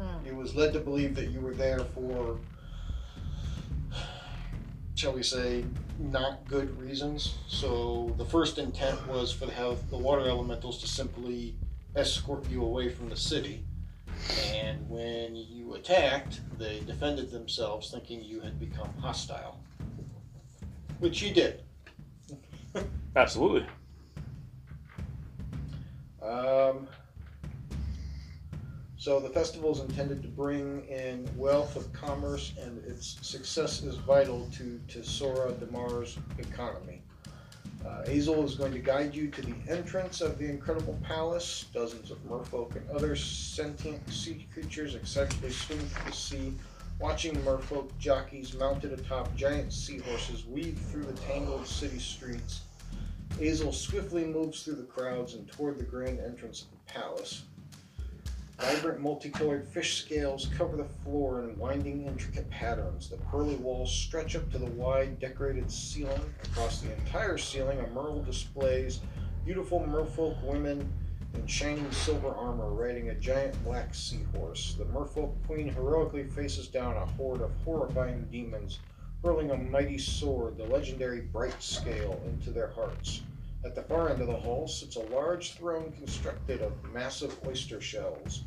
[0.00, 0.26] Mm.
[0.26, 2.38] It was led to believe that you were there for,
[4.94, 5.64] shall we say,
[5.98, 7.34] not good reasons.
[7.48, 11.54] So the first intent was for the, the water elementals to simply
[11.94, 13.64] escort you away from the city.
[14.54, 19.60] And when you attacked, they defended themselves, thinking you had become hostile.
[20.98, 21.62] Which you did.
[23.16, 23.66] Absolutely.
[26.22, 26.86] Um,
[28.96, 33.96] so the festival is intended to bring in wealth of commerce, and its success is
[33.96, 37.01] vital to Tesora Damar's economy.
[37.86, 41.66] Uh, Azel is going to guide you to the entrance of the incredible palace.
[41.74, 46.52] Dozens of merfolk and other sentient sea creatures excitedly swim through the sea,
[47.00, 52.62] watching merfolk jockeys mounted atop giant seahorses weave through the tangled city streets.
[53.40, 57.44] Azel swiftly moves through the crowds and toward the grand entrance of the palace.
[58.58, 63.08] Vibrant multicolored fish scales cover the floor in winding, intricate patterns.
[63.08, 66.34] The pearly walls stretch up to the wide, decorated ceiling.
[66.44, 69.00] Across the entire ceiling, a merle displays
[69.44, 70.88] beautiful merfolk women
[71.34, 74.74] in shining silver armor riding a giant black seahorse.
[74.74, 78.78] The merfolk queen heroically faces down a horde of horrifying demons
[79.22, 83.22] hurling a mighty sword, the legendary Bright Scale, into their hearts.
[83.64, 87.80] At the far end of the hall sits a large throne constructed of massive oyster
[87.80, 88.42] shells.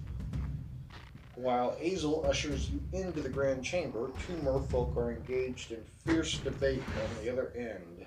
[1.36, 6.84] While Azel ushers you into the grand chamber, two merfolk are engaged in fierce debate
[7.02, 8.06] on the other end.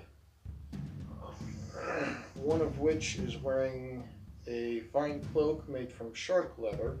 [2.35, 4.07] One of which is wearing
[4.47, 6.97] a fine cloak made from shark leather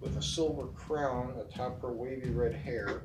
[0.00, 3.02] with a silver crown atop her wavy red hair.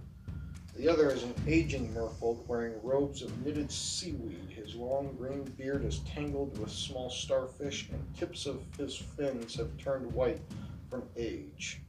[0.76, 4.49] The other is an aging merfolk wearing robes of knitted seaweed.
[4.49, 9.77] His long green beard is tangled with small starfish, and tips of his fins have
[9.77, 10.41] turned white
[10.89, 11.80] from age.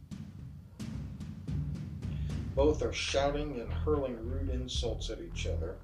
[2.55, 5.75] Both are shouting and hurling rude insults at each other.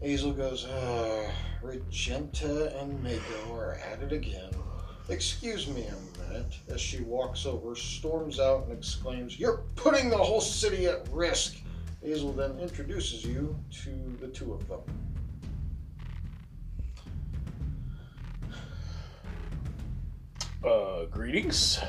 [0.00, 1.30] Hazel goes, uh,
[1.62, 4.50] Regenta and Mako are at it again.
[5.10, 10.16] Excuse me a minute, as she walks over, storms out, and exclaims, You're putting the
[10.16, 11.56] whole city at risk.
[12.02, 14.80] Hazel then introduces you to the two of them.
[20.64, 21.80] Uh, greetings.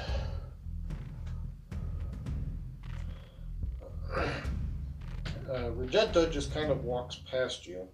[4.16, 7.88] Uh, Regenta just kind of walks past you.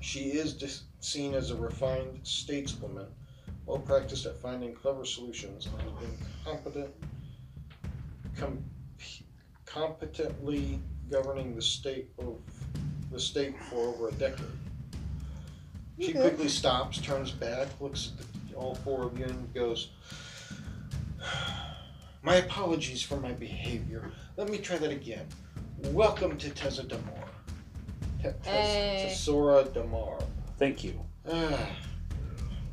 [0.00, 3.06] She is just seen as a refined stateswoman,
[3.66, 6.90] well practiced at finding clever solutions, and has been competent,
[8.36, 8.64] com-
[9.74, 10.78] competently
[11.10, 12.38] governing the state of
[13.10, 14.46] the state for over a decade.
[15.98, 16.20] She Okay.
[16.20, 19.90] quickly stops, turns back, looks at the, all four of you, and goes,
[22.22, 24.10] "My apologies for my behavior.
[24.36, 25.26] Let me try that again.
[25.92, 27.28] Welcome to Teza Damar.
[28.22, 29.06] Te- Tez- Hey.
[29.10, 30.18] Tesora Damar.
[30.56, 31.00] Thank you.
[31.28, 31.70] Ah,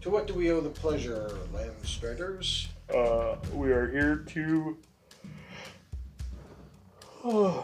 [0.02, 2.68] to what do we owe the pleasure, Landstriders?
[2.94, 4.78] Uh, we are here to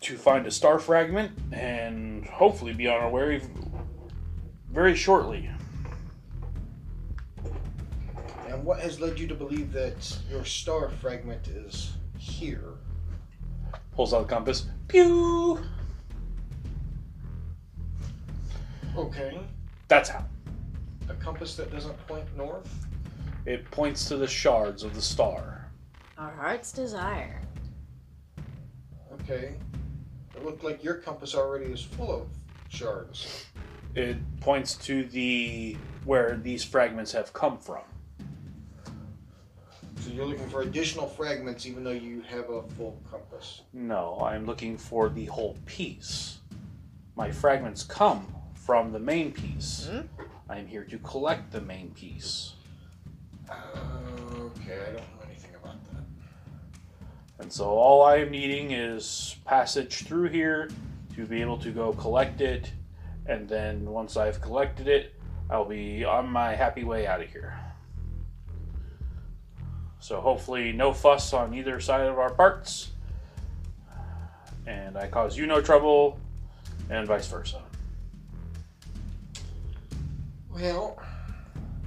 [0.00, 3.40] to find a star fragment and hopefully be on our way
[4.72, 5.48] very shortly.
[8.48, 12.74] And what has led you to believe that your star fragment is here?
[13.94, 14.66] Pulls out the compass.
[14.88, 15.60] Pew.
[18.96, 19.38] Okay.
[19.86, 20.24] That's how.
[21.08, 22.68] A compass that doesn't point north?
[23.46, 25.70] It points to the shards of the star.
[26.18, 27.40] Our heart's desire.
[29.32, 29.54] Okay.
[30.36, 32.26] It looked like your compass already is full of
[32.68, 33.46] shards.
[33.94, 37.82] It points to the where these fragments have come from.
[40.00, 43.62] So you're looking for additional fragments even though you have a full compass.
[43.72, 46.38] No, I'm looking for the whole piece.
[47.14, 49.88] My fragments come from the main piece.
[49.90, 50.00] Hmm?
[50.48, 52.54] I am here to collect the main piece.
[53.48, 56.04] Okay, I don't know anything about that.
[57.38, 60.70] And so all I am needing is passage through here
[61.16, 62.72] to be able to go collect it.
[63.26, 65.14] And then once I've collected it,
[65.50, 67.58] I'll be on my happy way out of here.
[69.98, 72.90] So hopefully, no fuss on either side of our parts.
[74.66, 76.18] And I cause you no trouble,
[76.90, 77.62] and vice versa.
[80.52, 81.00] Well,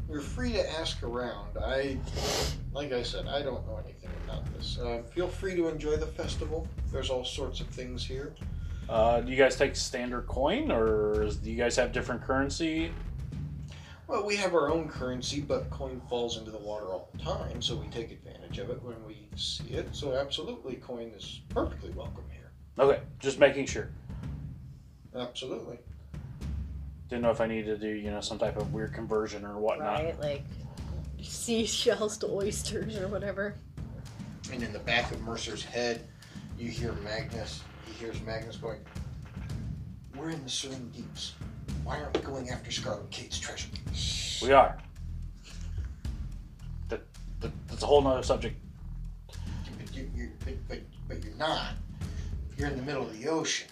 [0.10, 1.58] you're free to ask around.
[1.58, 1.98] I,
[2.74, 4.05] like I said, I don't know anything
[4.36, 4.78] about this.
[4.78, 6.68] Uh, feel free to enjoy the festival.
[6.92, 8.34] There's all sorts of things here.
[8.88, 12.92] Uh, do you guys take standard coin, or is, do you guys have different currency?
[14.08, 17.62] Well, we have our own currency, but coin falls into the water all the time,
[17.62, 19.88] so we take advantage of it when we see it.
[19.96, 22.52] So, absolutely, coin is perfectly welcome here.
[22.78, 23.90] Okay, just making sure.
[25.16, 25.80] Absolutely.
[27.10, 29.58] Didn't know if I needed to do, you know, some type of weird conversion or
[29.58, 30.04] whatnot.
[30.04, 30.20] Right?
[30.20, 30.44] Like
[31.22, 33.56] seashells to oysters or whatever.
[34.52, 36.02] And in the back of Mercer's head,
[36.58, 37.62] you hear Magnus.
[37.86, 38.80] He hears Magnus going,
[40.16, 41.34] We're in the Serene Deeps.
[41.84, 43.68] Why aren't we going after Scarlet Kate's treasure?
[44.42, 44.78] We are.
[46.90, 47.02] That,
[47.42, 48.56] that that's a whole nother subject.
[49.28, 51.74] But, you, you, but, but, but you're not.
[52.58, 53.68] You're in the middle of the ocean.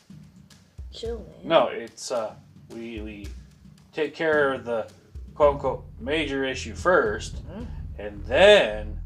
[0.91, 1.25] Chill, man.
[1.47, 2.35] No, it's uh,
[2.69, 3.27] we we
[3.93, 4.87] take care of the
[5.33, 7.65] quote unquote major issue 1st Mhm.
[7.97, 8.99] and then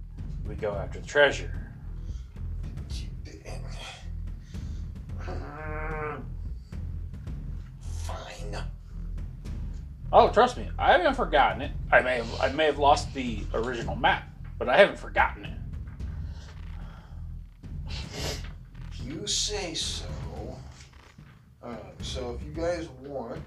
[0.48, 1.52] we go after the treasure.
[7.90, 8.58] Fine.
[10.14, 11.72] Oh, trust me, I haven't forgotten it.
[11.92, 15.58] I may have I may have lost the original map, but I haven't forgotten it.
[17.90, 20.06] If you say so.
[21.62, 23.44] Alright, so if you guys want,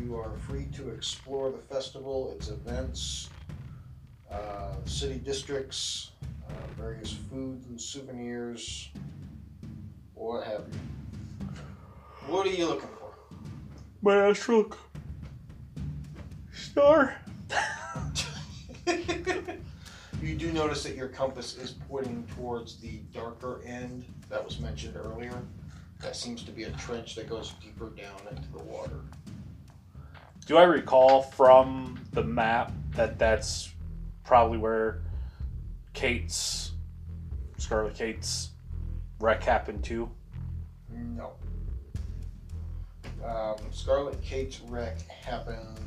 [0.00, 3.28] you are free to explore the festival, its events,
[4.30, 6.12] uh, city districts,
[6.54, 8.90] uh, various foods and souvenirs,
[10.14, 10.78] what have you.
[12.26, 13.12] What are you looking for?
[14.00, 14.74] My astral
[16.52, 17.16] star.
[20.22, 24.96] you do notice that your compass is pointing towards the darker end that was mentioned
[24.96, 25.38] earlier.
[26.00, 29.00] That seems to be a trench that goes deeper down into the water.
[30.46, 33.72] Do I recall from the map that that's
[34.24, 35.03] probably where
[35.94, 36.72] Kate's
[37.56, 38.50] Scarlet Kate's
[39.20, 40.10] wreck happened too?
[40.92, 41.32] No.
[43.24, 45.78] Um, Scarlet Kate's wreck happened.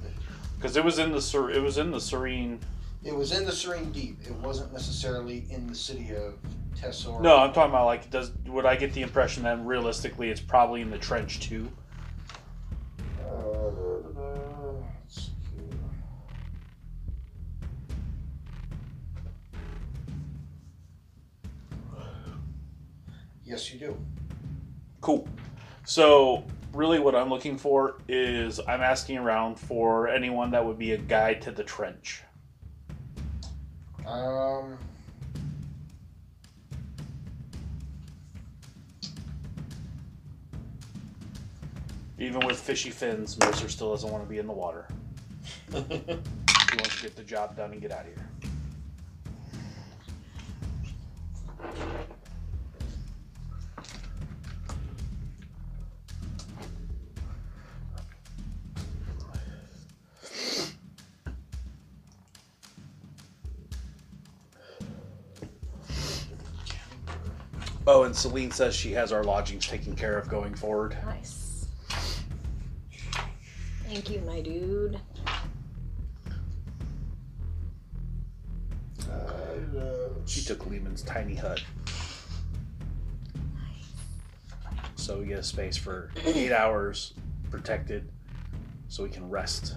[0.56, 2.60] Because it was in the Ser- it was in the Serene.
[3.04, 4.18] It was in the Serene Deep.
[4.24, 6.34] It wasn't necessarily in the city of
[6.76, 7.22] Tessor.
[7.22, 10.82] No, I'm talking about like does would I get the impression that realistically it's probably
[10.82, 11.70] in the trench too?
[23.48, 23.98] Yes, you do.
[25.00, 25.26] Cool.
[25.86, 26.44] So
[26.74, 30.98] really, what I'm looking for is I'm asking around for anyone that would be a
[30.98, 32.24] guide to the trench.
[34.06, 34.78] Um.
[42.20, 44.88] Even with fishy fins, Mercer still doesn't want to be in the water.
[46.70, 48.28] He wants to get the job done and get out of here.
[68.18, 70.98] Celine says she has our lodgings taken care of going forward.
[71.06, 71.68] Nice.
[73.86, 75.00] Thank you, my dude.
[79.10, 81.64] Uh, She took Leomund's tiny hut.
[84.96, 87.14] So we get a space for eight hours
[87.52, 88.10] protected
[88.90, 89.76] so we can rest.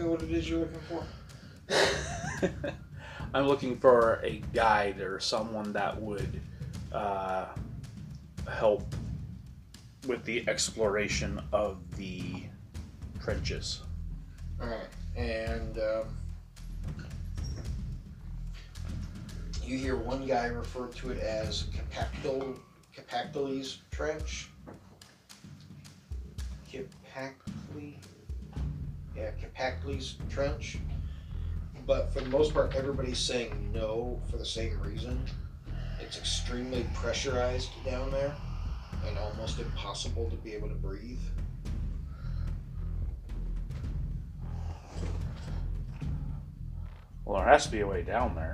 [0.00, 1.04] Me what it is you're looking for.
[3.34, 6.40] I'm looking for a guide or someone that would
[6.92, 7.46] uh,
[8.48, 8.94] help
[10.06, 12.42] with the exploration of the
[13.22, 13.82] trenches.
[14.60, 16.16] Alright, and um,
[19.64, 22.58] you hear one guy refer to it as Capactul,
[22.94, 24.48] Capactules Trench.
[30.28, 30.78] Trench.
[31.86, 35.24] But for the most part, everybody's saying no for the same reason.
[36.00, 38.34] It's extremely pressurized down there
[39.06, 41.20] and almost impossible to be able to breathe.
[47.24, 48.49] Well, there has to be a way down there.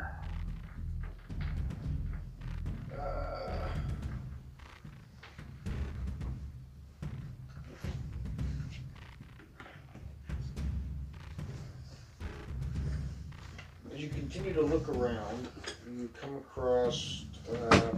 [14.06, 15.48] You continue to look around,
[15.90, 17.24] you come across
[17.72, 17.90] uh,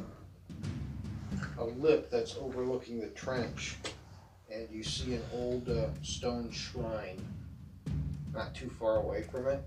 [1.58, 3.76] a lip that's overlooking the trench,
[4.50, 7.20] and you see an old uh, stone shrine
[8.32, 9.62] not too far away from it.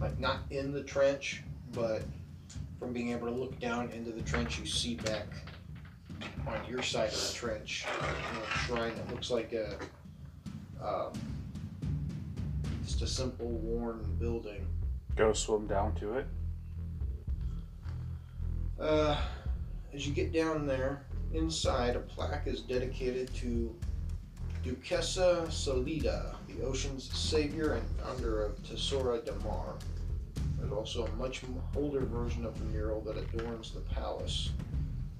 [0.00, 2.02] Like, not in the trench, but
[2.80, 5.28] from being able to look down into the trench, you see back
[6.48, 9.76] on your side of the trench a shrine that looks like a
[10.84, 11.12] um,
[12.84, 14.66] Just a simple, worn building.
[15.16, 16.26] Go swim down to it.
[18.78, 19.18] Uh,
[19.94, 23.74] as you get down there, inside a plaque is dedicated to
[24.62, 29.76] Duquesa Salida, the ocean's savior and founder of Tesora de Mar.
[30.58, 31.42] There's also a much
[31.74, 34.50] older version of the mural that adorns the palace.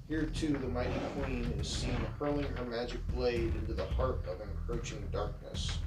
[0.07, 4.39] Here, too, the mighty queen is seen hurling her magic blade into the heart of
[4.41, 5.79] encroaching darkness.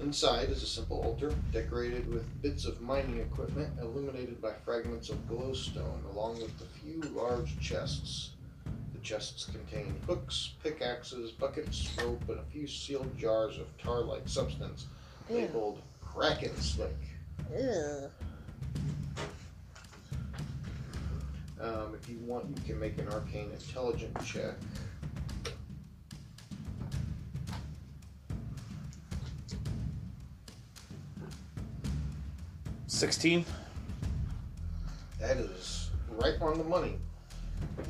[0.00, 5.28] Inside is a simple altar decorated with bits of mining equipment illuminated by fragments of
[5.28, 8.30] glowstone, along with a few large chests.
[8.94, 14.26] The chests contain hooks, pickaxes, buckets, rope, and a few sealed jars of tar like
[14.26, 14.86] substance
[15.28, 16.96] labeled Kraken Slick.
[21.60, 24.54] Um, if you want, you can make an arcane intelligence check.
[33.00, 33.46] Sixteen.
[35.18, 36.98] That is right on the money.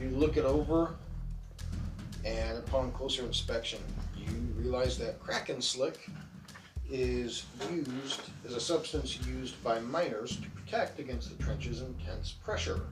[0.01, 0.95] You look it over,
[2.24, 3.81] and upon closer inspection,
[4.16, 6.09] you realize that Kraken Slick
[6.89, 12.82] is used as a substance used by miners to protect against the trench's intense pressure.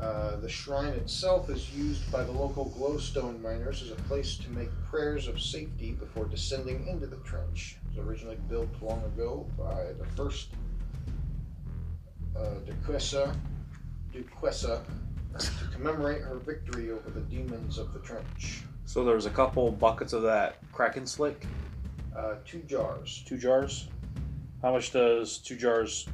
[0.00, 4.48] Uh, the shrine itself is used by the local glowstone miners as a place to
[4.50, 7.76] make prayers of safety before descending into the trench.
[7.84, 10.48] It was originally built long ago by the first
[12.34, 13.36] uh, Duquesa,
[14.14, 14.82] Duquesa
[15.38, 18.62] to commemorate her victory over the demons of the trench.
[18.86, 21.46] So there's a couple buckets of that Kraken Slick.
[22.16, 23.22] Uh, two jars.
[23.26, 23.88] Two jars.
[24.62, 26.08] How much does two jars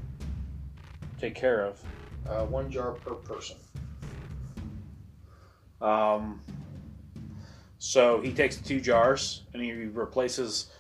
[1.21, 1.81] take care of?
[2.29, 3.57] Uh, one jar per person.
[5.81, 6.41] Um,
[7.79, 10.71] so he takes the two jars and he replaces,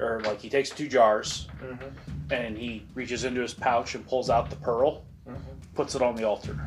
[0.00, 2.32] or like he takes two jars Mm-hmm.
[2.32, 5.38] and he reaches into his pouch and pulls out the pearl, Mm-hmm.
[5.74, 6.58] puts it on the altar.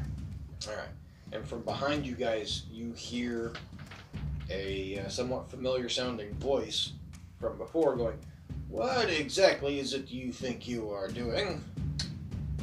[0.68, 0.88] All right.
[1.32, 3.54] And from behind you guys, you hear
[4.50, 6.94] a uh, somewhat familiar sounding voice
[7.40, 8.18] from before going,
[8.70, 11.64] What exactly is it you think you are doing?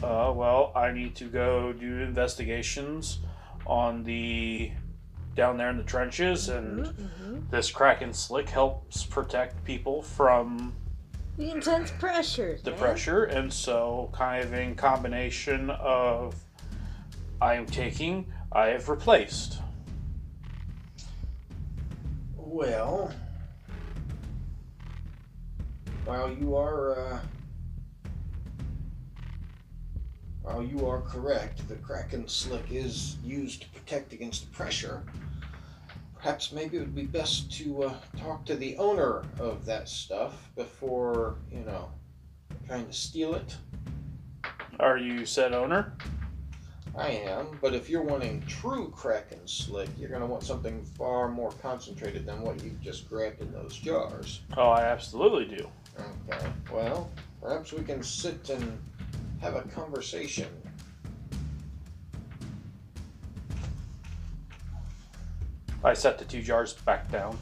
[0.02, 3.20] Uh, well, I need to go do investigations
[3.66, 4.72] on the
[5.34, 7.50] down there in the trenches, and Mhm.
[7.50, 10.74] this Kraken Slick helps protect people from
[11.36, 12.58] The intense pressure.
[12.62, 12.78] the man.
[12.78, 16.36] pressure, and so kind of in combination of
[17.40, 19.60] I am taking, I have replaced.
[22.36, 23.12] Well,
[26.04, 27.20] while you are, uh,
[30.42, 35.02] while you are correct, the Kraken Slick is used to protect against the pressure.
[36.24, 40.50] Perhaps maybe it would be best to uh, talk to the owner of that stuff
[40.56, 41.90] before, you know,
[42.66, 43.54] trying to steal it.
[44.80, 45.92] Are you said owner?
[46.96, 51.28] I am, but if you're wanting true Kraken Slick, you're going to want something far
[51.28, 54.40] more concentrated than what you've just grabbed in those jars.
[54.56, 55.68] Oh, I absolutely do.
[56.30, 56.46] Okay.
[56.72, 57.10] Well,
[57.42, 58.78] perhaps we can sit and
[59.42, 60.48] have a conversation.
[65.84, 67.36] I set the two jars back down.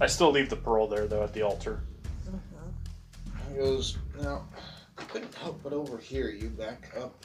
[0.00, 1.80] I still leave the pearl there though at the altar.
[2.26, 2.72] Mhm.
[3.48, 4.46] He goes, Now,
[4.98, 7.24] I couldn't help but overhear you back up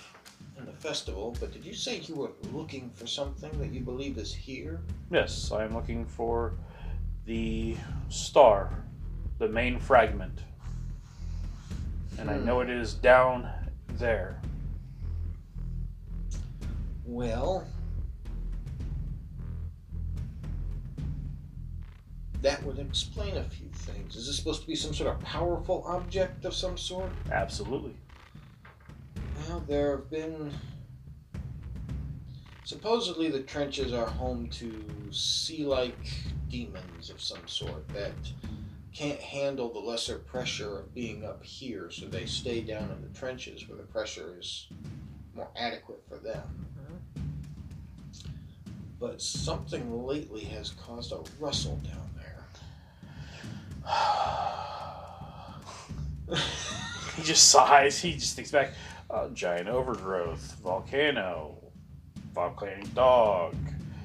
[0.57, 4.17] in the festival, but did you say you were looking for something that you believe
[4.17, 4.81] is here?
[5.09, 6.53] Yes, I am looking for
[7.25, 7.77] the
[8.09, 8.83] star,
[9.37, 10.39] the main fragment.
[12.17, 12.45] And I Hmm.
[12.45, 13.49] know it is down
[13.93, 14.41] there.
[17.05, 17.65] Well,
[22.41, 24.15] that would explain a few things.
[24.15, 27.11] Is this supposed to be some sort of powerful object of some sort?
[27.31, 27.95] Absolutely.
[29.47, 30.53] Well, there have been.
[32.63, 35.97] Supposedly, the trenches are home to sea like
[36.49, 38.13] demons of some sort that
[38.93, 43.17] can't handle the lesser pressure of being up here, so they stay down in the
[43.17, 44.67] trenches where the pressure is
[45.33, 46.43] more adequate for them.
[46.79, 47.21] Mm-hmm.
[48.99, 52.08] But something lately has caused a rustle down there.
[57.15, 57.99] he just sighs.
[57.99, 58.73] He just thinks back.
[59.09, 61.57] Uh, giant overgrowth, volcano,
[62.33, 63.55] volcanic dog.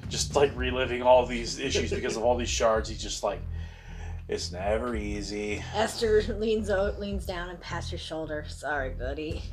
[0.09, 2.89] Just like reliving all these issues because of all these shards.
[2.89, 3.39] He's just like,
[4.27, 5.63] it's never easy.
[5.75, 8.45] Esther leans out, leans down and pats your shoulder.
[8.47, 9.43] Sorry, buddy.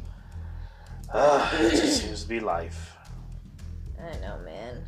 [1.13, 2.97] Uh, it just seems to be life.
[4.01, 4.83] I know, man.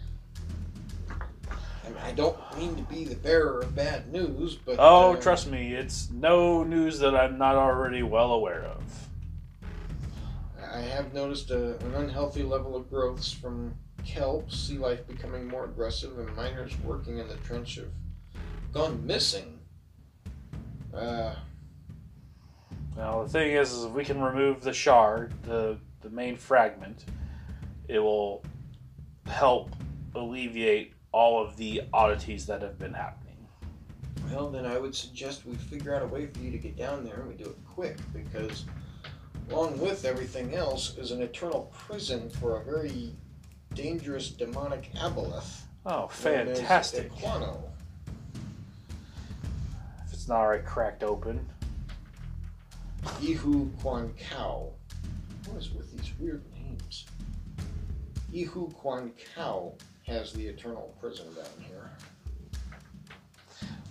[1.84, 5.16] I, mean, I don't mean to be the bearer of bad news, but Oh, uh,
[5.20, 9.08] trust me, it's no news that I'm not already well aware of.
[10.72, 13.74] I have noticed a, an unhealthy level of growths from
[14.04, 17.88] kelp, sea life becoming more aggressive, and miners working in the trench have
[18.72, 19.58] gone missing.
[20.92, 21.34] Uh,
[22.96, 27.04] Now the thing is, is if we can remove the shard, the the main fragment,
[27.88, 28.42] it will
[29.26, 29.74] help
[30.14, 33.36] alleviate all of the oddities that have been happening.
[34.32, 37.04] well, then I would suggest we figure out a way for you to get down
[37.04, 38.64] there and we do it quick because,
[39.48, 43.12] along with everything else, is an eternal prison for a very
[43.74, 45.60] dangerous demonic aboleth.
[45.86, 47.12] Oh, fantastic!
[47.12, 47.62] Equano.
[50.06, 51.46] If it's not already cracked open,
[53.22, 54.72] Ihu Quan Kao.
[55.46, 57.06] What is with these weird names?
[58.32, 59.74] Ihu Quan Kao
[60.06, 61.90] has the eternal prison down here.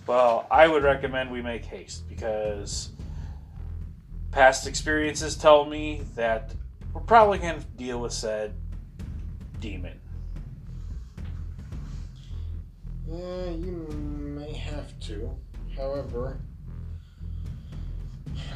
[0.06, 2.90] well, I would recommend we make haste because
[4.30, 6.54] past experiences tell me that
[6.92, 8.54] we're probably going to deal with said
[9.60, 10.00] demon.
[13.10, 15.30] Uh, you may have to.
[15.76, 16.38] However,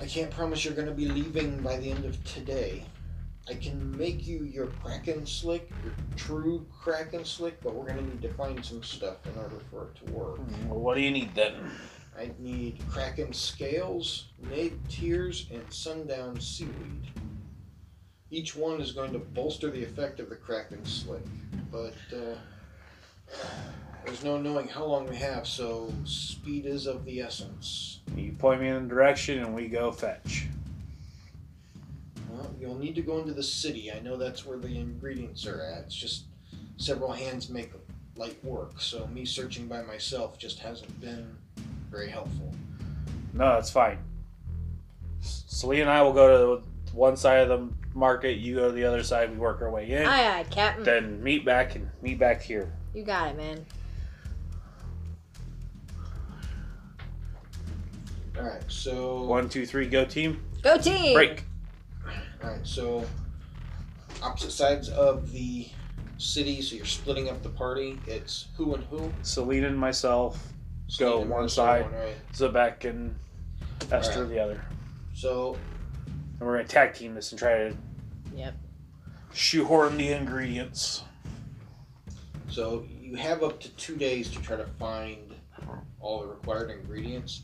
[0.01, 2.85] I can't promise you're going to be leaving by the end of today.
[3.49, 8.05] I can make you your Kraken Slick, your true Kraken Slick, but we're going to
[8.05, 10.41] need to find some stuff in order for it to work.
[10.67, 11.55] Well, what do you need then?
[12.19, 17.11] I need Kraken Scales, Naiad Tears, and Sundown Seaweed.
[18.31, 21.23] Each one is going to bolster the effect of the Kraken Slick,
[21.73, 22.37] but uh,
[24.05, 28.01] there's no knowing how long we have, so speed is of the essence.
[28.15, 30.49] You point me in the direction and we go fetch.
[32.39, 33.91] Well, you'll need to go into the city.
[33.91, 35.85] I know that's where the ingredients are at.
[35.85, 36.27] It's just
[36.77, 37.73] several hands make
[38.15, 41.37] light work, so me searching by myself just hasn't been
[41.91, 42.55] very helpful.
[43.33, 43.99] No, that's fine.
[45.21, 46.63] Celine and I will go to
[46.93, 48.39] one side of the market.
[48.39, 49.31] You go to the other side.
[49.33, 50.07] We work our way in.
[50.07, 50.85] Aye, aye, Captain.
[50.85, 52.73] Then meet back and meet back here.
[52.95, 53.67] You got it, man.
[58.37, 59.25] Alright, so.
[59.25, 60.45] One, two, three, go team.
[60.63, 61.15] Go team!
[61.15, 61.45] Break.
[62.43, 63.05] Alright, so
[64.23, 65.69] opposite sides of the
[66.19, 67.99] city, so you're splitting up the party.
[68.07, 69.13] It's who and who.
[69.23, 70.53] Celine and myself.
[70.89, 71.83] Steve Go and one Marcel, side.
[71.85, 72.17] one right.
[72.33, 73.15] Zabak and
[73.93, 74.29] Esther Alright.
[74.31, 74.65] the other.
[75.15, 75.57] So
[76.39, 77.77] And we're gonna tag team this and try to
[78.35, 78.55] Yep.
[79.33, 81.03] shoehorn the ingredients.
[82.49, 85.35] so you have up to two days to try to find
[86.01, 87.43] all the required ingredients.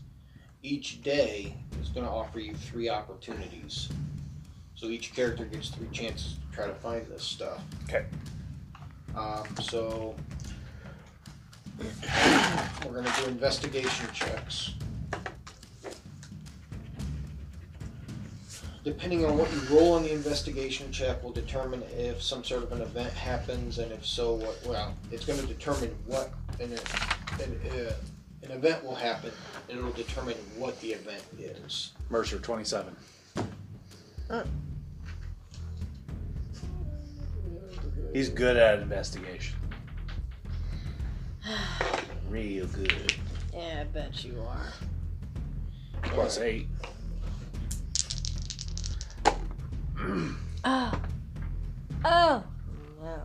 [0.63, 3.89] Each day is going to offer you three opportunities.
[4.85, 7.63] So each character gets three chances to try to find this stuff.
[7.85, 8.05] Okay.
[9.17, 10.15] Um, so
[12.85, 14.75] we're going to do investigation checks.
[18.85, 22.73] Depending on what you roll on the investigation check, will determine if some sort of
[22.73, 24.61] an event happens, and if so, what.
[24.67, 26.31] Well, it's going to determine what
[26.61, 27.95] an an, uh,
[28.43, 29.31] an event will happen,
[29.71, 31.93] and it'll determine what the event is.
[32.11, 32.95] Mercer twenty-seven.
[38.15, 39.57] He's good at investigation.
[42.31, 43.13] Real good.
[43.53, 44.73] Yeah, I bet you are.
[46.03, 46.69] Plus eight.
[50.65, 51.01] Oh.
[52.05, 52.45] Oh.
[53.03, 53.23] No.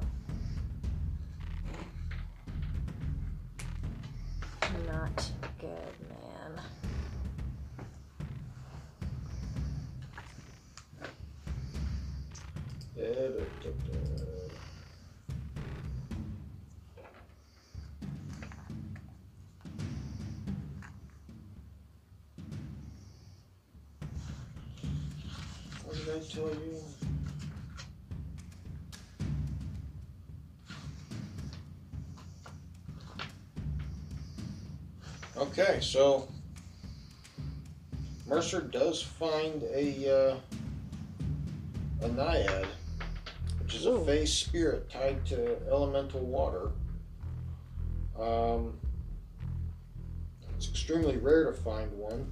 [4.87, 6.63] Not good, man.
[12.95, 13.88] What did
[26.09, 26.83] I tell you?
[35.37, 36.27] Okay, so
[38.25, 40.35] Mercer does find a uh,
[42.01, 42.67] a naiad,
[43.61, 44.05] which is a Ooh.
[44.05, 46.71] fey spirit tied to elemental water.
[48.19, 48.77] Um,
[50.57, 52.31] it's extremely rare to find one.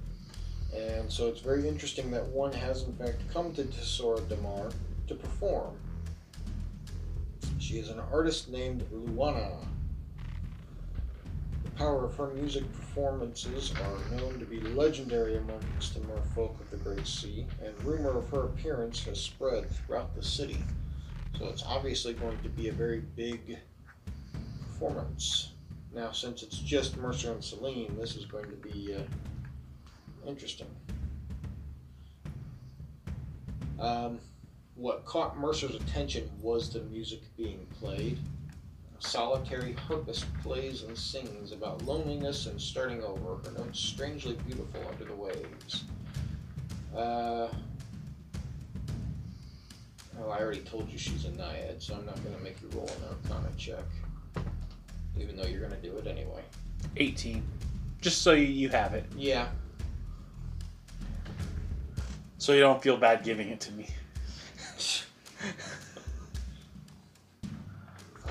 [0.76, 4.70] And so it's very interesting that one has in fact come to Tesora Damar
[5.06, 5.76] to perform.
[7.58, 9.66] She is an artist named Luana.
[11.64, 16.70] The power of her music performances are known to be legendary amongst the merfolk of
[16.70, 20.58] the Great Sea, and rumor of her appearance has spread throughout the city.
[21.38, 23.58] So it's obviously going to be a very big
[24.60, 25.52] performance.
[25.94, 29.02] Now, since it's just Mercer and Celine, this is going to be uh,
[30.28, 30.68] interesting.
[33.80, 34.18] Um,
[34.74, 38.18] what caught Mercer's attention was the music being played.
[38.98, 44.80] A solitary harpist plays and sings about loneliness and starting over, her notes strangely beautiful
[44.90, 45.84] under the waves.
[46.94, 47.48] Uh,
[50.20, 52.68] oh, I already told you she's a naiad, so I'm not going to make you
[52.76, 53.84] roll an arcana check.
[55.18, 56.42] Even though you're going to do it anyway.
[56.96, 57.42] 18.
[58.00, 59.04] Just so you, you have it.
[59.16, 59.48] Yeah.
[62.38, 63.88] So you don't feel bad giving it to me.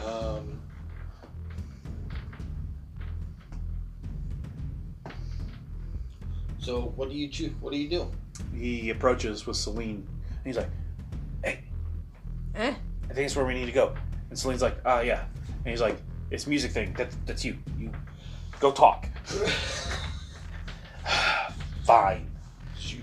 [0.05, 0.59] Um,
[6.59, 7.51] so what do you choose?
[7.59, 8.11] What do you do?
[8.55, 10.07] He approaches with Celine.
[10.29, 10.69] And he's like,
[11.43, 11.59] hey,
[12.55, 12.73] Eh?
[13.09, 13.93] I think it's where we need to go.
[14.29, 15.25] And Celine's like, ah, yeah.
[15.47, 15.97] And he's like,
[16.31, 16.93] it's music thing.
[16.93, 17.57] That, that's you.
[17.77, 17.91] You
[18.59, 19.07] go talk.
[21.83, 22.31] Fine.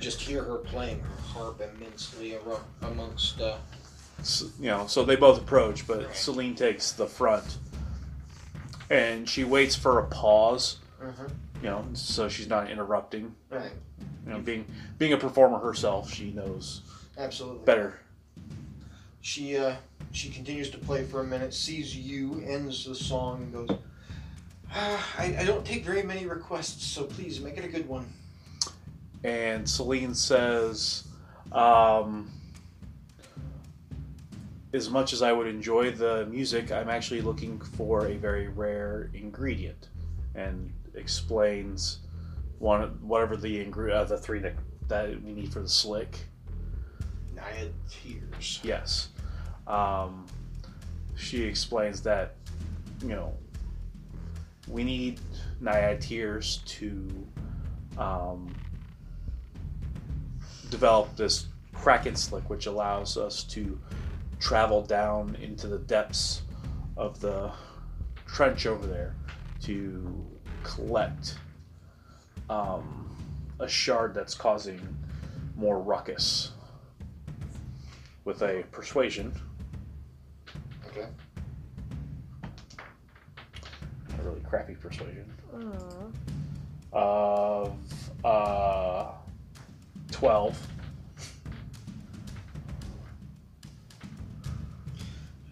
[0.05, 2.37] Just hear her playing her harp immensely
[2.83, 3.41] amongst.
[3.41, 3.57] Uh,
[4.21, 6.15] S you know, so they both approach, but Right.
[6.15, 7.57] Celine takes the front.
[8.91, 10.77] And she waits for a pause,
[11.63, 13.35] you know, so she's not interrupting.
[13.49, 13.73] Right.
[14.27, 14.67] You know, being
[14.99, 16.83] being a performer herself, she knows
[17.17, 17.65] Absolutely.
[17.65, 17.99] better.
[19.23, 19.77] She uh,
[20.13, 23.79] she continues to play for a minute, sees you, ends the song, and goes.
[24.71, 28.05] Ah, I, I don't take very many requests, so please make it a good one.
[29.25, 31.09] And Celine says,
[31.51, 32.31] um,
[34.73, 39.11] "As much as I would enjoy the music, I'm actually looking for a very rare
[39.15, 39.89] ingredient,"
[40.35, 42.01] and explains
[42.59, 44.55] one whatever the ingre- uh, the three that
[44.89, 46.19] that we need for the slick.
[47.35, 48.61] Naiad tears.
[48.63, 49.09] Yes,
[49.67, 50.27] um,
[51.17, 52.35] she explains that
[53.03, 53.33] you know
[54.69, 55.21] we need
[55.61, 57.09] naiad tears to
[57.99, 58.55] um,
[60.75, 63.79] develop this kraken slick, which allows us to
[64.41, 66.43] travel down into the depths
[66.97, 67.53] of the
[68.27, 69.15] trench over there
[69.63, 70.27] to
[70.65, 71.37] collect
[72.51, 73.09] um,
[73.61, 74.81] a shard that's causing
[75.57, 76.51] more ruckus
[78.25, 79.33] with a persuasion
[80.89, 81.07] Okay.
[84.19, 86.11] a really crappy persuasion Aw.
[86.93, 87.77] of
[88.25, 89.13] uh,
[90.25, 90.69] 12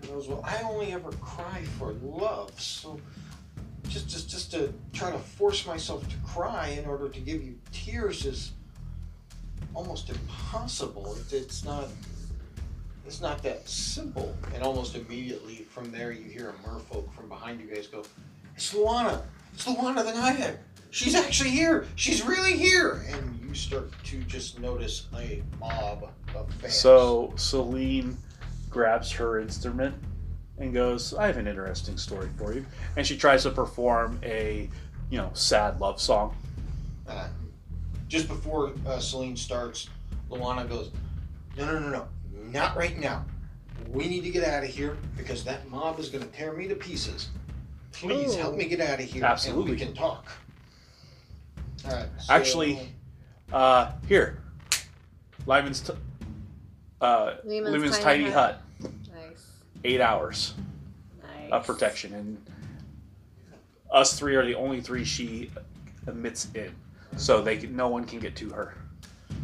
[0.00, 2.98] She goes, well, I only ever cry for love, so
[3.88, 7.58] just just just to try to force myself to cry in order to give you
[7.70, 8.52] tears is
[9.74, 11.16] almost impossible.
[11.16, 11.88] It, it's not
[13.06, 14.34] it's not that simple.
[14.54, 18.04] And almost immediately from there, you hear a merfolk from behind you guys go,
[18.56, 19.20] "It's Luana!
[19.52, 20.56] It's Luana the Naiad!
[20.92, 21.86] She's actually here!
[21.96, 26.74] She's really here!" And you start to just notice a mob of fans.
[26.74, 28.16] so celine
[28.70, 29.94] grabs her instrument
[30.58, 32.64] and goes i have an interesting story for you
[32.96, 34.68] and she tries to perform a
[35.10, 36.34] you know sad love song
[37.08, 37.28] Uh,
[38.08, 39.88] just before uh, Celine starts,
[40.30, 40.90] Luana goes,
[41.56, 42.06] No, no, no, no,
[42.50, 43.24] not right now.
[43.88, 46.68] We need to get out of here because that mob is going to tear me
[46.68, 47.28] to pieces.
[47.92, 48.38] Please Ooh.
[48.38, 49.72] help me get out of here Absolutely.
[49.72, 50.26] and we can talk.
[51.86, 52.08] All right.
[52.18, 52.88] so- Actually-
[53.52, 54.38] uh here
[55.46, 55.92] Leomund's t-
[57.00, 58.62] uh Leomund's Leomund's tiny tiny hut.
[58.80, 59.46] hut Nice.
[59.84, 60.54] eight hours
[61.22, 61.50] Nice.
[61.50, 62.46] of protection, and
[63.90, 65.50] us three are the only three she
[66.06, 66.74] emits in,
[67.16, 68.74] so they can, no one can get to her.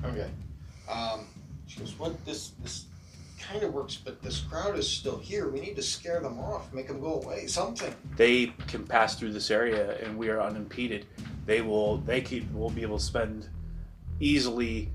[0.05, 0.31] Okay.
[0.89, 1.27] Um,
[1.67, 2.25] she goes, What?
[2.25, 2.85] This, this
[3.49, 5.49] kind of works, but this crowd is still here.
[5.49, 7.95] We need to scare them off, make them go away, something.
[8.17, 11.07] They can pass through this area, and we are unimpeded.
[11.47, 13.49] They will they keep will be able to spend
[14.21, 14.91] easily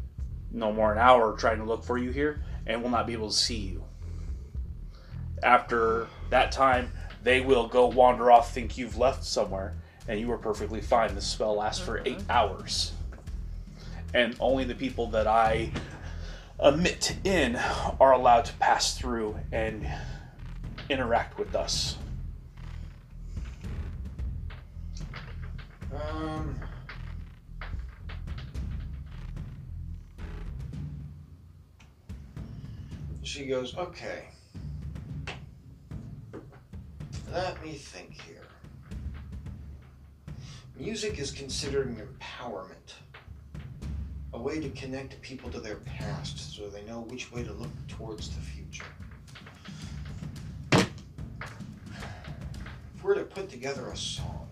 [0.52, 3.30] no more an hour trying to look for you here, and will not be able
[3.30, 3.84] to see you.
[5.42, 6.92] After that time,
[7.24, 9.74] they will go wander off, think you've left somewhere,
[10.08, 11.16] and you are perfectly fine.
[11.16, 12.32] The spell lasts for eight mm-hmm.
[12.32, 12.92] hours,
[14.14, 15.72] and only the people that I
[16.62, 17.56] emit in
[18.00, 19.88] are allowed to pass through and
[20.90, 21.98] interact with us.
[25.94, 26.60] Um.
[33.24, 34.26] She goes, okay.
[37.32, 38.44] Let me think here.
[40.78, 42.94] Music is considered an empowerment,
[44.34, 47.70] a way to connect people to their past so they know which way to look
[47.88, 48.86] towards the future.
[50.72, 50.88] If
[53.04, 54.48] we're to put together a song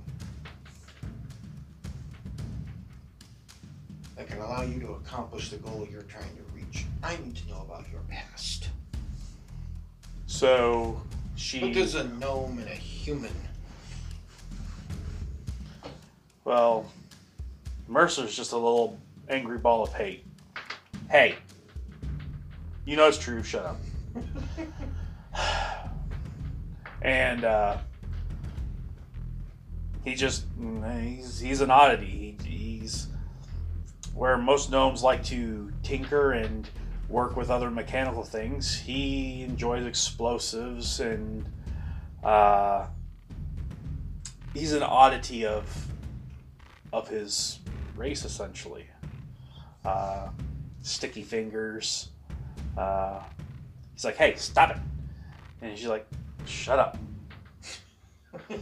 [4.15, 7.49] that can allow you to accomplish the goal you're trying to reach, I need to
[7.49, 8.69] know about your past.
[10.27, 11.01] So
[11.35, 11.59] she.
[11.59, 13.33] But there's a gnome and a human.
[16.43, 16.85] Well,
[17.87, 18.99] Mercer's just a little
[19.31, 20.25] angry ball of hate.
[21.09, 21.35] Hey,
[22.85, 23.41] you know it's true.
[23.43, 23.77] Shut up.
[27.01, 27.77] and uh,
[30.03, 30.45] he just
[31.03, 32.37] he's he's an oddity.
[32.43, 33.07] He, he's
[34.13, 36.69] where most gnomes like to tinker and
[37.07, 38.77] work with other mechanical things.
[38.77, 41.45] He enjoys explosives and
[42.23, 42.87] uh,
[44.53, 45.87] he's an oddity of
[46.91, 47.59] of his
[47.95, 48.87] race essentially.
[49.83, 50.29] Uh,
[50.81, 52.09] sticky fingers.
[52.77, 53.21] Uh,
[53.93, 54.77] he's like, "Hey, stop it!"
[55.61, 56.07] And she's like,
[56.45, 56.97] "Shut up."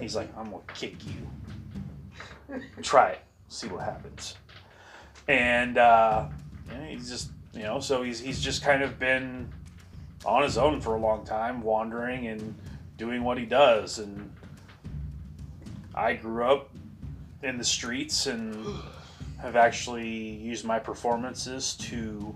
[0.00, 2.58] He's like, "I'm gonna kick you.
[2.82, 3.20] Try it.
[3.48, 4.36] See what happens."
[5.28, 6.28] And uh,
[6.68, 9.48] yeah, he's just, you know, so he's he's just kind of been
[10.24, 12.54] on his own for a long time, wandering and
[12.96, 13.98] doing what he does.
[13.98, 14.30] And
[15.94, 16.70] I grew up
[17.42, 18.66] in the streets and
[19.38, 22.34] have actually used my performances to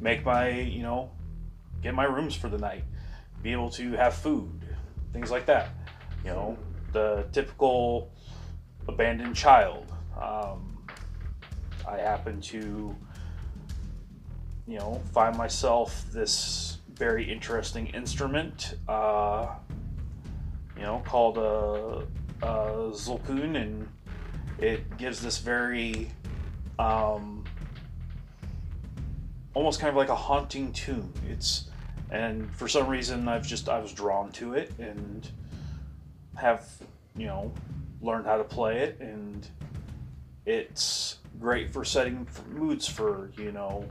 [0.00, 1.10] make my, you know,
[1.82, 2.84] get my rooms for the night,
[3.42, 4.64] be able to have food,
[5.12, 5.70] things like that.
[6.24, 6.58] You know,
[6.92, 8.10] the typical
[8.88, 9.92] abandoned child.
[10.20, 10.78] Um,
[11.88, 12.94] I happen to,
[14.66, 19.54] you know, find myself this very interesting instrument, uh,
[20.76, 22.06] you know, called a,
[22.46, 22.92] a
[23.32, 23.88] and
[24.58, 26.10] it gives this very
[26.80, 27.44] um,
[29.52, 31.12] almost kind of like a haunting tune.
[31.28, 31.66] It's
[32.10, 35.28] and for some reason I've just I was drawn to it and
[36.36, 36.66] have
[37.16, 37.52] you know
[38.00, 39.46] learned how to play it and
[40.46, 43.86] it's great for setting moods for you know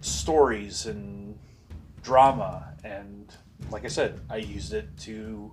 [0.00, 1.38] stories and
[2.02, 3.34] drama and
[3.70, 5.50] like I said I used it to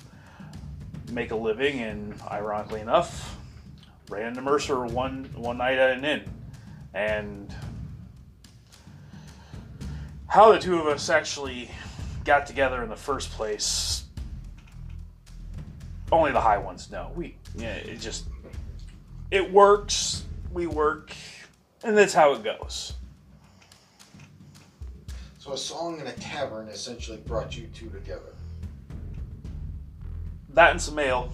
[1.12, 3.41] make a living and ironically enough
[4.12, 6.24] ran into Mercer one one night at an inn.
[6.94, 7.56] And
[10.28, 11.72] how the two of us actually
[12.26, 14.04] got together in the first place
[16.12, 17.12] only the high ones know.
[17.16, 18.26] We yeah it just
[19.32, 21.14] it works we work
[21.84, 22.94] and that's how it goes.
[25.40, 28.34] So a song in a tavern essentially brought you two together.
[30.50, 31.32] that and some ale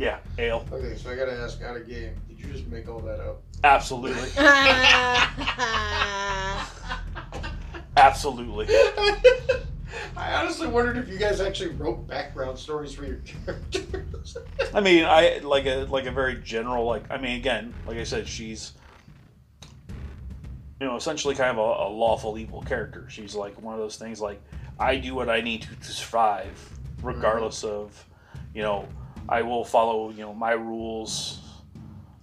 [0.00, 2.14] yeah ale Okay, so I gotta ask out of game.
[2.26, 3.42] Did you just make all that up?
[3.62, 4.30] absolutely
[7.96, 8.66] absolutely
[10.16, 14.36] I honestly wondered if you guys actually wrote background stories for your characters.
[14.74, 17.04] I mean, I like a like a very general like.
[17.10, 18.72] I mean, again, like I said, she's
[20.80, 23.06] you know essentially kind of a, a lawful evil character.
[23.08, 24.40] She's like one of those things like
[24.78, 26.70] I do what I need to, to survive,
[27.02, 27.82] regardless mm-hmm.
[27.82, 28.06] of
[28.54, 28.86] you know
[29.30, 31.38] I will follow you know my rules.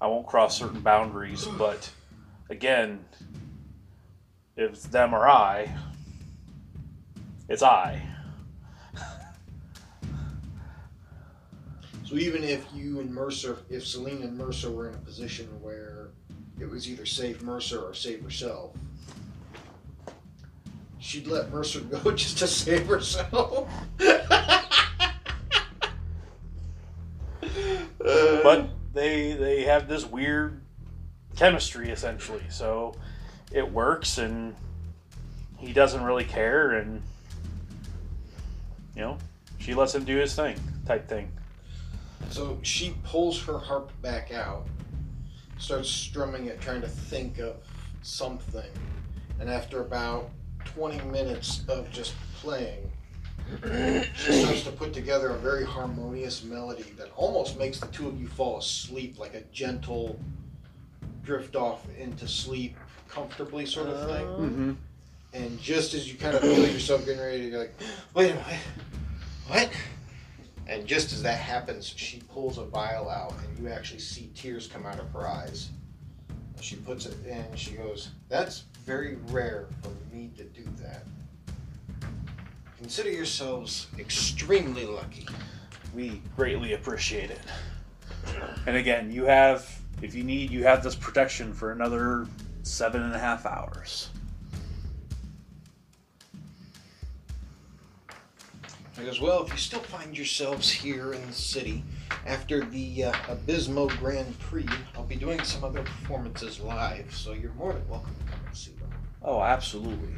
[0.02, 1.90] I won't cross certain boundaries, but
[2.50, 3.04] again,
[4.58, 5.74] if it's them or I,
[7.48, 8.02] it's I.
[12.04, 16.10] so even if you and Mercer, if Celine and Mercer were in a position where
[16.60, 18.74] it was either save Mercer or save herself,
[21.00, 23.70] she'd let Mercer go just to save herself.
[28.44, 30.62] but they they have this weird
[31.36, 32.96] chemistry essentially so
[33.52, 34.56] it works and
[35.58, 37.02] he doesn't really care and
[38.96, 39.18] you know
[39.60, 41.32] she lets him do his thing type thing
[42.30, 44.66] So she pulls her harp back out,
[45.58, 47.56] starts strumming it, trying to think of
[48.02, 48.70] something.
[49.40, 50.30] And after about
[50.66, 52.92] 20 minutes of just playing,
[54.15, 58.19] she starts to put together a very harmonious melody that almost makes the two of
[58.19, 60.19] you fall asleep, like a gentle
[61.24, 62.76] drift off into sleep
[63.07, 64.26] comfortably sort of thing.
[64.26, 64.74] mm-hmm.
[65.34, 67.74] And just as you kind of feel yourself getting ready to go like,
[68.14, 68.60] wait a minute,
[69.48, 69.69] what?
[70.68, 74.68] And just as that happens, she pulls a vial out, and you actually see tears
[74.68, 75.69] come out of her eyes.
[76.60, 81.03] She puts it in, and she goes, That's very rare for me to do that.
[82.88, 85.28] Consider yourselves extremely lucky.
[85.94, 87.42] we greatly appreciate it
[88.66, 92.26] and again you have if you need you have this protection for another
[92.64, 94.10] seven and a half hours
[98.98, 101.84] I goes, Well, if you still find yourselves here in the city,
[102.26, 104.66] after the uh, Abysmo Grand Prix,
[104.96, 108.56] I'll be doing some other performances live, so you're more than welcome to come and
[108.56, 108.90] see them.
[109.22, 110.16] Oh, absolutely.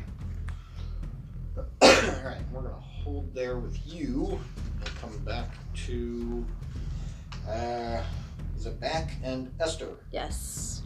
[2.20, 4.40] Alright, we're gonna hold there with you
[4.78, 5.52] and come back
[5.86, 6.46] to
[7.48, 8.04] uh
[8.58, 9.88] Zabak and Esther.
[10.12, 10.82] Yes.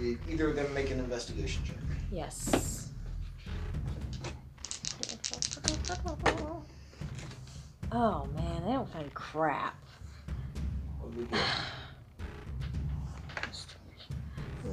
[0.00, 1.76] E- Either of them make an investigation check.
[2.10, 2.88] Yes.
[7.92, 9.76] Oh man, they don't find crap.
[11.00, 11.38] What do we do?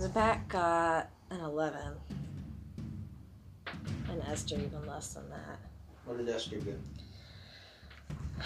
[0.08, 1.82] Zabak got an 11.
[4.10, 5.60] And Esther even less than that.
[6.10, 6.80] What did Esther get?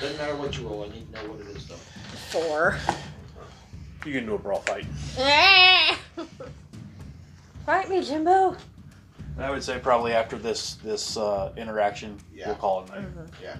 [0.02, 1.76] Doesn't matter what you roll, I need to know what it is though.
[2.30, 2.78] Four.
[4.06, 4.86] You can do a brawl fight.
[7.66, 8.58] Fight me, Jimbo.
[9.40, 12.48] I would say probably after this this uh, interaction, Yeah.
[12.48, 13.06] we'll call it a night.
[13.42, 13.54] Okay.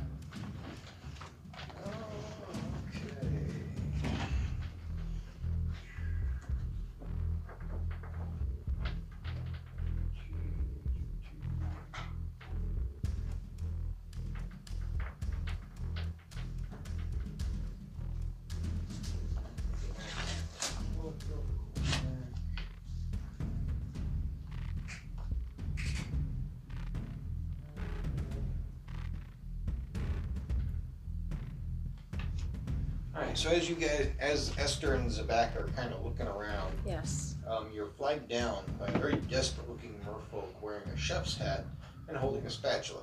[33.54, 37.36] As you guys, as Esther and Zabak are kind of looking around, Yes.
[37.48, 41.66] um, you're flagged down by a very desperate looking merfolk wearing a chef's hat
[42.08, 43.02] and holding a spatula.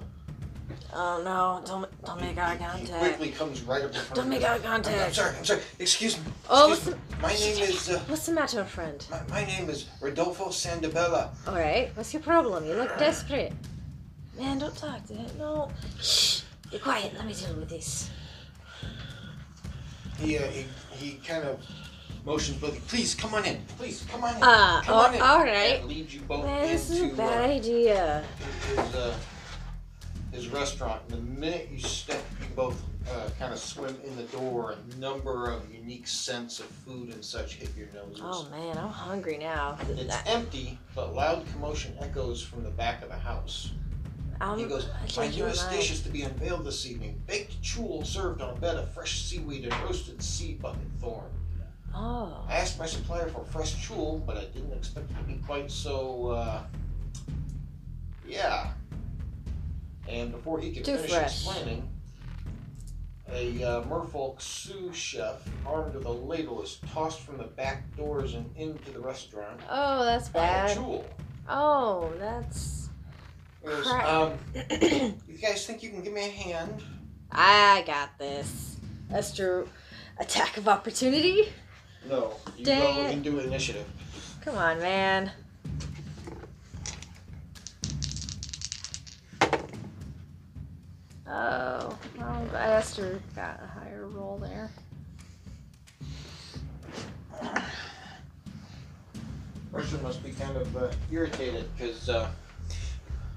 [0.95, 2.99] Oh no, don't don't make eye He- contact.
[3.01, 4.47] quickly comes right up in front Don't of make you.
[4.47, 5.15] eye I'm, I'm contact.
[5.17, 5.61] sorry, I'm sorry.
[5.81, 6.25] Excuse me.
[6.49, 7.01] Oh, Excuse me.
[7.23, 9.05] My name is, uh, What's the matter, friend?
[9.11, 11.31] my, my name is Rodolfo Sandabella.
[11.47, 12.65] Alright, what's your problem?
[12.67, 13.53] You look desperate.
[14.39, 15.31] Man, don't talk to him.
[15.39, 15.71] No.
[16.01, 16.43] Shh.
[16.71, 17.15] Be quiet.
[17.17, 18.11] Let me deal with this.
[20.21, 20.67] He, uh, he,
[20.97, 21.65] he kind of
[22.25, 22.75] motions both.
[22.75, 22.81] you.
[22.89, 23.63] Please come on in.
[23.79, 24.43] Please come on in.
[24.43, 25.23] Ah, come oh, on in.
[25.23, 25.81] all right.
[25.81, 28.25] And leads you both this is a into bad uh, idea.
[28.69, 29.17] his uh,
[30.33, 31.03] his restaurant.
[31.09, 34.75] And the minute you step, you both uh, kind of swim in the door.
[34.75, 38.23] A number of unique scents of food and such hit your noses.
[38.23, 39.79] Oh man, I'm hungry now.
[39.89, 43.73] It's empty, but loud commotion echoes from the back of the house.
[44.41, 47.21] Um, He goes, My newest dish is to be unveiled this evening.
[47.27, 51.31] Baked chuul served on a bed of fresh seaweed and roasted sea bucket thorn.
[51.95, 52.45] Oh.
[52.49, 55.71] I asked my supplier for fresh chuul, but I didn't expect it to be quite
[55.71, 56.63] so, uh,
[58.27, 58.73] yeah.
[60.09, 61.47] And before he could Too finish fresh.
[61.47, 61.89] explaining,
[63.33, 68.35] a uh, merfolk sous chef armed with a ladle is tossed from the back doors
[68.35, 69.61] and into the restaurant.
[69.69, 71.05] Oh, that's by a bad.
[71.49, 72.80] Oh, that's.
[73.63, 74.33] He goes, um,
[75.29, 76.83] you guys think you can give me a hand?
[77.31, 78.77] I got this.
[79.13, 79.67] Esther,
[80.19, 81.53] attack of opportunity?
[82.09, 82.35] No.
[82.57, 83.13] You Dang go it.
[83.13, 83.87] and do initiative.
[84.43, 85.31] Come on, man.
[91.27, 94.71] Oh, well, Esther got a higher roll there.
[99.73, 102.29] Mercer must be kind of uh, irritated because uh,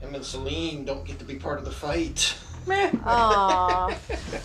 [0.03, 2.35] him and Celine don't get to be part of the fight.
[2.69, 3.95] Aw,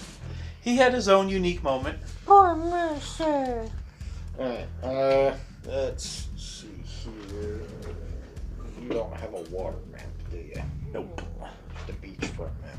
[0.61, 1.99] He had his own unique moment.
[2.27, 3.69] poor Mercer.
[4.39, 7.61] Alright, uh, let's see here.
[8.83, 10.63] You don't have a water map, do you?
[10.93, 11.23] Nope.
[11.87, 12.79] The a beachfront map.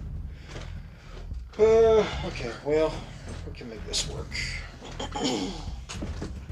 [1.57, 2.93] Uh, okay, well,
[3.47, 4.31] we can make this work.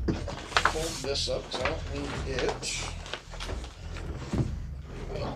[0.08, 2.10] Fold this up because I don't need
[2.44, 2.90] it.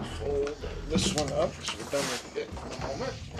[0.01, 0.55] Fold
[0.89, 3.30] this one up because we're done with it in a moment.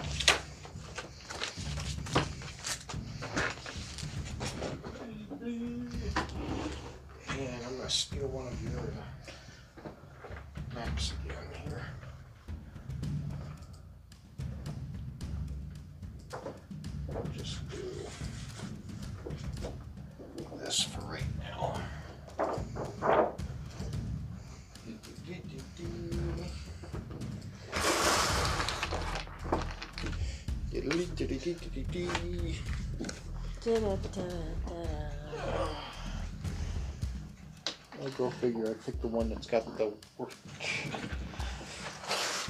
[38.02, 38.72] I'll go figure.
[38.72, 40.32] I picked the one that's got the work.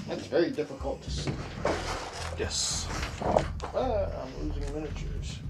[0.07, 1.31] That's very difficult to see.
[2.39, 2.87] Yes.
[3.21, 5.40] Ah, I'm losing miniatures.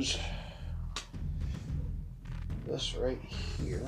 [0.00, 0.18] Use
[2.66, 3.82] this right here.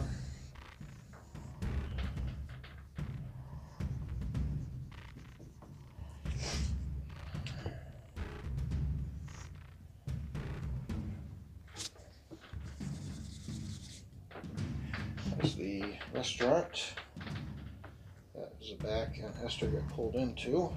[15.38, 16.92] There's the restaurant.
[18.34, 20.76] That was the back and Esther got pulled into.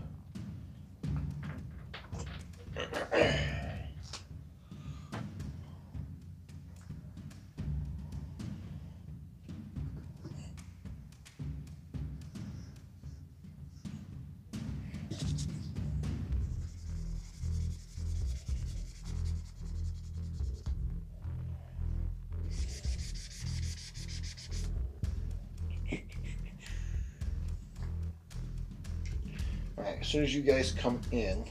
[30.15, 31.43] Soon as you guys come in,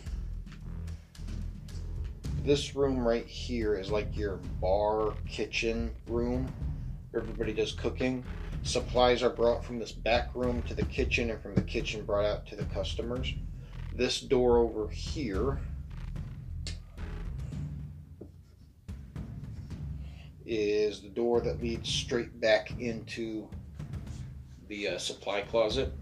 [2.45, 6.51] this room right here is like your bar kitchen room.
[7.11, 8.25] where Everybody does cooking.
[8.63, 12.25] Supplies are brought from this back room to the kitchen, and from the kitchen brought
[12.25, 13.35] out to the customers.
[13.95, 15.61] This door over here
[20.47, 23.47] is the door that leads straight back into
[24.69, 25.93] the uh, supply closet.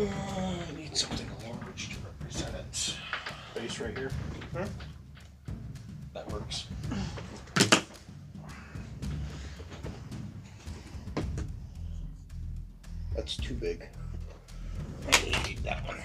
[0.00, 2.96] Uh, I need something large to represent it.
[3.54, 4.10] Base right here.
[6.14, 6.66] That works.
[13.16, 13.88] That's too big.
[15.12, 15.98] I need that one.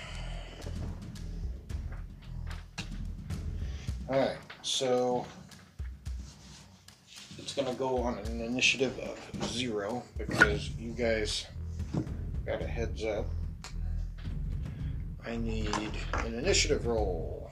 [4.09, 5.25] Alright, so
[7.37, 11.45] it's gonna go on an initiative of zero because you guys
[12.45, 13.25] got a heads up.
[15.25, 17.49] I need an initiative roll.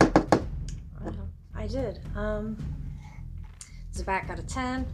[0.00, 0.08] Uh,
[1.54, 2.00] I did.
[2.16, 2.56] Um,
[3.94, 4.86] Zabak got a 10.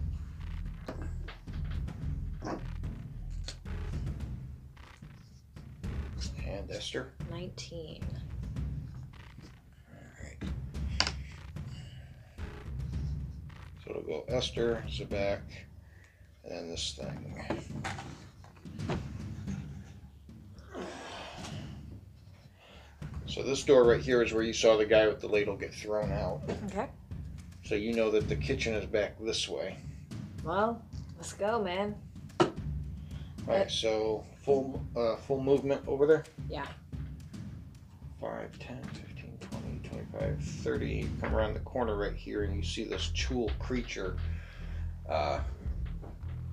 [6.47, 7.11] And Esther.
[7.31, 8.20] 19.
[14.41, 15.41] So it'll go Esther, Zabak,
[16.45, 17.67] and then this thing.
[23.27, 25.75] So this door right here is where you saw the guy with the ladle get
[25.75, 26.41] thrown out.
[26.67, 26.89] Okay.
[27.65, 29.77] So you know that the kitchen is back this way.
[30.43, 30.83] Well,
[31.19, 31.95] let's go, man.
[33.47, 36.25] Alright, so full uh, full movement over there?
[36.49, 36.67] Yeah.
[38.21, 41.11] 5, 10, 15, 20, 25, 30.
[41.21, 44.17] Come around the corner right here and you see this chuul creature.
[45.11, 45.41] Uh,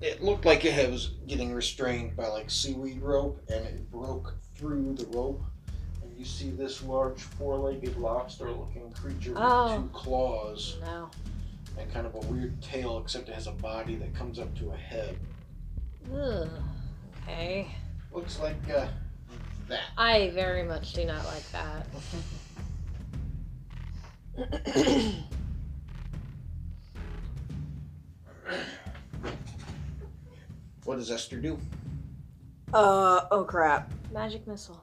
[0.00, 4.94] it looked like it was getting restrained by like seaweed rope and it broke through
[4.94, 5.42] the rope.
[6.02, 9.76] And you see this large four legged lobster looking creature with Oh.
[9.76, 11.08] two claws No.
[11.78, 14.70] and kind of a weird tail, except it has a body that comes up to
[14.72, 15.16] a head.
[16.12, 16.48] Ugh.
[17.22, 17.68] Okay.
[18.12, 18.88] Looks like uh,
[19.68, 19.80] that.
[19.96, 21.86] I very much do not like that.
[30.84, 31.58] What does Esther do?
[32.72, 33.90] uh, oh crap.
[34.12, 34.82] Magic missile.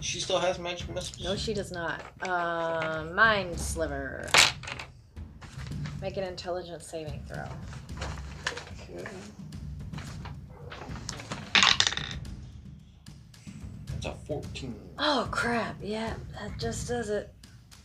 [0.00, 1.24] She still has magic missiles.
[1.24, 2.02] No, she does not.
[2.22, 4.28] Uh, mind sliver.
[6.00, 7.44] Make an intelligence saving throw.
[8.82, 9.04] Okay.
[13.92, 14.74] That's a 14.
[14.98, 15.76] Oh crap!
[15.80, 17.32] Yeah, that just does it.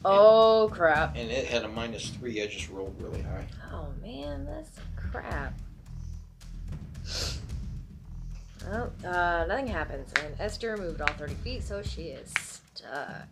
[0.10, 1.18] Oh crap!
[1.18, 2.42] And it had a minus 3.
[2.42, 3.46] I just rolled really high.
[3.74, 5.54] Oh man, that's crap.
[8.66, 12.34] Well, uh, nothing happens, and Esther moved all 30 feet, so she is
[12.74, 13.28] stuck.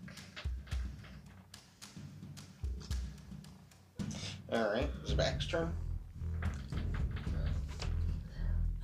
[4.51, 5.73] Alright, it's Zabak's turn.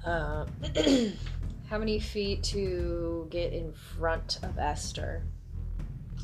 [0.06, 0.46] Uh,
[1.70, 5.24] how many feet to get in front of Esther?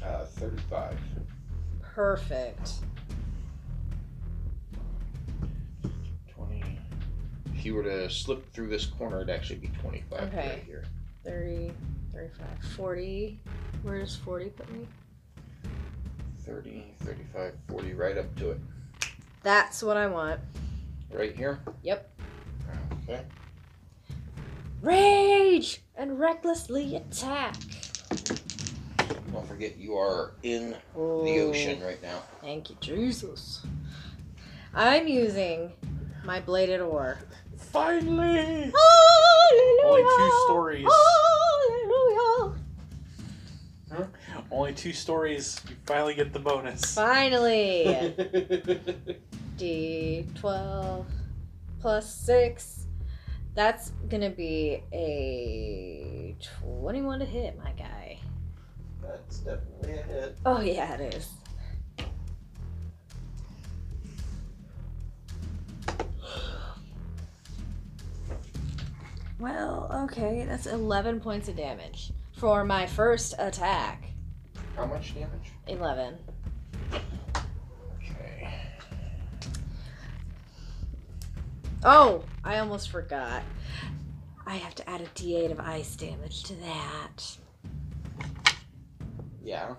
[0.02, 0.98] Uh, 35.
[1.97, 2.73] Perfect.
[6.29, 6.79] 20.
[7.55, 10.49] If you were to slip through this corner, it'd actually be 25 Okay.
[10.49, 10.83] right here.
[11.25, 11.71] 30,
[12.13, 13.39] 35, 40.
[13.81, 14.87] Where does 40 put me?
[16.41, 18.59] 30, 35, 40, right up to it.
[19.41, 20.39] That's what I want.
[21.11, 21.61] Right here?
[21.81, 22.13] Yep.
[23.09, 23.23] Okay.
[24.83, 27.55] Rage and recklessly attack.
[29.31, 32.21] Don't forget, you are in the Oh, ocean right now.
[32.41, 33.65] Thank you, Jesus.
[34.73, 35.73] I'm using
[36.23, 37.17] my bladed oar.
[37.57, 38.71] Finally!
[38.73, 39.85] Hallelujah!
[39.85, 40.88] Only two stories.
[40.88, 42.55] Hallelujah!
[44.51, 45.59] Only two stories.
[45.69, 46.93] You finally get the bonus.
[46.93, 48.13] Finally!
[49.57, 51.05] D12
[51.79, 52.85] plus 6.
[53.55, 58.19] That's gonna be a 21 to hit, my guy.
[59.01, 60.37] That's definitely a hit.
[60.45, 61.29] Oh, yeah, it is.
[69.39, 74.03] Well, okay, that's 11 points of damage for my first attack.
[74.75, 75.51] How much damage?
[75.67, 76.17] 11.
[78.03, 78.53] Okay.
[81.83, 83.43] Oh, I almost forgot.
[84.47, 87.37] I have to add a d8 of ice damage to that.
[89.47, 89.75] Yeah.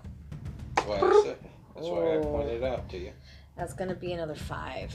[0.73, 1.37] That's why I said.
[1.75, 2.23] That's why I Oh.
[2.23, 3.13] pointed it out to you.
[3.55, 4.91] That's gonna be another 5.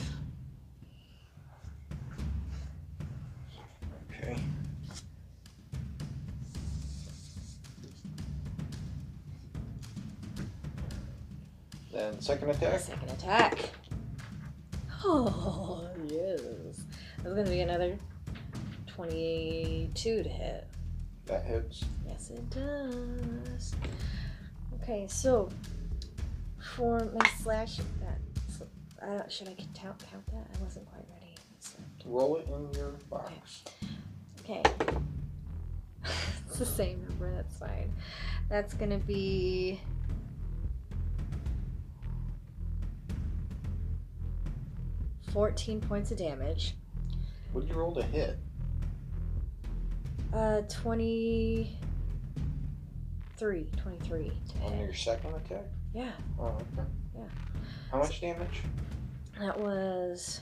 [4.10, 4.36] Okay.
[11.92, 12.80] Then second attack.
[12.80, 13.70] Second attack.
[15.04, 16.40] Oh, yes.
[17.18, 17.96] That's gonna be another
[18.88, 20.66] 22 to hit.
[21.26, 21.84] That hits.
[22.08, 23.74] Yes, it does.
[24.84, 25.48] Okay, so
[26.76, 30.46] for my slash, that uh, should I count count that?
[30.54, 31.34] I wasn't quite ready.
[32.04, 33.62] Roll it in your box.
[34.40, 34.62] okay,
[36.04, 37.34] it's the same number.
[37.34, 37.90] That's fine.
[38.50, 39.80] That's gonna be.
[45.32, 46.74] Fourteen points of damage.
[47.52, 48.38] What did you roll to hit?
[50.34, 50.60] Uh,
[53.38, 53.66] 23.
[53.76, 54.84] 23 to On hit.
[54.84, 55.64] your second attack?
[55.92, 56.88] Yeah, Oh, okay.
[57.16, 57.22] Yeah.
[57.90, 58.60] How much damage?
[59.40, 60.40] that was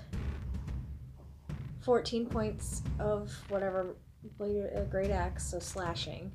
[1.81, 3.97] 14 points of whatever
[4.39, 6.31] blade, uh, great axe, so slashing.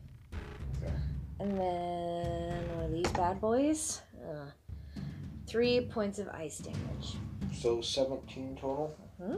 [0.84, 0.93] Okay.
[1.39, 4.01] And then one of these bad boys.
[4.19, 4.49] Uh,
[5.47, 7.15] three points of ice damage.
[7.53, 8.95] So 17 total?
[9.21, 9.38] Hmm?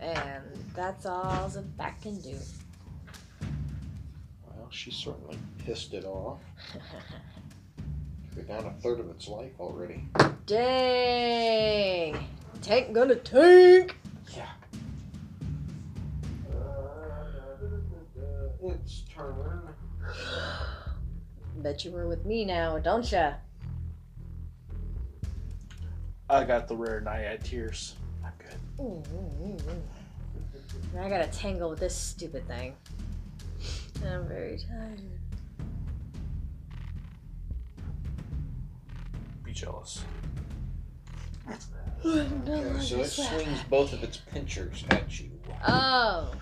[0.00, 0.42] And
[0.74, 2.36] that's all Zabak can do.
[4.74, 6.40] Well, she certainly pissed it off.
[8.34, 10.02] We're down a third of its life already.
[10.46, 12.18] Dang!
[12.60, 13.96] Tank gonna tank!
[14.36, 14.48] Yeah.
[16.52, 16.56] Uh,
[18.64, 19.62] its turn.
[21.58, 23.34] Bet you were with me now, don't ya?
[26.28, 27.94] I got the rare Naiad Tears.
[28.24, 28.58] I'm good.
[28.80, 29.84] Ooh, ooh, ooh, ooh.
[30.98, 32.74] I gotta tangle with this stupid thing.
[34.06, 35.00] I'm very tired.
[39.44, 40.04] Be jealous.
[42.06, 45.30] Okay, so it swings both of its pinchers at you.
[45.66, 46.32] Oh,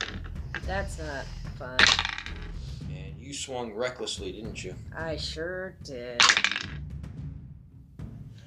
[0.67, 1.25] that's not
[1.57, 1.79] fun.
[2.91, 4.75] And you swung recklessly, didn't you?
[4.97, 6.21] I sure did.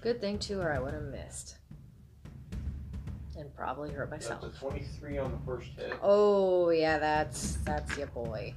[0.01, 1.55] Good thing too, or I would have missed.
[3.37, 4.41] And probably hurt myself.
[4.41, 5.93] That's a 23 on the first hit.
[6.01, 8.53] Oh yeah, that's that's your boy.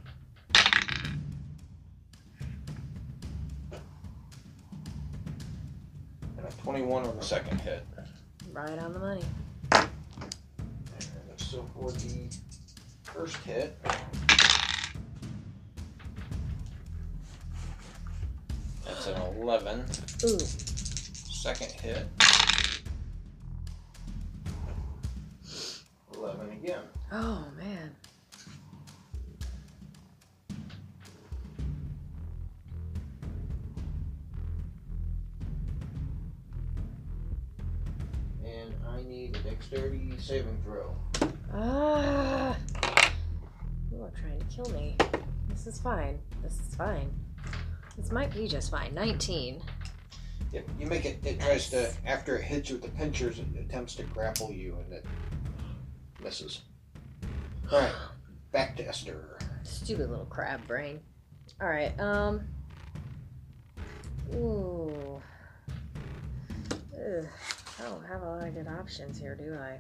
[6.63, 7.85] 21 on the second hit.
[8.53, 9.25] Right on the money.
[9.73, 9.89] And
[11.37, 12.29] so for the
[13.03, 13.77] first hit.
[18.85, 19.85] That's an 11.
[20.25, 22.07] Ooh, Second hit.
[26.15, 26.81] 11 again.
[27.13, 27.95] oh man.
[38.99, 40.97] I need a dexterity saving throw.
[41.55, 42.57] Ah,
[43.93, 44.97] you are trying to kill me.
[45.49, 46.19] This is fine.
[46.43, 47.13] This is fine.
[47.97, 48.95] This might be just fine.
[48.95, 49.63] 19.
[50.53, 53.47] Yep, you make it, it tries to, after it hits you with the pinchers, it
[53.61, 55.07] attempts to grapple you and it
[56.23, 56.63] misses.
[57.71, 57.95] Alright,
[58.51, 59.39] back to Esther.
[59.63, 61.01] Stupid little crab brain.
[61.63, 62.49] Alright, um.
[64.35, 65.21] Ooh.
[66.95, 67.27] Ugh.
[67.79, 69.79] I don't have a lot of good options here, do I?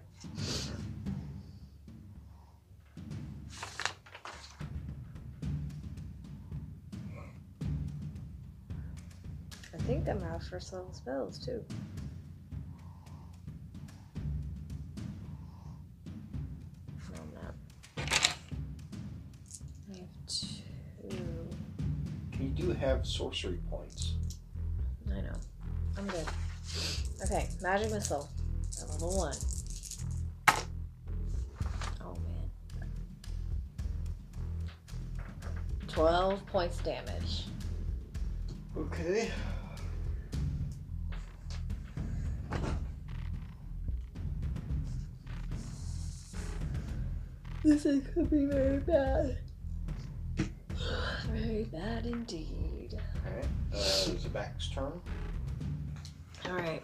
[9.75, 11.65] I think I'm out for first level spells too.
[17.13, 17.55] No, I'm not.
[19.93, 20.49] I have two.
[22.79, 24.15] have sorcery points.
[25.11, 25.37] I know.
[25.97, 26.27] I'm good.
[27.25, 28.29] Okay, magic missile.
[28.81, 29.37] at Level one.
[32.01, 32.51] Oh man.
[35.89, 37.45] Twelve points damage.
[38.77, 39.31] Okay.
[47.65, 49.39] This is could be very bad.
[51.27, 52.99] Very bad indeed.
[53.27, 53.45] Alright.
[53.45, 54.93] Uh, it's Zabak's turn.
[56.47, 56.83] Alright.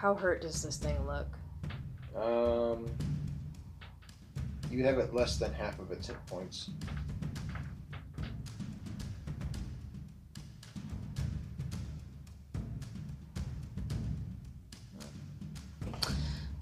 [0.00, 1.26] How hurt does this thing look?
[2.16, 2.86] Um,
[4.70, 6.70] you have it less than half of its hit points.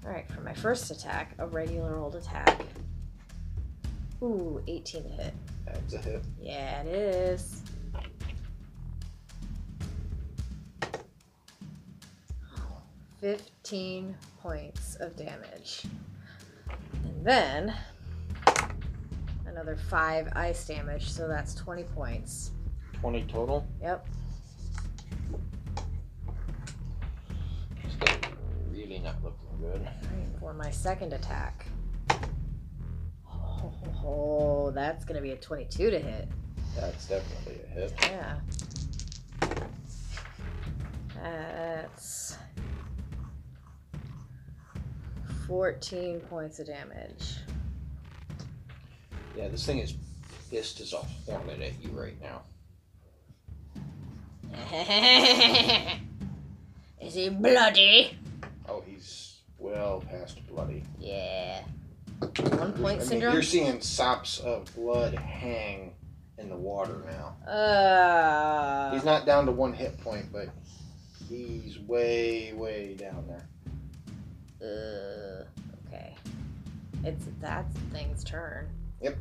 [0.03, 2.59] Alright, for my first attack, a regular old attack.
[4.21, 5.33] Ooh, 18 to hit.
[5.65, 6.23] That's a hit.
[6.41, 7.58] Yeah, it is.
[13.29, 15.83] Fifteen points of damage.
[17.03, 17.75] And then
[19.45, 22.49] another five ice damage, so that's twenty points.
[22.93, 23.67] Twenty total.
[23.83, 24.07] Yep.
[27.91, 28.17] Still
[28.71, 29.87] really not looking good.
[30.39, 31.67] For my second attack.
[34.03, 36.29] Oh, that's gonna be a twenty-two to hit.
[36.75, 37.93] That's definitely a hit.
[38.01, 38.39] Yeah.
[41.13, 42.28] That's
[45.49, 47.37] 14 points of damage.
[49.35, 49.95] Yeah, this thing is
[50.51, 52.43] pissed as a hornet at you right now.
[57.01, 58.15] Is he bloody?
[58.67, 60.83] Oh, he's well past bloody.
[60.99, 61.63] Yeah.
[62.19, 63.33] One I point mean, syndrome?
[63.33, 65.93] you're seeing sops of blood hang
[66.37, 67.51] in the water now.
[67.51, 70.49] Uh, He's not down to one hit point, but
[71.27, 73.48] he's way, way down there.
[74.61, 75.43] Uh,
[75.87, 76.15] okay.
[77.03, 78.69] It's that thing's turn.
[79.01, 79.17] Yep.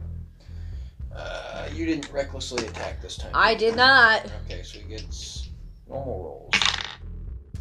[1.14, 3.30] Uh, you didn't recklessly attack this time.
[3.34, 4.30] I did not.
[4.44, 5.48] Okay, so he gets
[5.88, 6.54] normal rolls.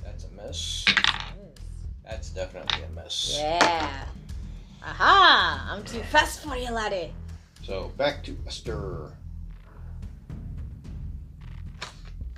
[0.04, 0.86] That's a miss.
[2.04, 3.38] That's definitely a miss.
[3.38, 4.06] Yeah.
[4.84, 5.70] Aha!
[5.72, 7.14] I'm too fast for you, laddie.
[7.64, 9.12] So back to Esther.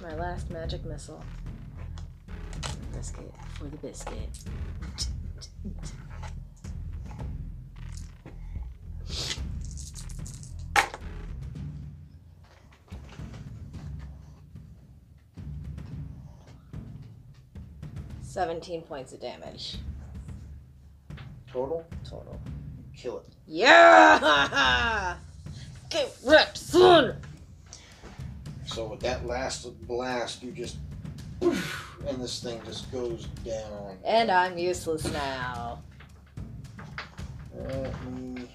[0.02, 1.24] My last magic missile.
[2.94, 4.30] Biscuit for the biscuit.
[18.22, 19.78] Seventeen points of damage
[21.52, 21.86] Total?
[22.04, 22.40] total.
[22.96, 23.26] Kill it.
[23.48, 25.16] Yeah!
[25.90, 27.18] Get wrecked, son!
[28.66, 30.78] So with that last blast, you just
[32.08, 33.98] and this thing just goes down.
[34.04, 35.82] And I'm useless now.
[37.56, 38.48] Let me.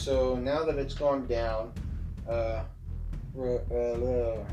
[0.00, 1.72] So now that it's gone down,
[2.28, 2.62] uh,
[3.38, 4.44] uh,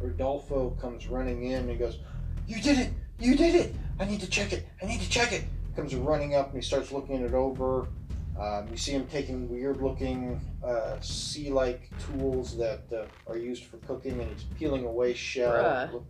[0.00, 1.98] Rodolfo comes running in and he goes,
[2.46, 2.92] You did it!
[3.18, 3.74] You did it!
[4.00, 4.66] I need to check it!
[4.82, 5.44] I need to check it!
[5.76, 7.88] Comes running up and he starts looking it over.
[8.40, 13.64] Um, you see him taking weird looking uh, sea like tools that uh, are used
[13.64, 15.52] for cooking and he's peeling away shell.
[15.52, 16.02] Bruh.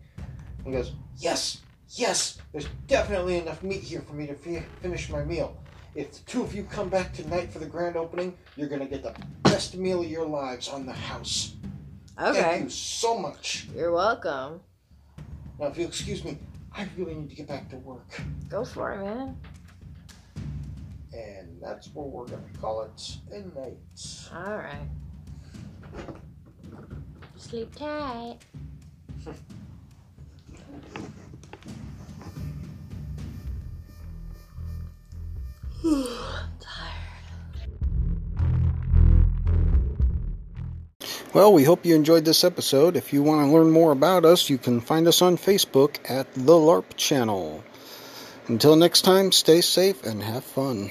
[0.64, 1.62] He goes, Yes!
[1.90, 2.38] Yes!
[2.52, 5.56] There's definitely enough meat here for me to fi- finish my meal.
[5.98, 9.02] If the two of you come back tonight for the grand opening, you're gonna get
[9.02, 11.56] the best meal of your lives on the house.
[12.16, 12.40] Okay.
[12.40, 13.66] Thank you so much.
[13.74, 14.60] You're welcome.
[15.58, 16.38] Now, if you'll excuse me,
[16.72, 18.20] I really need to get back to work.
[18.48, 19.36] Go for it, man.
[21.12, 23.78] And that's where we're going to call it a night.
[24.32, 24.88] Alright.
[27.36, 28.38] Sleep tight.
[41.34, 42.96] Well, we hope you enjoyed this episode.
[42.96, 46.32] If you want to learn more about us, you can find us on Facebook at
[46.34, 47.62] The LARP Channel.
[48.48, 50.90] Until next time, stay safe and have fun.